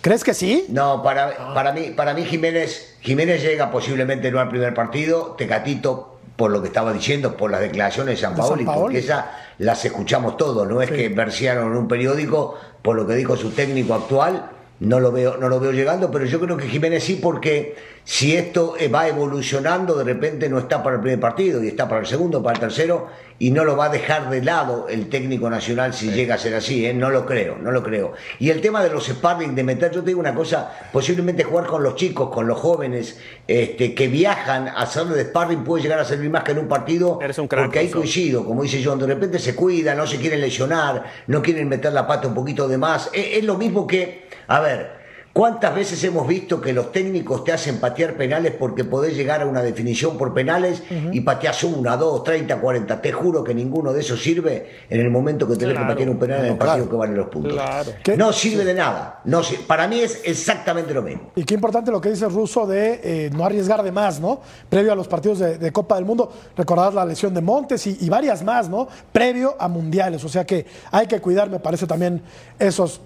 ¿Crees 0.00 0.22
que 0.22 0.32
sí? 0.34 0.66
No, 0.68 1.02
para, 1.02 1.52
para, 1.54 1.72
mí, 1.72 1.90
para 1.96 2.14
mí 2.14 2.24
Jiménez, 2.24 2.96
Jiménez 3.00 3.42
llega 3.42 3.70
posiblemente 3.72 4.30
no 4.30 4.38
al 4.38 4.48
primer 4.48 4.72
partido, 4.72 5.34
Tecatito, 5.36 6.18
por 6.36 6.52
lo 6.52 6.62
que 6.62 6.68
estaba 6.68 6.92
diciendo, 6.92 7.36
por 7.36 7.50
las 7.50 7.60
declaraciones 7.60 8.14
de 8.14 8.20
San 8.20 8.34
De 8.36 8.40
San 8.42 8.48
Paoli, 8.50 8.64
Paoli. 8.64 8.80
porque 8.82 8.98
esas 8.98 9.24
las 9.58 9.84
escuchamos 9.84 10.36
todos, 10.36 10.68
no 10.68 10.80
es 10.80 10.90
que 10.90 11.08
versiaron 11.08 11.72
en 11.72 11.78
un 11.78 11.88
periódico, 11.88 12.56
por 12.82 12.96
lo 12.96 13.06
que 13.06 13.14
dijo 13.14 13.36
su 13.36 13.50
técnico 13.50 13.94
actual, 13.94 14.50
no 14.80 15.00
lo 15.00 15.10
veo, 15.10 15.36
no 15.36 15.48
lo 15.48 15.58
veo 15.58 15.72
llegando, 15.72 16.10
pero 16.10 16.24
yo 16.24 16.38
creo 16.38 16.56
que 16.56 16.68
Jiménez 16.68 17.02
sí, 17.02 17.18
porque 17.20 17.74
si 18.04 18.36
esto 18.36 18.76
eh, 18.78 18.88
va 18.88 19.08
evolucionando, 19.08 19.96
de 19.96 20.04
repente 20.04 20.48
no 20.48 20.58
está 20.58 20.82
para 20.82 20.96
el 20.96 21.02
primer 21.02 21.18
partido, 21.18 21.62
y 21.62 21.68
está 21.68 21.88
para 21.88 22.02
el 22.02 22.06
segundo, 22.06 22.42
para 22.42 22.54
el 22.54 22.60
tercero, 22.60 23.08
y 23.38 23.50
no 23.50 23.64
lo 23.64 23.76
va 23.76 23.86
a 23.86 23.88
dejar 23.88 24.30
de 24.30 24.42
lado 24.42 24.88
el 24.88 25.08
técnico 25.08 25.48
nacional 25.48 25.94
si 25.94 26.10
llega 26.10 26.34
a 26.34 26.38
ser 26.38 26.54
así, 26.54 26.84
¿eh? 26.86 26.92
no 26.92 27.10
lo 27.10 27.24
creo, 27.24 27.56
no 27.56 27.70
lo 27.70 27.82
creo. 27.82 28.14
Y 28.40 28.50
el 28.50 28.60
tema 28.60 28.82
de 28.82 28.90
los 28.90 29.06
sparring, 29.06 29.54
de 29.54 29.62
meter, 29.62 29.92
yo 29.92 30.00
te 30.00 30.08
digo 30.08 30.20
una 30.20 30.34
cosa, 30.34 30.72
posiblemente 30.92 31.44
jugar 31.44 31.66
con 31.66 31.82
los 31.82 31.94
chicos, 31.94 32.30
con 32.30 32.48
los 32.48 32.58
jóvenes, 32.58 33.20
este, 33.46 33.94
que 33.94 34.08
viajan 34.08 34.68
a 34.68 34.82
hacer 34.82 35.04
de 35.06 35.24
sparring 35.24 35.62
puede 35.62 35.82
llegar 35.84 36.00
a 36.00 36.04
servir 36.04 36.30
más 36.30 36.42
que 36.42 36.52
en 36.52 36.58
un 36.58 36.68
partido, 36.68 37.18
Eres 37.22 37.38
un 37.38 37.46
crack, 37.46 37.66
porque 37.66 37.78
ahí 37.78 37.88
coincido, 37.90 38.44
como 38.44 38.64
dice 38.64 38.82
John, 38.84 38.98
de 38.98 39.06
repente 39.06 39.38
se 39.38 39.54
cuidan, 39.54 39.96
no 39.96 40.06
se 40.06 40.18
quieren 40.18 40.40
lesionar, 40.40 41.04
no 41.28 41.40
quieren 41.40 41.68
meter 41.68 41.92
la 41.92 42.06
pata 42.06 42.26
un 42.26 42.34
poquito 42.34 42.66
de 42.66 42.76
más, 42.76 43.08
es, 43.12 43.38
es 43.38 43.44
lo 43.44 43.56
mismo 43.56 43.86
que, 43.86 44.26
a 44.48 44.60
ver, 44.60 44.97
¿Cuántas 45.32 45.72
veces 45.74 46.02
hemos 46.02 46.26
visto 46.26 46.60
que 46.60 46.72
los 46.72 46.90
técnicos 46.90 47.44
te 47.44 47.52
hacen 47.52 47.78
patear 47.78 48.14
penales 48.16 48.54
porque 48.58 48.82
podés 48.84 49.14
llegar 49.16 49.42
a 49.42 49.46
una 49.46 49.62
definición 49.62 50.18
por 50.18 50.34
penales 50.34 50.82
y 51.12 51.20
pateás 51.20 51.62
una, 51.62 51.96
dos, 51.96 52.24
treinta, 52.24 52.56
cuarenta? 52.60 53.00
Te 53.00 53.12
juro 53.12 53.44
que 53.44 53.54
ninguno 53.54 53.92
de 53.92 54.00
esos 54.00 54.20
sirve 54.20 54.68
en 54.90 55.00
el 55.00 55.10
momento 55.10 55.46
que 55.46 55.54
tenés 55.54 55.74
Claro. 55.74 55.86
que 55.86 55.92
patear 55.92 56.10
un 56.10 56.18
penal 56.18 56.40
en 56.40 56.52
el 56.52 56.58
partido 56.58 56.86
claro. 56.86 56.90
que 56.90 56.96
vale 56.96 57.14
los 57.16 57.28
puntos. 57.28 57.52
Claro. 57.52 57.92
No 58.16 58.32
sirve 58.32 58.64
de 58.64 58.74
nada. 58.74 59.20
No, 59.26 59.42
para 59.68 59.86
mí 59.86 60.00
es 60.00 60.22
exactamente 60.24 60.92
lo 60.92 61.02
mismo. 61.02 61.30
Y 61.36 61.44
qué 61.44 61.54
importante 61.54 61.90
lo 61.92 62.00
que 62.00 62.10
dice 62.10 62.26
Russo 62.28 62.66
de 62.66 63.00
eh, 63.04 63.30
no 63.32 63.44
arriesgar 63.44 63.82
de 63.84 63.92
más, 63.92 64.18
¿no? 64.18 64.40
Previo 64.68 64.92
a 64.92 64.96
los 64.96 65.06
partidos 65.06 65.38
de, 65.38 65.58
de 65.58 65.70
Copa 65.72 65.94
del 65.96 66.04
Mundo, 66.04 66.32
recordar 66.56 66.92
la 66.94 67.04
lesión 67.04 67.32
de 67.32 67.42
Montes 67.42 67.86
y, 67.86 67.96
y 68.00 68.08
varias 68.08 68.42
más, 68.42 68.68
¿no? 68.68 68.88
Previo 69.12 69.54
a 69.58 69.68
mundiales. 69.68 70.24
O 70.24 70.28
sea 70.28 70.44
que 70.44 70.66
hay 70.90 71.06
que 71.06 71.20
cuidar, 71.20 71.48
me 71.48 71.60
parece 71.60 71.86
también 71.86 72.22
esos, 72.58 73.00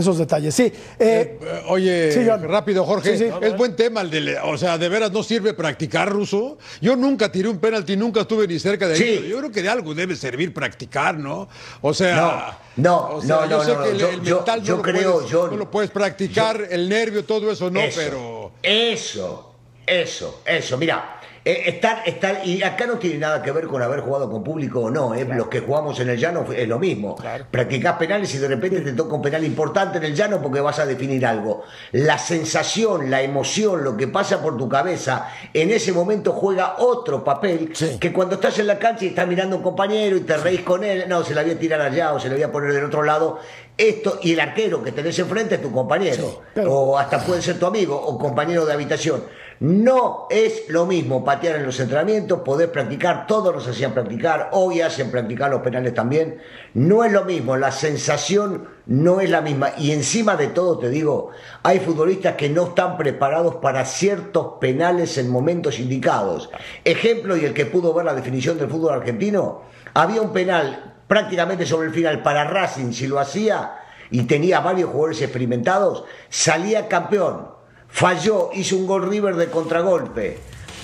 esos 0.00 0.18
detalles. 0.18 0.54
Sí. 0.54 0.72
eh, 0.98 1.38
Eh, 1.40 1.62
Oye, 1.68 2.12
Sí, 2.12 2.20
John. 2.26 2.42
rápido, 2.44 2.84
Jorge. 2.84 3.16
Sí, 3.16 3.24
sí. 3.24 3.30
Es 3.42 3.56
buen 3.56 3.74
tema 3.76 4.00
el 4.02 4.10
de. 4.10 4.38
O 4.40 4.56
sea, 4.58 4.78
de 4.78 4.88
veras 4.88 5.10
no 5.12 5.22
sirve 5.22 5.54
practicar 5.54 6.08
ruso. 6.10 6.58
Yo 6.80 6.96
nunca 6.96 7.30
tiré 7.32 7.48
un 7.48 7.58
penalti, 7.58 7.96
nunca 7.96 8.20
estuve 8.22 8.46
ni 8.46 8.58
cerca 8.58 8.86
de 8.88 8.94
ahí. 8.94 9.26
Yo 9.28 9.38
creo 9.38 9.50
que 9.50 9.62
de 9.62 9.68
algo 9.68 9.94
debe 9.94 10.14
servir 10.16 10.52
practicar, 10.54 11.18
¿no? 11.18 11.48
O 11.80 11.92
sea. 11.94 12.58
No, 12.76 13.08
no, 13.08 13.08
o 13.16 13.22
sea, 13.22 13.36
no, 13.36 13.42
yo 13.48 13.56
no, 13.58 13.64
sé 13.64 13.74
no, 13.74 13.82
que 13.82 13.90
el, 13.90 13.98
yo- 13.98 14.08
el 14.10 14.22
yo- 14.22 14.36
mental 14.36 14.62
yo 14.62 14.70
no, 14.72 14.76
lo 14.76 14.82
creo, 14.82 15.12
puedes, 15.14 15.32
John, 15.32 15.50
no 15.50 15.56
lo 15.56 15.70
puedes 15.70 15.90
practicar, 15.90 16.66
el 16.70 16.88
nervio, 16.88 17.24
todo 17.24 17.50
eso 17.50 17.70
no, 17.70 17.80
eso, 17.80 18.00
pero. 18.02 18.52
Eso, 18.62 19.54
eso, 19.86 20.42
eso. 20.44 20.76
Mira, 20.76 21.15
eh, 21.48 21.62
estar, 21.66 22.02
estar, 22.06 22.40
y 22.44 22.60
acá 22.64 22.86
no 22.86 22.94
tiene 22.98 23.18
nada 23.18 23.40
que 23.40 23.52
ver 23.52 23.68
con 23.68 23.80
haber 23.80 24.00
jugado 24.00 24.28
con 24.28 24.42
público 24.42 24.80
o 24.80 24.90
no. 24.90 25.14
eh, 25.14 25.24
Los 25.24 25.46
que 25.46 25.60
jugamos 25.60 25.98
en 26.00 26.08
el 26.10 26.18
llano 26.18 26.44
es 26.52 26.66
lo 26.66 26.80
mismo. 26.80 27.14
Practicás 27.52 27.96
penales 27.98 28.34
y 28.34 28.38
de 28.38 28.48
repente 28.48 28.80
te 28.80 28.92
toca 28.94 29.14
un 29.14 29.22
penal 29.22 29.44
importante 29.44 29.98
en 29.98 30.04
el 30.04 30.14
llano 30.16 30.42
porque 30.42 30.60
vas 30.60 30.80
a 30.80 30.86
definir 30.86 31.24
algo. 31.24 31.62
La 31.92 32.18
sensación, 32.18 33.10
la 33.12 33.22
emoción, 33.22 33.84
lo 33.84 33.96
que 33.96 34.08
pasa 34.08 34.42
por 34.42 34.56
tu 34.56 34.68
cabeza, 34.68 35.28
en 35.54 35.70
ese 35.70 35.92
momento 35.92 36.32
juega 36.32 36.74
otro 36.78 37.22
papel 37.22 37.70
Sí. 37.74 37.96
que 38.00 38.12
cuando 38.12 38.34
estás 38.34 38.58
en 38.58 38.66
la 38.66 38.78
cancha 38.80 39.04
y 39.04 39.08
estás 39.08 39.28
mirando 39.28 39.54
a 39.54 39.58
un 39.58 39.62
compañero 39.62 40.16
y 40.16 40.22
te 40.22 40.36
reís 40.36 40.62
con 40.62 40.82
él, 40.82 41.04
no, 41.08 41.22
se 41.22 41.32
la 41.32 41.42
voy 41.42 41.52
a 41.52 41.58
tirar 41.60 41.80
allá 41.80 42.12
o 42.12 42.18
se 42.18 42.28
la 42.28 42.34
voy 42.34 42.42
a 42.42 42.50
poner 42.50 42.72
del 42.72 42.84
otro 42.84 43.04
lado. 43.04 43.38
Esto, 43.78 44.18
y 44.22 44.32
el 44.32 44.40
arquero 44.40 44.82
que 44.82 44.90
tenés 44.90 45.16
enfrente 45.20 45.56
es 45.56 45.62
tu 45.62 45.70
compañero, 45.70 46.42
o 46.66 46.98
hasta 46.98 47.18
puede 47.20 47.40
ser 47.42 47.58
tu 47.58 47.66
amigo 47.66 47.94
o 47.94 48.18
compañero 48.18 48.64
de 48.66 48.72
habitación. 48.72 49.22
No 49.60 50.26
es 50.28 50.68
lo 50.68 50.84
mismo 50.84 51.24
patear 51.24 51.56
en 51.56 51.64
los 51.64 51.80
entrenamientos, 51.80 52.40
poder 52.40 52.70
practicar, 52.70 53.26
todos 53.26 53.54
nos 53.54 53.66
hacían 53.66 53.94
practicar, 53.94 54.50
hoy 54.52 54.82
hacen 54.82 55.10
practicar 55.10 55.50
los 55.50 55.62
penales 55.62 55.94
también. 55.94 56.38
No 56.74 57.04
es 57.04 57.12
lo 57.12 57.24
mismo, 57.24 57.56
la 57.56 57.72
sensación 57.72 58.68
no 58.84 59.20
es 59.20 59.30
la 59.30 59.40
misma. 59.40 59.70
Y 59.78 59.92
encima 59.92 60.36
de 60.36 60.48
todo, 60.48 60.78
te 60.78 60.90
digo, 60.90 61.30
hay 61.62 61.80
futbolistas 61.80 62.34
que 62.34 62.50
no 62.50 62.68
están 62.68 62.98
preparados 62.98 63.56
para 63.56 63.86
ciertos 63.86 64.54
penales 64.60 65.16
en 65.16 65.30
momentos 65.30 65.78
indicados. 65.78 66.50
Ejemplo, 66.84 67.36
y 67.36 67.46
el 67.46 67.54
que 67.54 67.64
pudo 67.64 67.94
ver 67.94 68.04
la 68.04 68.14
definición 68.14 68.58
del 68.58 68.68
fútbol 68.68 68.92
argentino, 68.92 69.62
había 69.94 70.20
un 70.20 70.34
penal 70.34 70.96
prácticamente 71.08 71.64
sobre 71.64 71.88
el 71.88 71.94
final 71.94 72.22
para 72.22 72.44
Racing, 72.44 72.92
si 72.92 73.06
lo 73.06 73.18
hacía 73.18 73.78
y 74.10 74.24
tenía 74.24 74.60
varios 74.60 74.90
jugadores 74.90 75.22
experimentados, 75.22 76.04
salía 76.28 76.88
campeón. 76.88 77.55
Falló, 77.96 78.50
hizo 78.52 78.76
un 78.76 78.86
gol 78.86 79.08
River 79.08 79.36
de 79.36 79.46
contragolpe. 79.50 80.38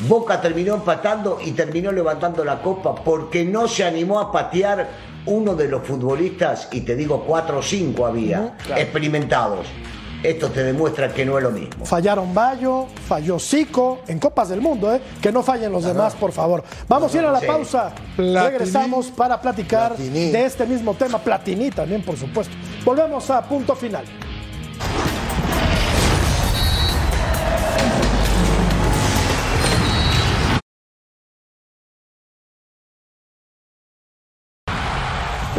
Boca 0.09 0.41
terminó 0.41 0.77
empatando 0.77 1.39
y 1.45 1.51
terminó 1.51 1.93
levantando 1.93 2.43
la 2.43 2.63
copa 2.63 2.95
porque 2.95 3.45
no 3.45 3.69
se 3.69 3.85
animó 3.85 4.19
a 4.19 4.33
patear 4.33 4.89
uno 5.27 5.55
de 5.55 5.69
los 5.69 5.87
futbolistas, 5.87 6.69
y 6.73 6.81
te 6.81 6.97
digo 6.97 7.23
cuatro 7.27 7.59
o 7.59 7.63
cinco 7.63 8.07
había, 8.07 8.57
experimentados. 8.75 9.67
Esto 10.23 10.49
te 10.49 10.65
demuestra 10.65 11.13
que 11.13 11.27
no 11.27 11.37
es 11.37 11.45
lo 11.45 11.51
mismo. 11.51 11.85
Fallaron 11.85 12.33
Bayo, 12.33 12.87
falló 13.07 13.39
Zico 13.39 14.01
en 14.09 14.19
Copas 14.19 14.49
del 14.49 14.63
Mundo, 14.63 14.95
¿eh? 14.95 15.01
Que 15.21 15.31
no 15.31 15.43
fallen 15.43 15.71
los 15.71 15.85
demás, 15.85 16.15
por 16.15 16.33
favor. 16.33 16.65
Vamos 16.89 17.15
a 17.15 17.19
ir 17.19 17.25
a 17.27 17.31
la 17.33 17.41
Sí. 17.41 17.47
pausa. 17.47 17.93
Platini. 18.17 18.39
Regresamos 18.59 19.09
para 19.09 19.39
platicar 19.39 19.97
Platini. 19.97 20.31
de 20.31 20.47
este 20.47 20.65
mismo 20.65 20.95
tema. 20.95 21.19
Platini 21.19 21.71
también, 21.71 22.03
por 22.03 22.17
supuesto. 22.17 22.55
Volvemos 22.87 23.29
a 23.29 23.43
punto 23.43 23.77
final. 23.77 24.05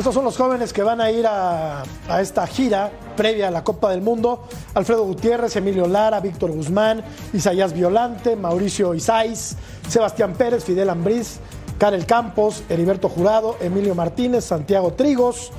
Estos 0.03 0.15
son 0.15 0.25
los 0.25 0.35
jóvenes 0.35 0.73
que 0.73 0.83
van 0.83 0.99
a 0.99 1.09
ir 1.11 1.25
a, 1.25 1.85
esta 2.19 2.45
gira 2.45 2.91
previa 3.15 3.47
a 3.47 3.51
la 3.51 3.63
Copa 3.63 3.89
del 3.89 4.01
Mundo. 4.01 4.49
Alfredo 4.73 5.05
Gutiérrez, 5.05 5.55
Emilio 5.55 5.87
Lara, 5.87 6.19
Víctor 6.19 6.51
Guzmán, 6.51 7.01
Isaías 7.31 7.71
Violante, 7.71 8.35
Mauricio 8.35 8.93
Isais, 8.93 9.55
Sebastián 9.87 10.33
Pérez, 10.33 10.65
Fidel 10.65 10.89
Ambriz, 10.89 11.39
Karel 11.77 12.05
Campos, 12.05 12.63
Heriberto 12.67 13.07
Jurado, 13.07 13.55
Emilio 13.61 13.95
Martínez, 13.95 14.43
Santiago 14.43 14.91
Trigos, 14.91 15.53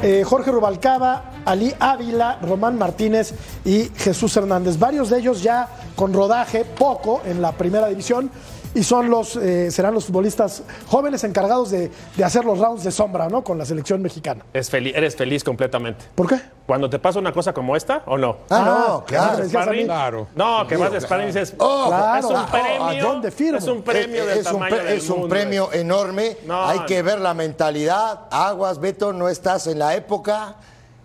eh, 0.00 0.22
Jorge 0.24 0.52
Rubalcaba, 0.52 1.32
Ali 1.44 1.74
Ávila, 1.80 2.38
Román 2.42 2.78
Martínez 2.78 3.34
y 3.64 3.90
Jesús 3.96 4.36
Hernández. 4.36 4.78
Varios 4.78 5.10
de 5.10 5.18
ellos 5.18 5.42
ya 5.42 5.68
con 5.96 6.12
rodaje, 6.12 6.64
poco 6.64 7.22
en 7.24 7.42
la 7.42 7.50
primera 7.50 7.88
división. 7.88 8.30
Y 8.76 8.82
son 8.84 9.08
los, 9.10 9.36
eh, 9.36 9.70
serán 9.70 9.94
los 9.94 10.04
futbolistas 10.04 10.62
jóvenes 10.86 11.24
encargados 11.24 11.70
de, 11.70 11.90
de 12.14 12.24
hacer 12.24 12.44
los 12.44 12.58
rounds 12.58 12.84
de 12.84 12.90
sombra, 12.90 13.28
¿no? 13.28 13.42
Con 13.42 13.56
la 13.58 13.64
selección 13.64 14.02
mexicana. 14.02 14.44
Es 14.52 14.68
feliz, 14.70 14.92
eres 14.94 15.16
feliz 15.16 15.42
completamente. 15.42 16.04
¿Por 16.14 16.28
qué? 16.28 16.38
Cuando 16.66 16.90
te 16.90 16.98
pasa 16.98 17.18
una 17.18 17.32
cosa 17.32 17.52
como 17.52 17.74
esta, 17.74 18.02
¿o 18.06 18.18
no? 18.18 18.36
Ah, 18.50 18.62
no, 18.66 18.96
Ah, 18.98 19.04
claro. 19.06 19.38
mí. 19.44 19.48
Sparring, 19.48 19.86
Claro. 19.86 20.26
No, 20.34 20.66
que 20.66 20.76
vas 20.76 20.92
de 20.92 21.00
sparring 21.00 21.28
y 21.28 21.32
dices, 21.32 21.54
Oh, 21.58 21.86
Claro. 21.88 22.18
es 22.18 22.24
un 22.26 22.36
Ah, 22.36 22.88
¿a 22.90 22.94
dónde 23.00 23.30
firmo? 23.30 23.58
Es 23.58 23.66
un 23.66 23.82
premio 23.82 24.26
del 24.26 24.38
es 24.40 24.46
un, 24.46 24.52
tamaño 24.52 24.76
pre- 24.76 24.84
del 24.84 24.98
es 24.98 25.08
un 25.10 25.18
mundo. 25.20 25.28
premio 25.28 25.72
enorme. 25.72 26.36
No, 26.46 26.66
Hay 26.66 26.80
no. 26.80 26.86
que 26.86 27.02
ver 27.02 27.20
la 27.20 27.34
mentalidad. 27.34 28.20
Aguas, 28.30 28.78
Beto, 28.78 29.12
no 29.12 29.28
estás 29.28 29.66
en 29.68 29.78
la 29.78 29.94
época. 29.94 30.56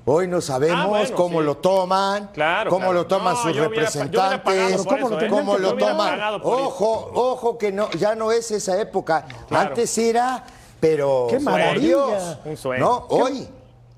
Hoy 0.04 0.28
no 0.28 0.42
sabemos 0.42 0.80
Ah, 0.84 0.88
bueno, 0.88 1.16
cómo 1.16 1.40
sí. 1.42 1.46
lo 1.46 1.58
toman, 1.58 2.28
Claro, 2.34 2.70
cómo 2.72 2.86
claro. 2.88 2.94
lo 2.94 3.08
toman 3.08 3.34
No, 3.36 3.42
sus 3.44 3.54
yo 3.56 3.68
hubiera 3.68 3.86
pa- 3.86 3.92
yo 3.94 4.00
hubiera 4.10 4.44
pagado 4.44 4.68
representantes, 4.70 4.86
¿Cómo 4.88 5.10
lo 5.10 5.16
eso, 5.18 5.26
¿eh? 5.26 5.30
cómo 5.30 5.54
Yo 5.54 5.60
lo 5.60 5.70
hubiera 5.74 5.92
toman. 5.92 6.20
eso. 6.20 6.40
Ojo, 6.44 7.12
ojo 7.14 7.58
que 7.60 7.72
no, 7.72 7.90
ya 7.92 8.16
no 8.16 8.32
es 8.32 8.50
esa 8.50 8.82
época. 8.82 9.26
Claro. 9.48 9.70
Antes 9.70 9.96
era, 10.00 10.44
pero 10.80 11.28
¡Qué 11.30 11.36
por 11.36 11.44
maravilla! 11.44 11.88
Dios, 11.88 12.38
Un 12.46 12.58
sueño. 12.58 12.84
No, 12.84 13.06
hoy. 13.10 13.48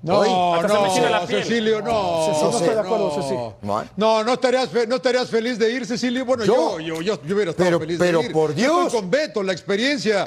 No, 0.04 0.18
hoy. 0.18 0.28
Hasta 0.60 0.68
se 0.74 0.80
me 0.80 0.88
enchina 0.88 1.10
la 1.10 1.20
no, 1.20 1.26
piel. 1.26 1.42
Cecilio, 1.44 1.80
no. 1.82 2.26
Cecilio, 2.26 2.50
no 2.50 2.58
estoy 2.58 2.74
de 2.74 2.80
acuerdo, 2.80 3.08
no. 3.08 3.22
Cecilio. 3.22 3.54
No. 3.62 3.84
No, 3.96 4.24
no 4.24 4.32
estarías, 4.34 4.68
fe- 4.68 4.86
no 4.86 4.96
estarías 4.96 5.30
feliz 5.30 5.58
de 5.58 5.72
ir, 5.72 5.86
Cecilio. 5.86 6.26
Bueno, 6.26 6.44
Yo. 6.44 6.78
yo, 6.78 7.00
yo, 7.00 7.14
hubiera 7.24 7.50
estado 7.52 7.64
Pero- 7.68 7.80
feliz 7.80 7.96
pero 7.98 8.18
de 8.20 8.26
ir. 8.26 8.32
por 8.32 8.54
Yo 8.54 8.64
estoy 8.66 8.80
Dios. 8.82 8.92
con 8.94 9.10
Beto, 9.10 9.42
la 9.42 9.52
experiencia. 9.52 10.24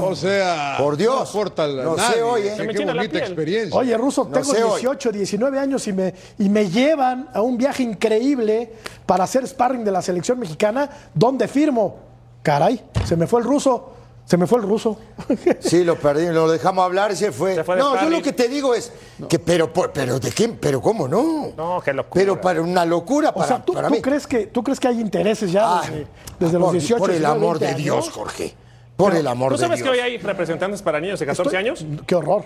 O 0.00 0.14
sea, 0.14 0.74
Por 0.78 0.96
Dios. 0.98 1.14
No 1.14 1.24
importa 1.40 1.66
la, 1.66 1.84
No 1.84 1.94
sé 1.96 2.02
nadie. 2.02 2.22
hoy, 2.22 2.40
¿eh? 2.42 2.44
Qué 2.50 2.56
Se 2.56 2.62
me 2.64 2.74
qué 2.74 2.84
bonita 2.84 3.18
experiencia. 3.18 3.78
Oye, 3.80 3.96
Ruso, 3.96 4.24
No 4.24 4.30
tengo 4.30 4.52
sé 4.52 4.62
hoy. 4.62 4.80
18, 4.80 5.10
19 5.12 5.58
años 5.58 5.88
y 5.88 5.92
me, 5.94 6.14
y 6.38 6.48
me 6.50 6.68
llevan 6.68 7.30
a 7.32 7.40
un 7.40 7.56
viaje 7.56 7.82
increíble 7.82 8.72
para 9.06 9.24
hacer 9.24 9.46
sparring 9.48 9.84
de 9.84 9.90
la 9.92 10.02
selección 10.02 10.38
mexicana. 10.38 10.90
¿Dónde 11.14 11.48
firmo? 11.48 11.96
Caray, 12.42 12.78
se 13.06 13.16
me 13.16 13.26
fue 13.26 13.40
el 13.40 13.46
ruso. 13.46 13.90
Se 14.26 14.36
me 14.38 14.46
fue 14.46 14.58
el 14.60 14.64
ruso. 14.66 14.98
Sí, 15.60 15.84
lo 15.84 15.96
perdí, 15.98 16.26
lo 16.28 16.50
dejamos 16.50 16.84
hablar 16.84 17.12
y 17.12 17.16
se 17.16 17.30
fue. 17.30 17.54
Se 17.54 17.64
fue 17.64 17.76
de 17.76 17.82
no, 17.82 18.00
yo 18.02 18.08
lo 18.10 18.22
que 18.22 18.32
te 18.32 18.48
digo 18.48 18.74
es 18.74 18.90
que, 19.28 19.38
pero, 19.38 19.70
pero 19.72 20.18
de 20.18 20.30
qué, 20.30 20.48
pero 20.48 20.80
cómo 20.80 21.06
no. 21.08 21.52
No, 21.56 21.80
qué 21.84 21.92
locura. 21.92 22.20
Pero 22.20 22.40
para 22.40 22.62
una 22.62 22.84
locura 22.86 23.30
O 23.30 23.34
para, 23.34 23.46
sea, 23.48 23.64
¿tú, 23.64 23.74
para 23.74 23.88
tú 23.88 23.94
mí. 23.94 24.00
crees 24.02 24.26
que, 24.26 24.46
¿tú 24.46 24.62
crees 24.62 24.80
que 24.80 24.88
hay 24.88 25.00
intereses 25.00 25.52
ya 25.52 25.78
Ah, 25.78 25.82
desde, 25.82 26.06
desde 26.38 26.58
los 26.58 26.64
por- 26.68 26.72
18 26.72 26.98
Por 26.98 27.10
el 27.10 27.18
19, 27.18 27.36
amor 27.38 27.58
20 27.58 27.76
de 27.76 27.82
Dios, 27.82 27.96
años? 28.04 28.10
Jorge. 28.14 28.54
Por 28.96 29.14
el 29.14 29.26
amor 29.26 29.52
¿Tú 29.52 29.58
de 29.58 29.64
sabes 29.64 29.78
Dios. 29.80 29.90
que 29.90 29.92
hoy 29.92 30.00
hay 30.00 30.18
representantes 30.18 30.80
para 30.80 31.00
niños 31.00 31.18
de 31.20 31.26
14 31.26 31.56
años? 31.56 31.84
Qué 32.06 32.14
horror. 32.14 32.44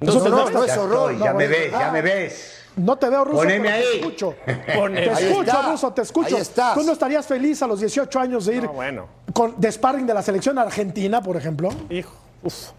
No, 0.00 0.12
no, 0.12 0.20
muestra- 0.20 0.50
no 0.52 0.64
es 0.64 0.76
horror. 0.76 1.18
Ya 1.18 1.32
No, 1.32 1.38
me 1.38 1.46
ves, 1.48 1.72
ya 1.72 1.90
me 1.90 2.02
ves. 2.02 2.52
No 2.76 2.96
te 2.96 3.08
veo, 3.08 3.24
Ruso, 3.24 3.38
Poneme 3.38 3.68
pero 3.70 3.82
te 3.90 3.96
escucho. 3.98 4.34
Poneme. 4.76 5.06
Te 5.06 5.10
Ahí 5.10 5.24
escucho, 5.24 5.42
está. 5.50 5.70
Ruso, 5.70 5.92
te 5.92 6.02
escucho. 6.02 6.36
Ahí 6.36 6.42
estás. 6.42 6.74
¿Tú 6.74 6.82
no 6.82 6.92
estarías 6.92 7.26
feliz 7.26 7.62
a 7.62 7.66
los 7.66 7.80
18 7.80 8.20
años 8.20 8.46
de 8.46 8.56
ir 8.56 8.62
No, 8.64 8.72
bueno. 8.74 9.06
con, 9.32 9.54
de 9.58 9.72
sparring 9.72 10.06
de 10.06 10.12
la 10.14 10.22
selección 10.22 10.58
argentina, 10.58 11.22
por 11.22 11.36
ejemplo? 11.36 11.70
Hijo, 11.88 12.12
uf. 12.42 12.70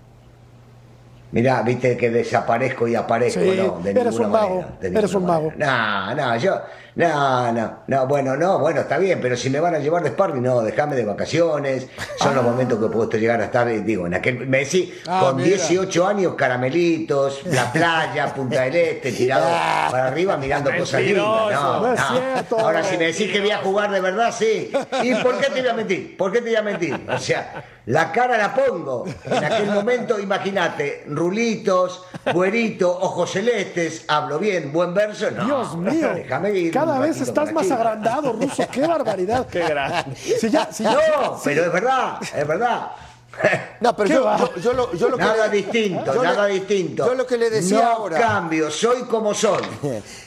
Mirá, 1.31 1.61
viste 1.61 1.97
que 1.97 2.09
desaparezco 2.09 2.87
y 2.87 2.95
aparezco, 2.95 3.41
Sí, 3.41 3.55
no, 3.57 3.79
de 3.83 3.91
eres 3.91 4.13
ninguna 4.13 4.25
un 4.27 4.31
mago, 4.31 4.55
manera, 4.61 4.77
de 4.79 4.87
eres 4.99 5.13
un 5.13 5.25
mago. 5.25 5.53
No, 5.57 6.15
no, 6.15 6.37
yo, 6.37 6.61
no, 6.97 7.51
no, 7.53 7.77
no, 7.85 8.07
bueno, 8.07 8.35
no, 8.35 8.57
bueno, 8.57 8.81
está 8.81 8.97
bien, 8.97 9.19
pero 9.21 9.37
si 9.37 9.51
me 9.51 9.59
van 9.59 9.75
a 9.75 9.79
llevar 9.79 10.01
de 10.01 10.09
sparring, 10.09 10.41
no, 10.41 10.61
déjame 10.61 10.95
de 10.95 11.05
vacaciones, 11.05 11.87
son 12.17 12.33
los 12.33 12.43
momentos 12.43 12.79
que 12.79 12.87
puedo 12.87 13.07
llegar 13.11 13.39
a 13.39 13.45
estar, 13.45 13.67
eh, 13.69 13.81
digo, 13.81 14.07
en 14.07 14.15
aquel, 14.15 14.47
me 14.47 14.59
decís, 14.59 14.93
Ah, 15.07 15.19
con 15.21 15.35
mira. 15.35 15.49
18 15.49 16.07
años, 16.07 16.33
caramelitos, 16.35 17.41
la 17.45 17.71
playa, 17.71 18.33
Punta 18.33 18.61
del 18.63 18.75
Este, 18.75 19.11
tirado 19.11 19.45
para 19.91 20.07
arriba 20.07 20.37
mirando 20.37 20.71
cosas 20.75 21.01
lindas, 21.01 21.23
no, 21.23 21.87
no. 21.87 21.95
cierto. 21.95 22.59
Ahora, 22.59 22.83
si 22.83 22.97
me 22.97 23.05
decís 23.05 23.31
que 23.31 23.41
voy 23.41 23.51
a 23.51 23.59
jugar 23.59 23.91
de 23.91 24.01
verdad, 24.01 24.33
sí, 24.35 24.71
¿y 25.03 25.13
por 25.15 25.37
qué 25.39 25.51
te 25.51 25.61
voy 25.61 25.69
a 25.69 25.73
mentir? 25.75 26.17
¿Por 26.17 26.31
qué 26.31 26.39
te 26.39 26.45
voy 26.49 26.55
a 26.55 26.61
mentir? 26.63 26.99
O 27.07 27.19
sea, 27.19 27.63
la 27.85 28.11
cara 28.11 28.37
la 28.37 28.53
pongo, 28.55 29.05
en 29.23 29.43
aquel 29.45 29.67
momento, 29.71 30.19
imagínate, 30.19 31.03
rulitos, 31.07 32.03
güerito, 32.33 32.89
ojos 32.99 33.31
celestes, 33.31 34.03
hablo 34.07 34.39
bien, 34.39 34.73
buen 34.73 34.93
verso, 34.93 35.29
no. 35.31 35.45
Dios 35.45 35.77
mío. 35.77 36.09
Déjame 36.15 36.51
ir 36.51 36.73
Cada 36.73 36.86
un 36.95 37.01
vez 37.01 37.21
estás 37.21 37.51
más 37.53 37.69
agrandado, 37.71 38.33
Ruso. 38.33 38.63
Qué 38.71 38.85
barbaridad. 38.87 39.47
Qué 39.51 39.59
grande. 39.59 40.15
Si 40.15 40.49
ya, 40.49 40.71
si 40.71 40.83
ya- 40.83 40.93
No, 40.93 41.37
si- 41.37 41.43
pero 41.45 41.65
es 41.65 41.71
verdad, 41.73 42.19
es 42.35 42.47
verdad. 42.47 42.91
No, 43.81 43.95
pero 43.95 44.07
¿Qué 44.09 44.15
yo, 44.15 44.37
yo, 44.37 44.55
yo 44.61 44.73
lo, 44.73 44.93
yo 44.93 45.09
lo 45.09 45.17
que 45.17 45.23
Nada 45.23 45.45
le- 45.47 45.57
distinto, 45.57 46.11
yo 46.11 46.23
le- 46.23 46.27
nada 46.27 46.45
distinto. 46.47 47.05
Yo 47.05 47.13
lo 47.13 47.27
que 47.27 47.37
le 47.37 47.49
decía 47.51 47.81
no 47.81 47.85
ahora. 47.87 48.17
cambio, 48.19 48.71
soy 48.71 49.03
como 49.03 49.31
soy. 49.35 49.61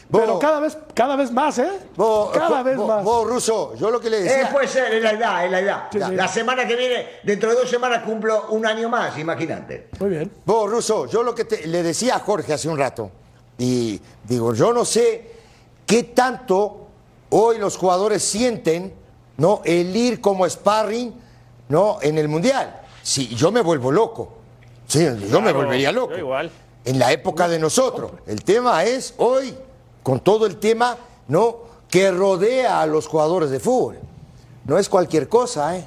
Vos- 0.08 0.22
pero 0.22 0.38
cada 0.38 0.61
vez, 0.61 0.78
cada 0.94 1.16
vez 1.16 1.32
más, 1.32 1.58
¿eh? 1.58 1.70
vos- 1.96 2.30
cada 2.32 2.62
vez 2.62 2.76
vos- 2.76 2.86
más. 2.88 3.02
vos, 3.04 3.26
Russo, 3.28 3.74
yo 3.76 3.90
lo 3.90 4.00
que 4.00 4.11
le 4.11 4.18
Eh, 4.18 4.22
decía. 4.22 4.50
puede 4.52 4.68
ser, 4.68 4.94
es 4.94 5.02
la 5.02 5.11
edad, 5.12 5.44
es 5.44 5.50
la 5.50 5.58
edad. 5.61 5.82
Sí, 5.90 5.98
sí. 6.00 6.14
La 6.14 6.28
semana 6.28 6.66
que 6.66 6.76
viene, 6.76 7.06
dentro 7.24 7.50
de 7.50 7.56
dos 7.56 7.68
semanas 7.70 8.02
cumplo 8.04 8.46
un 8.50 8.64
año 8.66 8.88
más, 8.88 9.18
imagínate. 9.18 9.88
Muy 9.98 10.11
bien. 10.11 10.30
Vos, 10.44 10.70
Russo, 10.70 11.06
yo 11.06 11.22
lo 11.24 11.34
que 11.34 11.44
te- 11.46 11.66
le 11.66 11.82
decía 11.82 12.14
a 12.16 12.18
Jorge 12.20 12.52
hace 12.52 12.68
un 12.68 12.78
rato, 12.78 13.11
y 13.58 14.00
digo, 14.24 14.54
yo 14.54 14.72
no 14.72 14.84
sé 14.84 15.39
qué 15.91 16.05
tanto 16.05 16.86
hoy 17.30 17.59
los 17.59 17.76
jugadores 17.76 18.22
sienten, 18.22 18.95
¿no? 19.38 19.61
El 19.64 19.97
ir 19.97 20.20
como 20.20 20.49
sparring, 20.49 21.12
¿no? 21.68 21.99
En 22.01 22.16
el 22.16 22.28
Mundial. 22.28 22.80
Sí, 23.03 23.26
yo 23.34 23.51
me 23.51 23.61
vuelvo 23.61 23.91
loco. 23.91 24.34
Sí, 24.86 25.05
yo 25.28 25.41
me 25.41 25.53
volvería 25.53 25.91
loco. 25.91 26.12
yo 26.12 26.18
igual. 26.18 26.49
En 26.84 26.97
la 26.97 27.11
época 27.11 27.49
de 27.49 27.59
nosotros. 27.59 28.12
El 28.28 28.45
tema 28.45 28.84
es 28.84 29.14
hoy, 29.16 29.53
con 30.05 30.20
todo 30.20 30.47
el 30.47 30.59
tema, 30.59 30.97
¿no? 31.26 31.57
Que 31.88 32.12
rodea 32.12 32.82
a 32.82 32.86
los 32.86 33.09
jugadores 33.09 33.51
de 33.51 33.59
fútbol. 33.59 33.99
No 34.66 34.78
es 34.78 34.88
cualquier 34.88 35.28
cosa, 35.28 35.76
¿eh? 35.76 35.84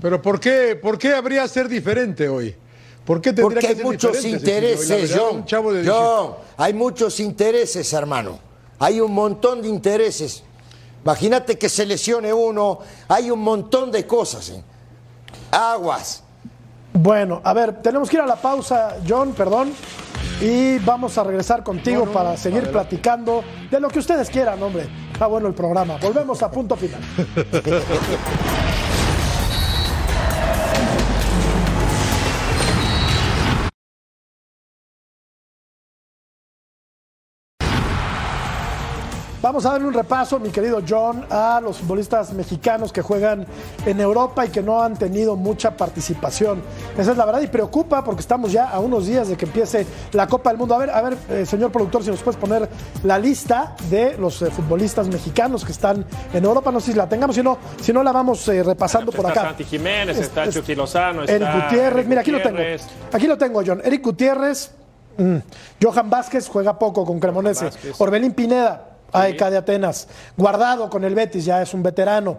Pero 0.00 0.22
¿por 0.22 0.40
qué, 0.40 0.74
¿por 0.74 0.96
qué 0.96 1.12
habría 1.12 1.46
ser 1.48 1.68
diferente 1.68 2.30
hoy? 2.30 2.56
¿Por 3.04 3.20
qué 3.20 3.34
tendría 3.34 3.44
Porque 3.44 3.60
que 3.60 3.66
hay 3.66 3.74
ser 3.74 3.84
muchos 3.84 4.24
intereses, 4.24 5.14
John. 5.14 5.36
Un 5.36 5.44
chavo 5.44 5.70
de 5.70 5.82
18. 5.82 6.00
John, 6.00 6.34
hay 6.56 6.72
muchos 6.72 7.20
intereses, 7.20 7.92
hermano. 7.92 8.53
Hay 8.84 9.00
un 9.00 9.14
montón 9.14 9.62
de 9.62 9.68
intereses. 9.68 10.42
Imagínate 11.02 11.56
que 11.56 11.70
se 11.70 11.86
lesione 11.86 12.34
uno. 12.34 12.80
Hay 13.08 13.30
un 13.30 13.40
montón 13.40 13.90
de 13.90 14.06
cosas. 14.06 14.50
¿eh? 14.50 14.62
Aguas. 15.50 16.22
Bueno, 16.92 17.40
a 17.42 17.54
ver, 17.54 17.80
tenemos 17.80 18.10
que 18.10 18.16
ir 18.16 18.22
a 18.22 18.26
la 18.26 18.36
pausa, 18.36 18.98
John, 19.08 19.32
perdón. 19.32 19.72
Y 20.38 20.78
vamos 20.80 21.16
a 21.16 21.24
regresar 21.24 21.64
contigo 21.64 22.00
No, 22.00 22.06
no, 22.06 22.12
para 22.12 22.32
no, 22.32 22.36
seguir 22.36 22.70
platicando 22.70 23.42
de 23.70 23.80
lo 23.80 23.88
que 23.88 24.00
ustedes 24.00 24.28
quieran, 24.28 24.62
hombre. 24.62 24.86
Está 25.10 25.28
bueno 25.28 25.48
el 25.48 25.54
programa. 25.54 25.96
Volvemos 25.96 26.42
a 26.42 26.50
punto 26.50 26.76
final. 26.76 27.00
Vamos 39.44 39.66
a 39.66 39.72
darle 39.72 39.86
un 39.88 39.92
repaso, 39.92 40.38
mi 40.40 40.48
querido 40.48 40.80
John, 40.88 41.26
a 41.28 41.60
los 41.62 41.76
futbolistas 41.76 42.32
mexicanos 42.32 42.90
que 42.94 43.02
juegan 43.02 43.46
en 43.84 44.00
Europa 44.00 44.46
y 44.46 44.48
que 44.48 44.62
no 44.62 44.80
han 44.80 44.96
tenido 44.96 45.36
mucha 45.36 45.76
participación. 45.76 46.62
Esa 46.96 47.10
es 47.10 47.16
la 47.18 47.26
verdad 47.26 47.42
y 47.42 47.48
preocupa 47.48 48.02
porque 48.02 48.22
estamos 48.22 48.52
ya 48.52 48.70
a 48.70 48.80
unos 48.80 49.04
días 49.06 49.28
de 49.28 49.36
que 49.36 49.44
empiece 49.44 49.86
la 50.12 50.26
Copa 50.28 50.48
del 50.48 50.56
Mundo. 50.58 50.74
A 50.74 50.78
ver, 50.78 50.88
a 50.88 51.02
ver, 51.02 51.18
eh, 51.28 51.44
señor 51.44 51.70
productor, 51.70 52.02
si 52.02 52.10
nos 52.10 52.22
puedes 52.22 52.40
poner 52.40 52.66
la 53.02 53.18
lista 53.18 53.76
de 53.90 54.16
los 54.16 54.40
eh, 54.40 54.46
futbolistas 54.50 55.08
mexicanos 55.08 55.62
que 55.62 55.72
están 55.72 56.06
en 56.32 56.42
Europa. 56.42 56.72
No 56.72 56.80
sé 56.80 56.92
si 56.92 56.96
la 56.96 57.06
tengamos, 57.06 57.36
si 57.36 57.42
no, 57.42 57.58
si 57.82 57.92
no 57.92 58.02
la 58.02 58.12
vamos 58.12 58.48
eh, 58.48 58.62
repasando 58.62 59.12
por 59.12 59.26
Está 59.26 59.40
acá. 59.40 59.48
Santi 59.50 59.64
Jiménez, 59.64 60.16
Es- 60.16 60.24
está 60.28 60.44
es- 60.44 60.54
Chucky 60.54 60.74
Lozano, 60.74 61.22
Eric 61.24 61.42
está 61.42 61.54
Gutiérrez, 61.64 61.92
Eric 61.98 62.08
mira, 62.08 62.20
aquí 62.22 62.30
lo 62.30 62.38
tengo. 62.38 62.50
Gutiérrez. 62.56 62.86
Aquí 63.12 63.26
lo 63.26 63.36
tengo, 63.36 63.62
John. 63.66 63.82
Eric 63.84 64.02
Gutiérrez, 64.02 64.70
mm, 65.18 65.36
Johan 65.82 66.08
Vázquez 66.08 66.48
juega 66.48 66.78
poco 66.78 67.04
con 67.04 67.20
Cremonese. 67.20 67.66
Vázquez. 67.66 68.00
Orbelín 68.00 68.32
Pineda, 68.32 68.92
AEK 69.14 69.50
de 69.50 69.56
Atenas. 69.56 70.08
Guardado 70.36 70.90
con 70.90 71.04
el 71.04 71.14
Betis, 71.14 71.44
ya 71.44 71.62
es 71.62 71.72
un 71.72 71.82
veterano. 71.82 72.38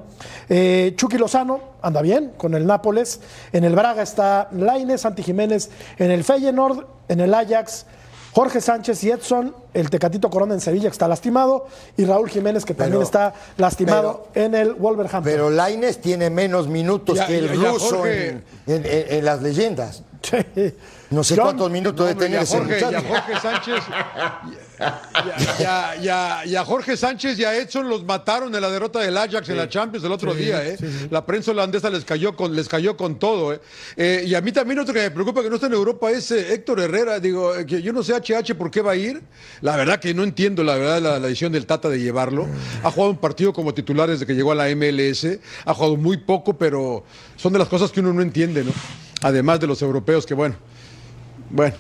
Eh, 0.50 0.94
Chucky 0.96 1.18
Lozano, 1.18 1.60
anda 1.82 2.02
bien, 2.02 2.34
con 2.38 2.54
el 2.54 2.66
Nápoles. 2.68 3.20
En 3.54 3.64
el 3.64 3.74
Braga 3.76 4.04
está 4.04 4.50
Laine, 4.52 4.98
Santi 4.98 5.24
Jiménez. 5.24 5.70
En 5.98 6.12
el 6.12 6.24
Feyenoord, 6.24 6.86
en 7.08 7.20
el 7.22 7.34
Ajax. 7.34 7.86
Jorge 8.34 8.60
Sánchez 8.60 9.02
y 9.06 9.12
Edson, 9.12 9.56
el 9.74 9.90
Tecatito 9.90 10.30
Corona 10.30 10.54
en 10.54 10.60
Sevilla 10.60 10.90
que 10.90 10.92
está 10.92 11.08
lastimado, 11.08 11.68
y 11.96 12.04
Raúl 12.04 12.30
Jiménez 12.30 12.66
que 12.66 12.74
también 12.74 12.96
Pero- 13.00 13.04
está 13.04 13.34
lastimado 13.56 14.28
en 14.36 14.54
el 14.56 14.74
Wolverhampton. 14.74 15.24
Pero 15.24 15.50
Laines 15.50 16.02
tiene 16.02 16.30
menos 16.30 16.68
minutos 16.68 17.16
Ya, 17.18 17.28
que 17.28 17.38
el 17.38 17.48
ya, 17.48 17.54
ya, 17.56 17.72
ruso 17.72 17.96
Jorge. 18.00 18.28
en, 18.32 18.44
en- 18.68 18.86
en- 18.86 19.06
en 19.20 19.26
las 19.26 19.42
leyendas. 19.42 20.04
Sí. 20.26 20.74
No 21.12 21.24
sé 21.24 21.36
John, 21.36 21.46
cuántos 21.46 21.70
minutos 21.72 22.00
No, 22.00 22.06
de 22.08 22.12
hombre, 22.14 22.26
tener 22.28 22.42
ese 22.42 22.58
Jorge, 22.58 22.80
y 22.80 22.84
a 22.84 22.88
muchacho. 22.88 23.08
Jorge 23.08 23.40
Sánchez, 23.42 23.84
Ya, 25.60 25.96
ya, 26.02 26.44
ya, 26.46 26.62
a 26.62 26.66
Jorge 26.66 26.98
Sánchez 26.98 27.40
y 27.40 27.44
a 27.46 27.56
Edson 27.56 27.88
los 27.90 28.04
mataron 28.04 28.54
en 28.54 28.62
la 28.62 28.70
derrota 28.70 29.00
del 29.00 29.18
Ajax 29.18 29.48
en 29.50 29.58
la 29.58 29.70
Champions 29.70 30.06
el 30.06 30.12
otro 30.12 30.34
Sí, 30.34 30.40
día. 30.40 30.66
¿eh? 30.66 30.78
sí, 30.78 30.86
sí. 30.88 31.08
La 31.10 31.26
prensa 31.26 31.52
holandesa 31.52 31.90
les 31.90 32.04
cayó 32.06 32.36
con, 32.36 32.56
les 32.56 32.68
cayó 32.68 32.98
con 32.98 33.18
todo. 33.18 33.54
¿eh? 33.54 33.62
Eh, 33.96 34.24
y 34.28 34.36
a 34.36 34.42
mí 34.42 34.52
también 34.52 34.80
otro 34.80 34.94
que 34.94 35.02
me 35.02 35.12
preocupa 35.12 35.42
que 35.42 35.50
no 35.50 35.56
está 35.56 35.68
en 35.68 35.74
Europa 35.74 36.12
es 36.12 36.30
eh, 36.32 36.54
Héctor 36.54 36.80
Herrera. 36.82 37.20
Digo, 37.20 37.56
eh, 37.56 37.66
que 37.66 37.82
yo 37.82 37.94
no 37.94 38.04
sé 38.04 38.14
HH 38.14 38.56
por 38.56 38.70
qué 38.72 38.82
va 38.82 38.92
a 38.92 38.96
ir. 38.96 39.22
La 39.62 39.76
verdad 39.78 40.00
que 40.00 40.14
no 40.14 40.24
entiendo 40.24 40.64
la 40.64 40.76
verdad 40.76 41.02
la, 41.02 41.20
la 41.20 41.28
decisión 41.28 41.52
del 41.52 41.66
Tata 41.66 41.90
de 41.90 42.00
llevarlo. 42.00 42.48
Ha 42.84 42.92
jugado 42.92 43.12
un 43.12 43.18
partido 43.18 43.54
como 43.54 43.74
titular 43.74 44.10
desde 44.10 44.26
que 44.26 44.34
llegó 44.36 44.52
a 44.52 44.56
la 44.56 44.68
MLS. 44.76 45.28
Ha 45.66 45.74
jugado 45.74 45.96
muy 45.98 46.18
poco, 46.18 46.58
pero 46.58 47.04
son 47.38 47.54
de 47.54 47.60
las 47.60 47.68
cosas 47.68 47.92
que 47.92 48.02
uno 48.02 48.14
no 48.14 48.22
entiende, 48.22 48.64
¿no? 48.64 48.72
Además 49.22 49.60
de 49.60 49.68
los 49.68 49.82
europeos 49.82 50.26
que, 50.26 50.34
bueno, 50.34 50.56
bueno. 51.50 51.76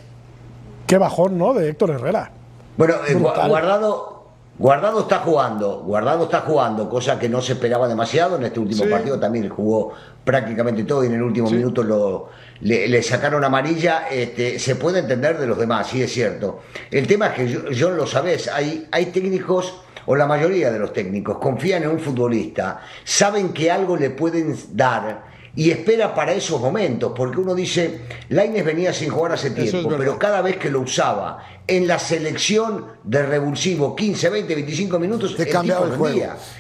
Qué 0.88 0.98
bajón, 0.98 1.38
¿no? 1.38 1.54
De 1.54 1.70
Héctor 1.70 1.90
Herrera. 1.92 2.32
Bueno, 2.78 2.96
eh. 3.08 3.14
Guardado, 3.14 4.16
Guardado 4.58 5.02
está 5.02 5.20
jugando, 5.20 5.82
Guardado 5.86 6.24
está 6.26 6.42
jugando, 6.42 6.90
cosa 6.90 7.20
que 7.20 7.28
no 7.28 7.42
se 7.42 7.54
esperaba 7.54 7.88
demasiado 7.88 8.38
en 8.38 8.44
este 8.44 8.60
último 8.60 8.84
Sí. 8.86 8.90
partido, 8.90 9.20
también 9.20 9.50
jugó 9.50 9.92
prácticamente 10.24 10.84
todo 10.86 11.04
y 11.04 11.08
en 11.08 11.16
el 11.16 11.22
último 11.22 11.48
Sí. 11.50 11.56
minuto 11.56 11.84
lo, 11.84 12.30
le, 12.62 12.88
le 12.88 13.04
sacaron 13.04 13.44
amarilla, 13.44 14.08
este, 14.10 14.58
se 14.60 14.76
puede 14.76 15.00
entender 15.00 15.38
de 15.38 15.48
los 15.48 15.58
demás, 15.58 15.88
sí 15.88 16.02
es 16.02 16.12
cierto. 16.14 16.62
El 16.90 17.06
tema 17.06 17.28
es 17.28 17.34
que 17.34 17.74
yo, 17.76 17.90
lo 17.92 18.08
sabés, 18.08 18.48
hay, 18.48 18.88
hay 18.92 19.08
técnicos, 19.08 19.82
o 20.06 20.16
la 20.16 20.26
mayoría 20.26 20.72
de 20.72 20.80
los 20.80 20.94
técnicos, 20.94 21.38
confían 21.38 21.84
en 21.84 21.90
un 21.90 22.00
futbolista, 22.00 22.80
saben 23.04 23.52
que 23.54 23.70
algo 23.72 23.98
le 23.98 24.12
pueden 24.12 24.56
dar 24.72 25.35
y 25.56 25.72
espera 25.72 26.14
para 26.14 26.34
esos 26.34 26.60
momentos, 26.60 27.14
porque 27.16 27.40
uno 27.40 27.56
dice, 27.56 28.02
Laines 28.30 28.66
venía 28.66 28.92
sin 28.94 29.10
jugar 29.10 29.34
hace 29.34 29.48
es 29.48 29.56
tiempo, 29.56 29.90
pero 29.98 30.20
cada 30.20 30.42
vez 30.42 30.58
que 30.58 30.70
lo 30.70 30.82
usaba 30.82 31.44
en 31.68 31.88
la 31.88 31.98
selección 31.98 32.86
de 33.04 33.26
revulsivo 33.26 33.96
15, 33.96 34.30
20, 34.30 34.56
25 34.56 35.00
minutos, 35.00 35.36
Te 35.36 35.48
cambiaba 35.48 35.86
tipo 35.86 35.94
el 35.94 36.00
juego, 36.00 36.20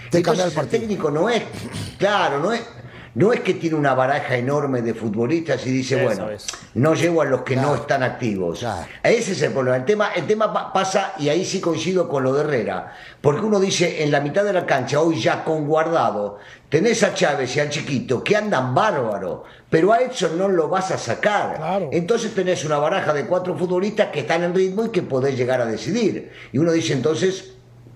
te 0.09 0.17
Entonces, 0.17 0.23
cambiaba 0.23 0.43
el 0.43 0.49
el 0.49 0.55
partido. 0.55 0.79
técnico 0.79 1.11
no 1.11 1.29
es, 1.29 1.43
claro, 1.97 2.39
no 2.39 2.53
es, 2.53 2.61
no 3.15 3.33
es 3.33 3.39
que 3.39 3.53
tiene 3.55 3.75
una 3.75 3.93
baraja 3.93 4.35
enorme 4.35 4.81
de 4.81 4.93
futbolistas 4.93 5.65
y 5.65 5.71
dice, 5.71 5.95
Eso 5.95 6.03
bueno, 6.03 6.29
es. 6.31 6.45
no 6.75 6.93
llevo 6.93 7.21
a 7.21 7.25
los 7.25 7.41
que 7.43 7.55
no 7.55 7.73
están 7.75 8.03
activos. 8.03 8.59
Claro. 8.59 8.85
Ese 9.03 9.31
es 9.31 9.41
el 9.41 9.51
problema. 9.53 9.77
El 9.77 9.85
tema, 9.85 10.09
el 10.15 10.27
tema 10.27 10.51
pa- 10.53 10.71
pasa, 10.73 11.13
y 11.17 11.29
ahí 11.29 11.45
sí 11.45 11.59
coincido 11.61 12.07
con 12.09 12.23
lo 12.23 12.33
de 12.33 12.41
Herrera, 12.43 12.93
porque 13.21 13.41
uno 13.45 13.59
dice, 13.59 14.03
en 14.03 14.11
la 14.11 14.19
mitad 14.19 14.43
de 14.43 14.53
la 14.53 14.65
cancha, 14.65 14.99
hoy 14.99 15.19
ya 15.19 15.43
con 15.43 15.65
guardado, 15.65 16.37
tenés 16.69 17.01
a 17.03 17.13
Chávez 17.13 17.55
y 17.55 17.59
al 17.61 17.69
Chiquito, 17.69 18.23
que 18.23 18.35
andan 18.35 18.75
bárbaro, 18.75 19.45
pero 19.69 19.93
a 19.93 19.99
Edson 20.01 20.37
no 20.37 20.47
lo 20.49 20.67
vas 20.67 20.91
a 20.91 20.97
sacar. 20.97 21.55
Claro. 21.55 21.89
Entonces 21.93 22.35
tenés 22.35 22.65
una 22.65 22.77
baraja 22.77 23.13
de 23.13 23.25
cuatro 23.25 23.57
futbolistas 23.57 24.09
que 24.09 24.19
están 24.19 24.43
en 24.43 24.53
ritmo 24.53 24.85
y 24.85 24.89
que 24.89 25.01
podés 25.01 25.37
llegar 25.37 25.61
a 25.61 25.65
decidir. 25.65 26.31
Y 26.51 26.57
uno 26.57 26.71
dice 26.73 26.93
entonces, 26.93 27.54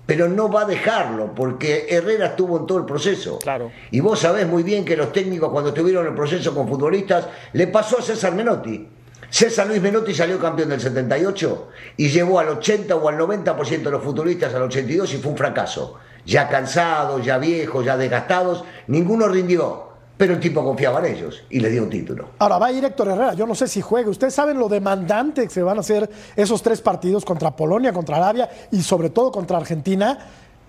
pero 0.09 0.27
no 0.27 0.49
va 0.51 0.61
a 0.61 0.65
dejarlo, 0.65 1.35
porque 1.35 1.85
Herrera 1.87 2.29
estuvo 2.29 2.57
en 2.57 2.65
todo 2.65 2.79
el 2.79 2.85
proceso. 2.85 3.37
Claro. 3.37 3.71
Y 3.91 3.99
vos 3.99 4.19
sabés 4.19 4.47
muy 4.47 4.63
bien 4.63 4.83
que 4.83 4.97
los 4.97 5.13
técnicos 5.13 5.51
cuando 5.51 5.69
estuvieron 5.69 6.03
en 6.03 6.13
el 6.13 6.15
proceso 6.15 6.51
con 6.55 6.67
futbolistas, 6.67 7.27
le 7.53 7.67
pasó 7.67 7.99
a 7.99 8.01
César 8.01 8.33
Menotti. 8.33 8.87
César 9.29 9.67
Luis 9.67 9.79
Menotti 9.79 10.15
salió 10.15 10.39
campeón 10.39 10.69
del 10.69 10.81
78 10.81 11.67
y 11.97 12.09
llevó 12.09 12.39
al 12.39 12.49
80 12.49 12.95
o 12.95 13.07
al 13.07 13.19
90% 13.19 13.83
de 13.83 13.91
los 13.91 14.03
futbolistas 14.03 14.51
al 14.55 14.63
82 14.63 15.13
y 15.13 15.17
fue 15.17 15.31
un 15.31 15.37
fracaso. 15.37 15.97
Ya 16.25 16.49
cansados, 16.49 17.23
ya 17.23 17.37
viejos, 17.37 17.85
ya 17.85 17.95
desgastados, 17.95 18.63
ninguno 18.87 19.27
rindió. 19.27 19.88
Pero 20.19 20.33
el 20.33 20.39
tipo 20.41 20.61
confiaba 20.65 20.99
en 20.99 21.15
ellos 21.15 21.43
y 21.49 21.61
le 21.61 21.69
dio 21.69 21.81
un 21.81 21.89
título. 21.89 22.31
Ahora 22.39 22.57
va 22.57 22.65
a 22.67 22.71
ir 22.73 22.83
Héctor 22.83 23.07
Herrera. 23.07 23.35
Yo 23.35 23.47
no 23.47 23.55
sé 23.55 23.69
si 23.69 23.79
juegue. 23.79 24.09
Ustedes 24.09 24.33
saben 24.33 24.59
lo 24.59 24.67
demandante 24.67 25.43
que 25.43 25.49
se 25.49 25.63
van 25.63 25.77
a 25.77 25.79
hacer 25.79 26.09
esos 26.35 26.61
tres 26.61 26.81
partidos 26.81 27.23
contra 27.23 27.51
Polonia, 27.55 27.93
contra 27.93 28.17
Arabia 28.17 28.49
y 28.69 28.81
sobre 28.81 29.11
todo 29.11 29.31
contra 29.31 29.55
Argentina. 29.55 30.19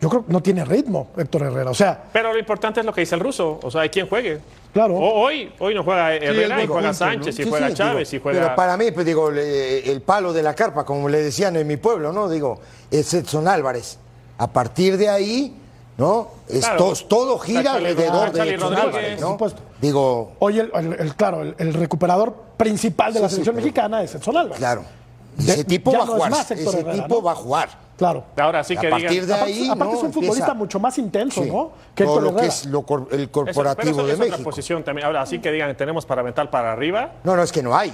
Yo 0.01 0.09
creo 0.09 0.25
que 0.25 0.33
no 0.33 0.41
tiene 0.41 0.65
ritmo 0.65 1.09
Héctor 1.17 1.43
Herrera. 1.43 1.69
O 1.73 1.75
sea, 1.75 2.01
Pero 2.13 2.33
lo 2.33 2.39
importante 2.39 2.79
es 2.79 2.87
lo 2.87 2.93
que 2.93 3.01
dice 3.01 3.17
el 3.17 3.21
ruso, 3.21 3.59
o 3.61 3.71
sea, 3.73 3.81
hay 3.81 3.89
quien 3.89 4.07
juegue. 4.09 4.39
Claro. 4.73 4.95
O- 4.95 5.21
hoy, 5.25 5.53
hoy 5.59 5.75
no 5.75 5.83
juega 5.83 6.15
Herrera, 6.15 6.55
buen 6.55 6.65
y 6.65 6.69
juega 6.69 6.95
Sánchez, 6.95 7.35
¿no? 7.37 7.43
y 7.43 7.45
Sí, 7.45 7.51
juega 7.51 7.69
sí, 7.71 7.75
Chávez, 7.75 8.09
digo, 8.09 8.21
y 8.21 8.23
juega. 8.23 8.41
Pero 8.41 8.55
para 8.55 8.77
mí, 8.77 8.93
pues 8.93 9.05
digo, 9.05 9.33
le- 9.33 9.91
el 9.91 10.01
palo 10.01 10.33
de 10.33 10.45
la 10.45 10.55
carpa, 10.55 10.85
como 10.85 11.09
le 11.09 11.21
decían 11.21 11.57
en 11.57 11.67
mi 11.67 11.77
pueblo, 11.77 12.13
¿no? 12.13 12.29
Digo, 12.29 12.61
es 12.89 13.13
Edson 13.13 13.49
Álvarez. 13.49 13.99
A 14.39 14.47
partir 14.47 14.97
de 14.97 15.09
ahí, 15.09 15.57
¿no? 15.97 16.29
Es 16.49 16.65
Claro. 16.65 16.93
to- 16.95 17.05
todo 17.07 17.39
gira 17.39 17.75
alrededor 17.75 18.29
está 18.29 18.45
de 18.45 18.57
Rodríguez. 18.57 18.83
Álvarez, 18.85 19.13
Por 19.17 19.21
¿no? 19.21 19.31
supuesto. 19.33 19.63
Digo, 19.81 20.33
hoy 20.39 20.59
el, 20.61 20.71
el- 20.75 20.93
el- 20.95 21.15
claro, 21.15 21.43
el, 21.43 21.55
el 21.59 21.75
recuperador 21.75 22.35
principal 22.57 23.13
de 23.13 23.19
Sí, 23.19 23.23
la 23.23 23.29
sí, 23.29 23.35
selección 23.37 23.55
pero- 23.57 23.65
mexicana 23.65 24.03
es 24.03 24.15
Edson 24.15 24.37
Álvarez. 24.37 24.59
claro. 24.59 24.83
De- 25.37 25.53
Ese 25.53 25.65
tipo 25.65 25.93
va 25.93 25.99
a 26.03 26.05
no 26.07 26.17
es 26.17 26.23
jugar. 26.25 26.33
Héctor 26.33 26.59
Ese 26.59 26.81
Herrera, 26.81 27.03
tipo 27.05 27.15
¿no? 27.17 27.23
va 27.23 27.33
a 27.33 27.35
jugar. 27.35 27.69
Claro. 27.97 28.25
Ahora 28.39 28.65
sí 28.65 28.77
que 28.77 28.87
a 28.87 28.91
partir 28.91 29.11
digan. 29.11 29.27
de 29.27 29.35
Aparte, 29.35 29.53
ahí, 29.53 29.69
aparte 29.69 29.93
¿no? 29.93 29.99
es 29.99 30.05
un 30.05 30.13
futbolista 30.13 30.39
Empieza- 30.45 30.55
mucho 30.55 30.81
más 30.81 30.99
intenso, 30.99 31.43
Sí. 31.43 31.51
¿no? 31.51 31.71
Que 31.95 32.05
Todo 32.05 32.21
lo 32.21 32.35
que 32.37 32.47
es 32.47 32.65
lo 32.67 32.83
cor- 32.83 33.09
el 33.13 33.21
Eso- 33.23 33.31
corporativo 33.33 33.75
pero 33.85 33.91
eso 33.99 34.07
de 34.07 34.13
es 34.13 34.19
otra 34.21 34.31
México. 34.31 34.51
posición 34.51 34.83
también. 34.83 35.07
Ahora 35.07 35.25
sí 35.27 35.39
que 35.39 35.53
digan, 35.53 35.75
tenemos 35.77 36.07
para 36.07 36.23
aventar 36.23 36.51
para 36.51 36.73
arriba. 36.73 37.11
No, 37.25 37.37
no, 37.37 37.43
es 37.43 37.53
que 37.53 37.63
no 37.63 37.77
hay. 37.77 37.93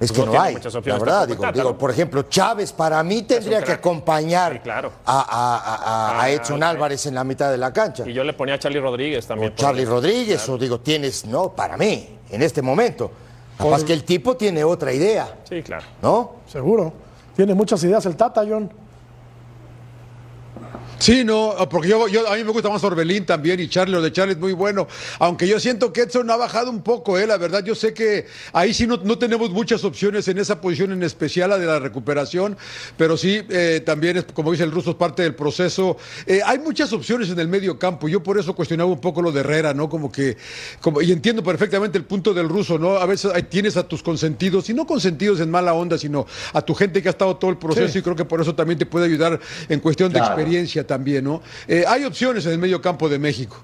Es 0.00 0.10
que 0.10 0.24
no 0.24 0.40
hay. 0.40 0.54
muchas 0.54 0.72
La 0.74 0.80
verdad, 0.80 1.28
digo, 1.28 1.52
digo, 1.52 1.76
por 1.78 1.90
ejemplo, 1.90 2.22
Chávez 2.22 2.72
para 2.72 3.02
mí 3.02 3.22
tendría 3.22 3.62
que 3.62 3.72
acompañar 3.72 4.54
Sí, 4.54 4.58
claro. 4.60 4.92
a, 5.04 5.20
a- 5.20 5.58
a- 5.58 6.18
a 6.18 6.22
Ah, 6.22 6.30
Edson. 6.30 6.62
Álvarez 6.62 7.04
en 7.06 7.14
la 7.14 7.22
mitad 7.22 7.50
de 7.50 7.58
la 7.58 7.70
cancha. 7.72 8.08
Y 8.08 8.14
yo 8.14 8.24
le 8.24 8.32
ponía 8.32 8.54
a 8.54 8.58
Charlie 8.58 8.80
Rodríguez 8.80 9.26
también. 9.26 9.52
o 9.52 9.54
Charlie 9.54 9.80
ahí. 9.82 9.86
Rodríguez, 9.86 10.48
o 10.48 10.56
digo, 10.56 10.80
tienes, 10.80 11.26
no, 11.26 11.50
para 11.52 11.76
mí, 11.76 12.18
en 12.30 12.42
este 12.42 12.62
momento. 12.62 13.10
Capaz 13.58 13.84
que 13.84 13.92
el 13.92 14.04
tipo 14.04 14.38
tiene 14.38 14.64
otra 14.64 14.90
idea, 14.90 15.36
Sí, 15.46 15.62
claro. 15.62 15.84
¿no? 16.00 16.36
Seguro. 16.50 16.90
Tiene 17.36 17.52
muchas 17.54 17.82
ideas 17.84 18.06
el 18.06 18.16
Tata, 18.16 18.42
John. 18.48 18.72
Sí, 21.00 21.24
no, 21.24 21.54
porque 21.70 21.88
yo, 21.88 22.06
yo- 22.08 22.28
a 22.30 22.36
mí 22.36 22.44
me 22.44 22.50
gusta 22.52 22.68
más 22.68 22.84
Orbelín 22.84 23.24
también 23.24 23.58
y 23.58 23.68
Charlie, 23.68 23.94
lo 23.94 24.02
de 24.02 24.12
Charlie 24.12 24.34
es 24.34 24.38
muy 24.38 24.52
bueno. 24.52 24.86
Aunque 25.18 25.48
yo 25.48 25.58
siento 25.58 25.94
que 25.94 26.02
Edson 26.02 26.30
ha 26.30 26.36
bajado 26.36 26.70
un 26.70 26.82
poco, 26.82 27.18
eh, 27.18 27.26
la 27.26 27.38
verdad. 27.38 27.64
Yo 27.64 27.74
sé 27.74 27.94
que 27.94 28.26
ahí 28.52 28.74
sí 28.74 28.86
no, 28.86 28.98
no 28.98 29.16
tenemos 29.16 29.48
muchas 29.50 29.82
opciones 29.84 30.28
en 30.28 30.36
esa 30.36 30.60
posición 30.60 30.92
en 30.92 31.02
especial, 31.02 31.48
la 31.48 31.58
de 31.58 31.64
la 31.64 31.78
recuperación, 31.78 32.54
pero 32.98 33.16
sí, 33.16 33.40
eh, 33.48 33.82
también 33.84 34.18
es, 34.18 34.24
como 34.34 34.52
dice 34.52 34.64
el 34.64 34.70
ruso, 34.72 34.90
es 34.90 34.96
parte 34.96 35.22
del 35.22 35.34
proceso. 35.34 35.96
Eh, 36.26 36.42
hay 36.44 36.58
muchas 36.58 36.92
opciones 36.92 37.30
en 37.30 37.38
el 37.40 37.48
medio 37.48 37.78
campo. 37.78 38.06
Yo 38.06 38.22
por 38.22 38.38
eso 38.38 38.54
cuestionaba 38.54 38.90
un 38.90 39.00
poco 39.00 39.22
lo 39.22 39.32
de 39.32 39.40
Herrera, 39.40 39.72
¿no? 39.72 39.88
Como 39.88 40.12
que, 40.12 40.36
como, 40.82 41.00
y 41.00 41.12
entiendo 41.12 41.42
perfectamente 41.42 41.96
el 41.96 42.04
punto 42.04 42.34
del 42.34 42.46
ruso, 42.50 42.78
¿no? 42.78 42.96
A 42.98 43.06
veces 43.06 43.32
tienes 43.48 43.78
a 43.78 43.88
tus 43.88 44.02
consentidos, 44.02 44.68
y 44.68 44.74
no 44.74 44.86
consentidos 44.86 45.40
en 45.40 45.50
mala 45.50 45.72
onda, 45.72 45.96
sino 45.96 46.26
a 46.52 46.60
tu 46.60 46.74
gente 46.74 47.00
que 47.00 47.08
ha 47.08 47.12
estado 47.12 47.36
todo 47.36 47.50
el 47.50 47.56
proceso 47.56 47.98
y 47.98 48.02
creo 48.02 48.14
que 48.16 48.26
por 48.26 48.42
eso 48.42 48.54
también 48.54 48.78
te 48.78 48.84
puede 48.84 49.06
ayudar 49.06 49.40
en 49.70 49.80
cuestión 49.80 50.12
de 50.12 50.18
experiencia 50.18 50.86
también, 50.90 51.22
¿no? 51.24 51.40
Eh, 51.68 51.84
hay 51.86 52.04
opciones 52.04 52.44
en 52.46 52.52
el 52.52 52.58
medio 52.58 52.80
campo 52.82 53.08
de 53.08 53.16
México. 53.20 53.56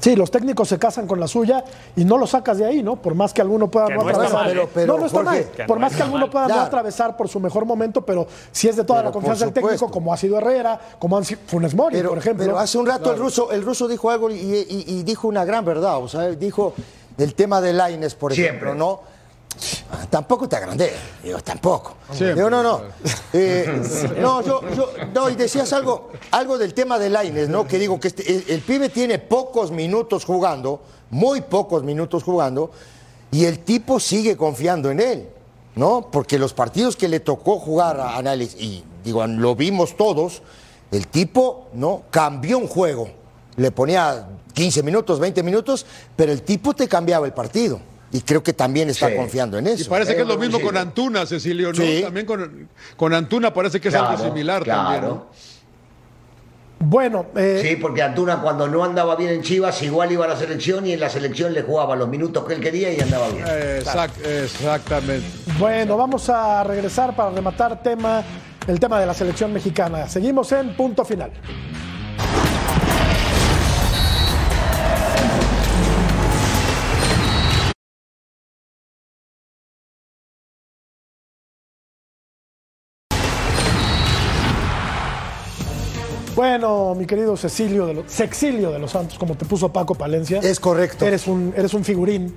Sí, 0.00 0.16
los 0.16 0.32
técnicos 0.32 0.66
se 0.68 0.80
casan 0.80 1.06
con 1.06 1.20
la 1.20 1.28
suya 1.28 1.62
y 1.94 2.04
no 2.04 2.18
lo 2.18 2.26
sacas 2.26 2.58
de 2.58 2.64
ahí, 2.66 2.82
¿no? 2.82 2.96
Por 2.96 3.14
más 3.14 3.32
que 3.32 3.40
alguno 3.40 3.70
pueda 3.70 3.86
Que 3.86 3.94
no 3.94 4.00
atravesar. 4.00 4.32
mal, 4.34 4.48
¿eh? 4.50 4.52
Pero- 4.54 4.68
pero, 4.74 4.92
no, 4.94 4.98
no 4.98 5.06
está 5.06 5.18
Jorge, 5.22 5.40
mal. 5.44 5.50
que 5.56 5.62
Por 5.64 5.76
no 5.76 5.80
más 5.80 5.94
que 5.94 6.02
alguno 6.02 6.20
mal. 6.22 6.30
pueda 6.30 6.48
no 6.48 6.60
atravesar 6.60 7.16
por 7.16 7.28
su 7.28 7.38
mejor 7.38 7.64
momento, 7.66 8.02
pero 8.04 8.26
si 8.50 8.66
es 8.68 8.74
de 8.74 8.82
toda 8.82 8.98
Pero 8.98 9.08
la 9.10 9.12
confianza 9.12 9.44
del 9.44 9.54
técnico, 9.54 9.88
como 9.92 10.12
ha 10.12 10.16
sido 10.16 10.38
Herrera, 10.38 10.80
como 10.98 11.16
han 11.16 11.24
sido 11.24 11.40
Funes 11.46 11.72
Mori, 11.76 11.94
Pero, 11.98 12.08
por 12.08 12.18
ejemplo. 12.18 12.44
pero 12.44 12.58
hace 12.58 12.78
un 12.78 12.86
rato 12.86 13.12
el 13.12 13.18
ruso, 13.20 13.52
el 13.52 13.62
ruso 13.62 13.86
dijo 13.86 14.10
algo 14.10 14.28
y, 14.28 14.34
y- 14.34 14.84
y 14.88 15.02
dijo 15.04 15.28
una 15.28 15.44
gran 15.44 15.64
verdad, 15.64 15.98
o 15.98 16.08
sea, 16.08 16.22
dijo 16.30 16.74
el 17.16 17.34
tema 17.36 17.60
de 17.60 17.72
Laines, 17.72 18.16
por 18.16 18.32
Siempre. 18.34 18.70
ejemplo, 18.70 18.74
¿no? 18.74 19.00
Tampoco 20.10 20.48
te 20.48 20.56
agrandé, 20.56 20.92
digo, 21.22 21.38
tampoco. 21.40 21.94
Siempre, 22.12 22.34
Digo, 22.36 22.50
no, 22.50 22.62
no. 22.62 22.80
Eh, 23.34 23.82
no, 24.20 24.42
yo, 24.42 24.60
yo, 24.74 24.90
no, 25.14 25.30
y 25.30 25.34
decías 25.36 25.72
algo, 25.72 26.10
algo 26.32 26.58
del 26.58 26.74
tema 26.74 26.98
de 26.98 27.08
Laines, 27.08 27.48
¿no? 27.48 27.66
Que 27.66 27.78
digo 27.78 27.98
que 27.98 28.08
este- 28.08 28.30
el, 28.30 28.44
el 28.48 28.60
pibe 28.60 28.88
tiene 28.90 29.18
pocos 29.18 29.70
minutos 29.70 30.24
jugando, 30.26 30.82
muy 31.10 31.40
pocos 31.40 31.82
minutos 31.82 32.22
jugando, 32.22 32.70
y 33.30 33.46
el 33.46 33.60
tipo 33.60 33.98
sigue 34.00 34.36
confiando 34.36 34.90
en 34.90 35.00
él, 35.00 35.28
¿no? 35.76 36.08
Porque 36.12 36.38
los 36.38 36.52
partidos 36.52 36.94
que 36.96 37.08
le 37.08 37.20
tocó 37.20 37.58
jugar 37.58 37.98
a 38.00 38.16
Análisis, 38.18 38.60
y 38.60 38.84
digo, 39.02 39.26
lo 39.26 39.54
vimos 39.56 39.96
todos, 39.96 40.42
el 40.90 41.06
tipo, 41.08 41.68
¿no? 41.72 42.02
Cambió 42.10 42.58
un 42.58 42.66
juego. 42.68 43.08
Le 43.56 43.70
ponía 43.70 44.28
15 44.52 44.82
minutos, 44.82 45.18
20 45.20 45.42
minutos, 45.42 45.86
pero 46.16 46.32
el 46.32 46.42
tipo 46.42 46.74
te 46.74 46.86
cambiaba 46.88 47.24
el 47.26 47.32
partido. 47.32 47.80
Y 48.12 48.20
creo 48.20 48.42
que 48.42 48.52
también 48.52 48.90
está 48.90 49.08
Sí. 49.08 49.16
confiando 49.16 49.56
en 49.58 49.66
Y 49.66 49.70
eso. 49.70 49.88
parece 49.88 50.14
que 50.14 50.20
es 50.22 50.26
lo 50.28 50.36
mismo 50.36 50.58
sí. 50.58 50.64
con 50.64 50.76
Antuna, 50.76 51.24
Cecilio, 51.26 51.68
¿no? 51.72 51.82
Sí. 51.82 52.00
También 52.02 52.26
con, 52.26 52.68
con 52.96 53.14
Antuna 53.14 53.52
parece 53.54 53.80
que 53.80 53.88
es 53.88 53.94
algo 53.94 54.08
Claro, 54.16 54.24
similar 54.24 54.64
también, 54.64 55.00
claro. 55.00 55.14
¿no? 55.14 55.26
Bueno, 56.84 57.26
eh, 57.36 57.62
Sí, 57.64 57.76
porque 57.76 58.02
Antuna 58.02 58.40
cuando 58.42 58.66
no 58.66 58.82
andaba 58.84 59.14
bien 59.14 59.30
en 59.30 59.42
Chivas, 59.42 59.80
igual 59.82 60.10
iba 60.10 60.24
a 60.24 60.28
la 60.28 60.36
selección 60.36 60.84
y 60.86 60.92
en 60.92 61.00
la 61.00 61.08
selección 61.08 61.54
le 61.54 61.62
jugaba 61.62 61.94
los 61.94 62.08
minutos 62.08 62.44
que 62.44 62.54
él 62.54 62.60
quería 62.60 62.92
y 62.92 63.00
andaba 63.00 63.28
bien. 63.28 63.44
Exact- 63.46 64.26
exactamente. 64.26 65.24
bueno, 65.60 65.96
vamos 65.96 66.28
a 66.28 66.64
regresar 66.64 67.14
para 67.14 67.30
rematar 67.30 67.82
tema, 67.84 68.22
el 68.66 68.80
tema 68.80 68.98
de 68.98 69.06
la 69.06 69.14
selección 69.14 69.52
mexicana. 69.52 70.08
Seguimos 70.08 70.50
en 70.52 70.74
punto 70.76 71.04
final. 71.04 71.30
Bueno, 86.52 86.96
mi 86.96 87.06
querido 87.06 87.36
Cecilio 87.36 87.86
de 87.86 87.94
los, 87.94 88.06
Cecilio 88.08 88.72
de 88.72 88.80
los 88.80 88.90
Santos, 88.90 89.16
como 89.16 89.36
te 89.36 89.44
puso 89.44 89.68
Paco 89.72 89.94
Palencia. 89.94 90.40
Es 90.42 90.58
correcto. 90.58 91.06
Eres 91.06 91.28
un, 91.28 91.54
eres 91.56 91.72
un 91.72 91.84
figurín, 91.84 92.34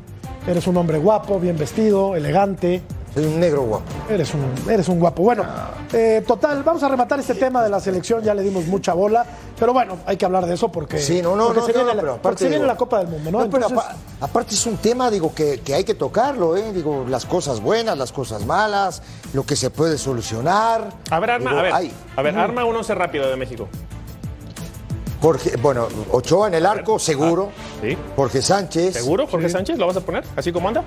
eres 0.47 0.68
un 0.68 0.78
hombre 0.78 0.99
guapo, 0.99 1.39
bien 1.39 1.58
vestido, 1.58 2.16
elegante. 2.16 2.84
Soy 3.16 3.26
un 3.26 3.39
negro 3.39 3.64
guapo. 3.64 3.86
Eres 4.08 4.32
un, 4.36 4.45
eres 4.72 4.88
un 4.89 4.99
guapo. 4.99 5.24
Bueno, 5.24 5.43
eh, 5.91 6.24
total, 6.28 6.62
vamos 6.62 6.84
a 6.84 6.89
rematar 6.89 7.20
este 7.20 7.34
tema 7.34 7.64
de 7.64 7.70
la 7.70 7.80
selección, 7.80 8.22
ya 8.22 8.36
le 8.36 8.43
dimos 8.43 8.66
mucha 8.68 8.93
bola, 8.93 9.26
pero 9.58 9.74
bueno, 9.74 9.97
hay 10.06 10.18
que 10.18 10.26
hablar 10.26 10.45
de 10.45 10.53
eso 10.53 10.70
porque, 10.72 10.99
Sí, 10.99 11.24
no, 11.24 11.36
no, 11.36 11.45
porque 11.47 11.62
no, 11.62 11.66
se, 11.66 11.72
no, 11.74 11.80
viene, 11.80 11.91
pero 11.95 12.06
la, 12.06 12.12
aparte 12.12 12.22
porque 12.22 12.38
se 12.38 12.43
viene 12.49 12.58
digo- 12.58 12.68
la 12.68 12.78
Copa 12.78 12.99
del 12.99 13.08
Mundo, 13.08 13.32
¿no? 13.32 13.39
No, 13.39 13.49
pero 13.49 13.66
apa- 13.66 13.95
aparte 14.22 14.53
es 14.53 14.66
un 14.68 14.78
tema, 14.78 15.10
digo, 15.10 15.34
que, 15.34 15.62
que 15.62 15.74
hay 15.74 15.84
que 15.84 15.95
tocarlo, 15.95 16.56
¿eh? 16.58 16.74
Digo, 16.74 17.06
las 17.10 17.26
cosas 17.26 17.60
buenas, 17.60 17.97
las 17.97 18.12
cosas 18.12 18.45
malas, 18.45 19.01
lo 19.34 19.43
que 19.47 19.56
se 19.56 19.72
puede 19.72 19.97
solucionar. 19.97 20.89
A 21.10 21.20
ver, 21.20 21.32
arma, 21.32 21.49
Digo, 21.49 21.60
a 21.60 21.80
ver, 21.82 21.91
a 22.18 22.22
ver, 22.22 22.38
arma 22.38 22.66
un 22.66 22.76
once 22.76 22.93
rápido 22.93 23.28
de 23.30 23.36
México. 23.38 23.68
Jorge, 25.26 25.57
bueno, 25.57 25.88
Ochoa 26.11 26.49
en 26.49 26.53
el 26.53 26.65
arco, 26.67 26.99
seguro. 26.99 27.49
¿Sí? 27.82 27.97
Jorge 28.15 28.43
Sánchez. 28.43 28.93
¿Seguro, 28.93 29.26
Jorge 29.26 29.49
Sánchez? 29.49 29.76
¿Lo 29.80 29.88
vas 29.88 29.97
a 29.97 30.01
poner? 30.01 30.23
¿Así 30.36 30.51
como 30.51 30.67
anda? 30.67 30.84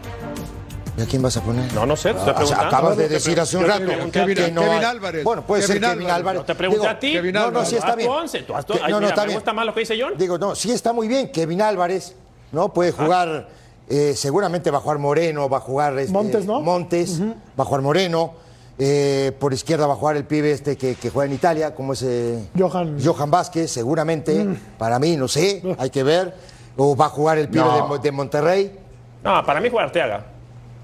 ¿Y 0.96 1.02
a 1.02 1.06
quién 1.06 1.20
vas 1.22 1.36
a 1.38 1.40
poner? 1.42 1.72
No, 1.72 1.84
no 1.86 1.96
sé, 1.96 2.14
te 2.14 2.20
Ah, 2.20 2.22
o 2.22 2.24
sea, 2.24 2.34
preguntando. 2.36 2.66
acabas 2.68 2.96
de 2.96 3.08
decir 3.08 3.40
hace 3.40 3.56
un 3.56 3.66
rato 3.66 3.86
Kevin- 4.12 4.36
que 4.36 4.52
no 4.52 4.60
Kevin 4.62 4.84
Álvarez. 4.84 5.24
Bueno, 5.24 5.42
puede 5.44 5.66
Kevin 5.66 5.82
ser 5.82 5.90
Kevin 5.92 6.10
Álvarez. 6.10 6.40
No 6.40 6.46
te 6.46 6.54
pregunté 6.54 6.80
Digo, 6.82 6.90
a 6.92 6.98
ti. 7.00 7.12
Kevin 7.14 7.32
No, 7.34 7.50
no, 7.50 7.64
sí 7.64 7.74
está 7.74 7.96
bien. 7.96 8.08
once, 8.08 8.42
tú 8.42 8.52
Que- 8.52 8.74
ay, 8.74 8.82
no, 8.82 8.88
no, 8.90 8.96
mira, 9.00 9.08
está 9.08 9.22
me 9.22 9.26
bien. 9.26 9.38
gusta 9.38 9.52
más 9.52 9.66
lo 9.66 9.74
que 9.74 9.80
dice 9.80 9.96
John. 10.00 10.12
Digo, 10.16 10.38
no, 10.38 10.54
sí 10.54 10.70
está 10.70 10.92
muy 10.92 11.08
bien. 11.08 11.32
Kevin 11.32 11.60
Álvarez, 11.60 12.14
¿no? 12.52 12.72
Puede 12.72 12.92
jugar, 12.92 13.48
eh, 13.88 14.12
seguramente 14.14 14.70
va 14.70 14.78
a 14.78 14.80
jugar 14.82 14.98
Moreno, 14.98 15.48
va 15.48 15.56
a 15.56 15.60
jugar 15.62 15.98
este, 15.98 16.12
Montes, 16.12 16.46
¿no? 16.46 16.60
Montes, 16.60 17.20
va 17.20 17.34
a 17.58 17.64
jugar 17.64 17.82
Moreno. 17.82 18.34
Eh, 18.78 19.32
por 19.38 19.52
izquierda 19.52 19.86
va 19.86 19.94
a 19.94 19.96
jugar 19.96 20.16
el 20.16 20.24
pibe 20.24 20.52
este 20.52 20.76
que, 20.76 20.94
que 20.94 21.10
juega 21.10 21.28
en 21.28 21.34
Italia, 21.34 21.74
como 21.74 21.92
es 21.94 22.02
eh, 22.02 22.48
Johan. 22.58 22.96
Johan 23.02 23.30
Vázquez, 23.30 23.70
seguramente. 23.70 24.46
Para 24.78 24.98
mí, 24.98 25.16
no 25.16 25.26
sé, 25.28 25.62
hay 25.78 25.90
que 25.90 26.02
ver. 26.02 26.34
O 26.76 26.96
va 26.96 27.06
a 27.06 27.08
jugar 27.10 27.38
el 27.38 27.48
pibe 27.48 27.64
No. 27.64 27.88
de, 27.96 27.98
de 27.98 28.12
Monterrey, 28.12 28.78
No, 29.24 29.44
para 29.44 29.60
mí 29.60 29.68
juega 29.68 29.86
Arteaga. 29.86 30.24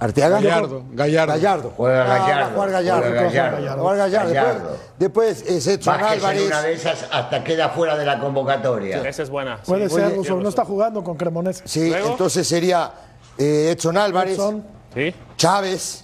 Arteaga. 0.01 0.41
Gallardo, 0.41 0.83
Gallardo. 0.93 1.33
Gallardo. 1.35 1.73
Juega 1.77 2.03
Ah, 2.03 2.09
va 2.09 2.15
a 2.15 2.19
Gallardo, 2.19 2.51
jugar 2.55 2.71
Gallardo. 2.73 3.03
juega 3.09 3.23
Gallardo. 3.23 3.67
Va 3.67 3.73
a 3.73 3.79
jugar 3.79 3.97
Gallardo. 3.97 4.29
Gallardo. 4.35 4.77
Después, 4.99 5.45
después 5.45 5.67
es 5.69 5.87
en 5.87 5.89
Álvarez. 6.05 6.47
una 6.49 6.63
de 6.63 6.73
esas 6.73 7.07
hasta 7.13 7.45
queda 7.45 7.69
fuera 7.69 7.97
de 7.97 8.05
la 8.05 8.19
convocatoria. 8.19 9.09
Esa 9.09 9.23
es 9.23 9.31
buena. 9.31 9.59
sí. 9.59 9.63
puede 9.71 9.89
ser, 9.89 10.07
Oye, 10.07 10.17
Russo, 10.17 10.37
no 10.41 10.49
está 10.49 10.65
jugando 10.65 11.05
con 11.05 11.17
Cremonese. 11.17 11.63
Sí, 11.67 11.91
Luego. 11.91 12.09
entonces 12.11 12.47
sería 12.47 12.91
eh, 13.39 13.71
Edson 13.71 13.97
Álvarez, 13.97 14.35
Edson, 14.35 14.65
Sí. 14.93 15.15
Chávez, 15.37 16.04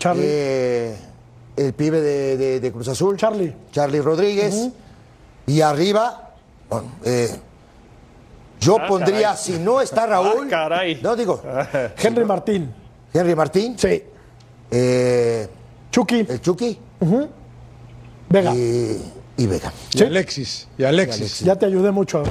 Charlie. 0.00 0.24
eh, 0.26 0.96
el 1.56 1.72
pibe 1.74 2.00
de, 2.00 2.36
de- 2.36 2.58
de 2.60 2.72
Cruz 2.72 2.88
Azul. 2.88 3.16
Charlie. 3.16 3.54
Charlie 3.70 4.00
Rodríguez. 4.00 4.70
Y 5.46 5.60
arriba, 5.60 6.32
bueno, 6.68 6.90
eh, 7.04 7.28
yo 8.60 8.78
Ah, 8.80 8.86
pondría, 8.88 9.28
caray. 9.28 9.36
si 9.36 9.58
no 9.58 9.80
está 9.80 10.06
Raúl. 10.06 10.46
Ah, 10.46 10.50
caray. 10.50 11.00
No, 11.02 11.14
digo, 11.16 11.40
Henry 11.96 12.24
Martín. 12.24 12.72
Henry 13.12 13.34
Martín, 13.34 13.78
Sí. 13.78 14.02
eh, 14.70 15.48
Chucky. 15.90 16.26
el 16.28 16.40
Chucky 16.40 16.78
Vega. 18.28 18.54
y, 18.54 19.02
y 19.38 19.46
Vega. 19.46 19.72
Y 19.92 20.02
Alexis. 20.02 20.68
Y 20.78 20.84
Alexis. 20.84 21.40
Ya 21.40 21.56
te 21.56 21.66
ayudé 21.66 21.90
mucho. 21.90 22.22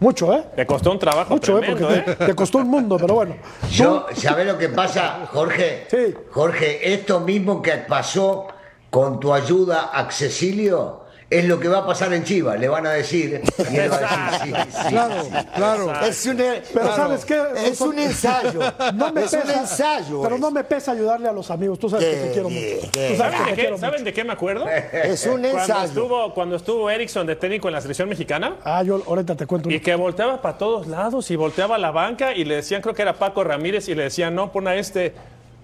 Mucho, 0.00 0.32
¿eh? 0.32 0.44
Te 0.54 0.66
costó 0.66 0.92
un 0.92 0.98
trabajo 0.98 1.34
Mucho, 1.34 1.58
¿eh? 1.58 1.66
Porque 1.68 1.94
¿eh? 1.94 2.16
te, 2.16 2.26
te 2.26 2.34
costó 2.34 2.58
un 2.58 2.68
mundo, 2.68 2.96
pero 2.98 3.14
bueno. 3.14 3.36
Yo, 3.70 4.06
¿sabes 4.14 4.46
lo 4.46 4.56
que 4.56 4.68
pasa, 4.68 5.26
Jorge? 5.32 5.86
Sí. 5.90 6.14
Jorge, 6.30 6.92
esto 6.92 7.20
mismo 7.20 7.60
que 7.60 7.72
pasó 7.88 8.46
con 8.90 9.18
tu 9.18 9.34
ayuda 9.34 9.90
a 9.92 10.10
Cecilio 10.10 11.07
es 11.30 11.44
lo 11.44 11.60
que 11.60 11.68
va 11.68 11.78
a 11.78 11.86
pasar 11.86 12.12
en 12.14 12.24
Chivas. 12.24 12.58
Le 12.58 12.68
van 12.68 12.86
a 12.86 12.90
decir. 12.92 13.42
Y 13.70 13.76
él 13.76 13.90
va 13.92 13.96
a 13.96 14.30
decir, 14.32 14.56
sí, 14.56 14.70
sí, 14.82 14.88
Claro, 14.88 15.22
sí. 15.22 15.30
claro. 15.54 15.92
Es 16.06 16.26
un, 16.26 16.36
Pero 16.36 16.96
¿sabes 16.96 17.24
qué? 17.26 17.42
Es 17.66 17.80
un 17.82 17.98
ensayo. 17.98 18.60
No 18.94 19.12
me 19.12 19.24
es 19.24 19.30
pesa, 19.30 19.44
un 19.44 19.50
ensayo. 19.50 20.22
Pero 20.22 20.34
es. 20.36 20.40
no 20.40 20.50
me 20.50 20.64
pesa 20.64 20.92
ayudarle 20.92 21.28
a 21.28 21.32
los 21.32 21.50
amigos. 21.50 21.78
Tú 21.78 21.90
sabes 21.90 22.06
que 22.06 22.16
te 22.16 22.32
quiero 22.32 22.48
mucho. 22.48 23.16
¿Saben 23.16 23.44
de, 23.46 23.54
qué, 23.54 23.78
¿Saben 23.78 23.90
mucho. 23.92 24.04
de 24.04 24.12
qué 24.14 24.24
me 24.24 24.32
acuerdo? 24.32 24.66
Es 24.68 25.26
un 25.26 25.32
Cuando 25.42 25.48
ensayo. 25.58 25.84
estuvo, 25.84 26.34
cuando 26.34 26.56
estuvo 26.56 26.88
Erickson 26.90 27.26
de 27.26 27.36
técnico 27.36 27.68
en 27.68 27.74
la 27.74 27.80
selección 27.82 28.08
mexicana 28.08 28.56
Ah, 28.64 28.82
yo 28.82 29.02
ahorita 29.06 29.34
te 29.36 29.46
cuento. 29.46 29.70
y 29.70 29.80
que 29.80 29.94
volteaba 29.94 30.40
para 30.40 30.56
todos 30.56 30.86
lados 30.86 31.30
y 31.30 31.36
volteaba 31.36 31.74
a 31.74 31.78
la 31.78 31.90
banca 31.90 32.32
y 32.34 32.44
le 32.44 32.56
decían, 32.56 32.80
creo 32.80 32.94
que 32.94 33.02
era 33.02 33.12
Paco 33.18 33.44
Ramírez, 33.44 33.88
y 33.88 33.94
le 33.94 34.04
decían, 34.04 34.34
no, 34.34 34.50
pon 34.50 34.66
a 34.66 34.74
este. 34.76 35.12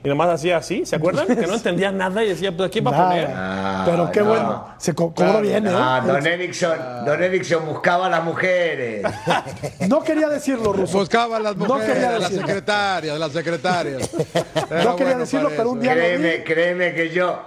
Y 0.04 0.08
nomás 0.08 0.28
hacía 0.28 0.58
así, 0.58 0.84
¿se 0.84 0.96
acuerdan? 0.96 1.26
Que 1.26 1.46
no 1.46 1.54
entendía 1.54 1.90
nada 1.90 2.22
y 2.22 2.28
decía, 2.28 2.54
pues, 2.54 2.68
¿a 2.68 2.70
quién 2.70 2.84
va 2.86 2.90
a 2.90 3.08
poner? 3.08 3.30
Nada. 3.30 3.84
Pero 3.86 4.12
qué 4.12 4.20
no. 4.20 4.26
bueno. 4.26 4.68
Se 4.76 4.94
co- 4.94 5.14
cobró 5.14 5.40
bien, 5.40 5.66
¿eh? 5.66 5.70
Ah, 5.74 6.02
don 6.06 6.26
Erickson, 6.26 6.76
don 7.06 7.22
Erickson 7.22 7.64
buscaba 7.64 8.06
a 8.06 8.10
las 8.10 8.22
mujeres. 8.22 9.02
No 9.88 10.02
quería 10.02 10.28
decirlo, 10.28 10.72
Russo. 10.74 10.98
Buscaba 10.98 11.38
a 11.38 11.40
las 11.40 11.56
No 11.56 11.64
mujeres, 11.66 11.92
quería 11.94 12.08
a 12.08 12.12
las 12.12 12.20
decirlo. 12.28 12.46
secretarias, 12.46 13.18
las 13.18 13.32
secretarias. 13.32 14.10
No 14.84 14.96
quería 14.96 15.14
bueno 15.14 15.18
decirlo, 15.20 15.48
para 15.48 15.56
pero 15.56 15.70
un 15.70 15.80
día 15.80 15.94
lo 15.94 16.00
vi. 16.02 16.06
Créeme, 16.06 16.44
créeme 16.44 16.94
que 16.94 17.08
yo, 17.10 17.40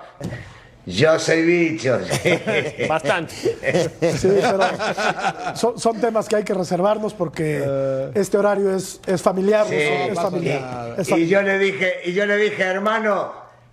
yo 0.87 1.19
soy 1.19 1.41
bicho. 1.43 1.99
Bastante. 2.89 3.33
Sí, 4.17 4.29
pero 4.41 4.59
son, 5.55 5.77
son 5.79 5.99
temas 6.01 6.27
que 6.27 6.37
hay 6.37 6.43
que 6.43 6.53
reservarnos 6.55 7.13
porque 7.13 8.09
este 8.15 8.37
horario 8.37 8.73
es, 8.75 8.99
es 9.05 9.21
familiar, 9.21 9.67
Sí, 9.67 9.75
es 9.75 10.15
familiar. 10.19 10.95
es 10.97 11.09
Y 11.09 11.27
yo 11.27 11.41
le 11.43 11.59
dije, 11.59 11.97
y 12.05 12.13
yo 12.13 12.25
le 12.25 12.37
dije, 12.37 12.63
hermano, 12.63 13.31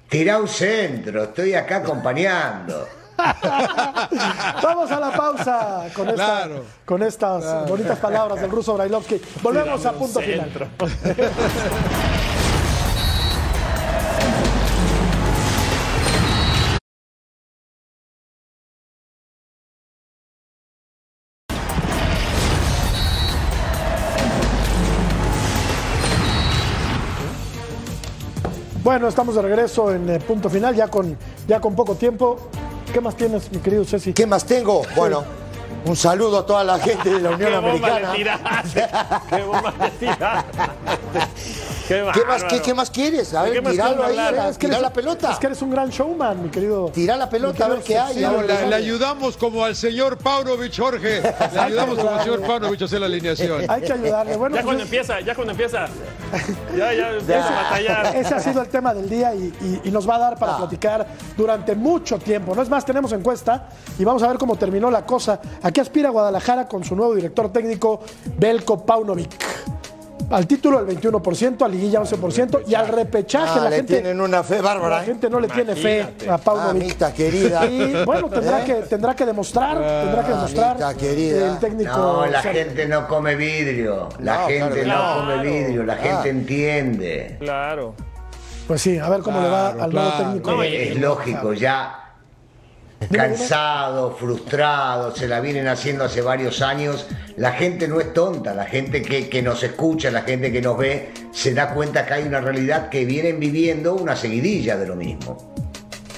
tira 0.08 0.38
un 0.38 0.48
centro, 0.48 1.22
estoy 1.24 1.54
acá 1.54 1.76
acompañando. 1.76 2.86
Vamos 4.62 4.90
a 4.90 4.98
la 4.98 5.12
pausa 5.12 5.84
con, 5.94 6.08
esta- 6.08 6.24
Claro. 6.42 6.64
con 6.84 7.00
estas 7.02 7.68
bonitas 7.68 7.96
palabras 8.00 8.40
del 8.40 8.50
ruso 8.50 8.74
Brailovsky. 8.74 9.20
Volvemos 9.40 9.86
a 9.86 9.92
punto 9.92 10.20
final. 10.20 10.50
Bueno, 28.84 29.08
estamos 29.08 29.34
de 29.34 29.40
regreso 29.40 29.90
en 29.92 30.10
eh, 30.10 30.20
punto 30.20 30.50
final, 30.50 30.74
ya 30.74 30.88
con, 30.88 31.16
ya 31.48 31.58
con 31.58 31.74
poco 31.74 31.94
tiempo. 31.94 32.38
¿Qué 32.92 33.00
más 33.00 33.16
tienes, 33.16 33.50
mi 33.50 33.58
querido 33.58 33.82
Ceci? 33.84 34.12
¿Qué 34.12 34.26
más 34.26 34.44
tengo? 34.44 34.82
Bueno, 34.94 35.24
un 35.86 35.96
saludo 35.96 36.40
a 36.40 36.46
toda 36.46 36.62
la 36.64 36.78
gente 36.78 37.08
de 37.08 37.20
la 37.20 37.30
Unión 37.34 37.50
¿Qué 37.50 37.56
bomba 37.56 37.68
Americana. 37.70 38.10
le 38.12 38.18
tiraste? 38.18 38.86
¿Qué 39.30 39.42
bomba 39.42 39.74
le 39.80 39.90
tiraste? 39.92 40.58
Qué, 41.88 42.02
¿Qué 42.14 42.24
más, 42.24 42.44
qué, 42.44 42.60
qué 42.62 42.74
quieres? 42.92 43.34
A 43.34 43.42
¿De 43.44 43.50
ver, 43.50 43.62
qué 43.62 43.70
quieren 43.70 43.86
ahí, 43.98 44.02
hablar? 44.10 44.34
a- 44.38 44.48
Es 44.48 44.56
que 44.58 44.66
tira 44.66 44.78
eres- 44.78 44.82
la 44.88 44.92
pelota. 44.92 45.32
Es 45.32 45.38
que 45.38 45.46
eres 45.46 45.60
un 45.62 45.70
gran 45.70 45.90
showman, 45.90 46.42
mi 46.42 46.48
querido. 46.48 46.86
Tira 46.92 47.16
la 47.16 47.28
pelota, 47.28 47.66
a 47.66 47.68
ver 47.68 47.80
qué 47.80 47.98
hay. 47.98 48.14
Sí, 48.16 48.24
a 48.24 48.30
ver 48.30 48.40
No, 48.40 48.46
qué 48.46 48.66
le, 48.66 48.74
ayudamos 48.74 49.36
como 49.36 49.64
al 49.64 49.76
señor 49.76 50.16
Paunovic, 50.18 50.76
Jorge. 50.78 51.20
Le 51.52 51.60
ayudamos 51.60 51.98
como 51.98 52.10
al 52.10 52.22
señor 52.24 52.40
Paunovic 52.42 52.82
a 52.82 52.84
hacer 52.86 53.00
la 53.00 53.06
alineación. 53.06 53.62
Hay 53.68 53.82
que 53.82 53.92
ayudarle. 53.92 54.36
Bueno, 54.36 54.56
Ya 54.56 54.62
pues 54.62 54.64
cuando 54.66 54.82
empieza, 54.84 55.20
ya 55.20 55.34
cuando 55.34 55.50
empieza. 55.52 55.86
Ya, 56.76 56.92
ya 56.94 57.10
empieza 57.18 57.48
a 57.48 57.62
batallar. 57.64 58.16
Ese 58.16 58.34
ha 58.34 58.40
sido 58.40 58.62
el 58.62 58.68
tema 58.68 58.94
del 58.94 59.08
día 59.08 59.34
y, 59.34 59.52
y- 59.60 59.80
y 59.88 59.90
nos 59.90 60.08
va 60.08 60.16
a 60.16 60.18
dar 60.18 60.38
para 60.38 60.54
Ah. 60.54 60.58
platicar 60.58 61.06
durante 61.36 61.74
mucho 61.74 62.18
tiempo. 62.18 62.54
No 62.54 62.62
es 62.62 62.68
más, 62.68 62.84
tenemos 62.84 63.12
encuesta 63.12 63.68
y 63.98 64.04
vamos 64.04 64.22
a 64.22 64.28
ver 64.28 64.38
cómo 64.38 64.56
terminó 64.56 64.90
la 64.90 65.04
cosa. 65.04 65.40
Aquí 65.62 65.80
aspira 65.80 66.10
Guadalajara 66.10 66.66
con 66.66 66.82
su 66.84 66.96
nuevo 66.96 67.14
director 67.14 67.52
técnico, 67.52 68.00
Belko 68.38 68.84
Paunovic. 68.84 69.30
Al 70.30 70.46
título 70.46 70.80
el 70.80 70.86
21%, 71.00 71.62
a 71.64 71.68
liguilla 71.68 72.00
11% 72.00 72.62
y 72.66 72.74
al 72.74 72.88
repechaje 72.88 73.58
Ah, 73.60 73.64
la 73.64 73.70
le 73.70 73.76
gente 73.76 73.94
tienen 74.00 74.20
una 74.20 74.42
fe 74.42 74.60
bárbara. 74.60 74.96
la 74.96 75.02
¿eh? 75.02 75.06
gente 75.06 75.28
no 75.30 75.38
le 75.38 75.48
tiene 75.48 75.76
fe 75.76 76.06
a 76.28 76.38
Paunovic. 76.38 76.72
Mamita 76.82 77.12
querida. 77.12 77.66
Y 77.66 78.04
bueno, 78.04 78.28
tendrá, 78.28 78.62
¿Eh? 78.62 78.64
que, 78.64 78.74
tendrá 78.88 79.14
que 79.14 79.26
demostrar, 79.26 79.76
tendrá 79.76 80.22
que 80.24 80.32
demostrar 80.32 80.96
querida. 80.96 81.52
el 81.52 81.58
técnico. 81.58 81.90
No, 81.96 82.26
la 82.26 82.42
gente 82.42 82.86
no 82.88 83.06
come 83.06 83.34
vidrio. 83.36 84.08
La 84.20 84.40
No, 84.42 84.46
gente 84.48 84.82
claro, 84.82 85.22
no 85.24 85.30
come 85.30 85.42
vidrio. 85.42 85.82
La 85.84 85.94
Ah. 85.94 85.96
gente 85.98 86.28
entiende. 86.30 87.36
Claro. 87.40 87.94
Pues 88.66 88.80
sí, 88.80 88.98
a 88.98 89.08
ver 89.10 89.20
cómo 89.20 89.40
le 89.42 89.48
va 89.48 89.72
Claro, 89.72 89.84
al 89.84 89.92
nuevo 89.92 90.08
claro. 90.10 90.24
técnico. 90.24 90.50
No, 90.52 90.62
Es 90.62 90.98
lógico, 91.00 91.52
ya 91.52 92.03
cansado, 93.10 94.16
frustrado, 94.16 95.14
se 95.14 95.28
la 95.28 95.40
vienen 95.40 95.68
haciendo 95.68 96.04
hace 96.04 96.20
varios 96.20 96.62
años. 96.62 97.06
La 97.36 97.52
gente 97.52 97.88
no 97.88 98.00
es 98.00 98.12
tonta, 98.12 98.54
la 98.54 98.64
gente 98.64 99.02
que, 99.02 99.28
que 99.28 99.42
nos 99.42 99.62
escucha, 99.62 100.10
la 100.10 100.22
gente 100.22 100.52
que 100.52 100.60
nos 100.60 100.78
ve, 100.78 101.12
se 101.32 101.54
da 101.54 101.74
cuenta 101.74 102.06
que 102.06 102.14
hay 102.14 102.24
una 102.24 102.40
realidad 102.40 102.88
que 102.88 103.04
vienen 103.04 103.40
viviendo 103.40 103.94
una 103.94 104.16
seguidilla 104.16 104.76
de 104.76 104.86
lo 104.86 104.96
mismo. 104.96 105.54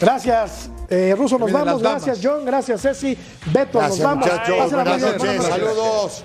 Gracias, 0.01 0.70
eh, 0.89 1.14
Ruso, 1.16 1.39
nos 1.39 1.51
vamos. 1.51 1.82
Gracias, 1.82 2.20
John. 2.22 2.45
Gracias, 2.45 2.82
Ceci. 2.82 3.16
Beto, 3.47 3.78
Gracias, 3.78 4.01
nos 4.01 4.09
vamos. 4.09 4.26
muchachos. 4.26 4.72
Noches. 4.72 5.45
Saludos. 5.45 6.24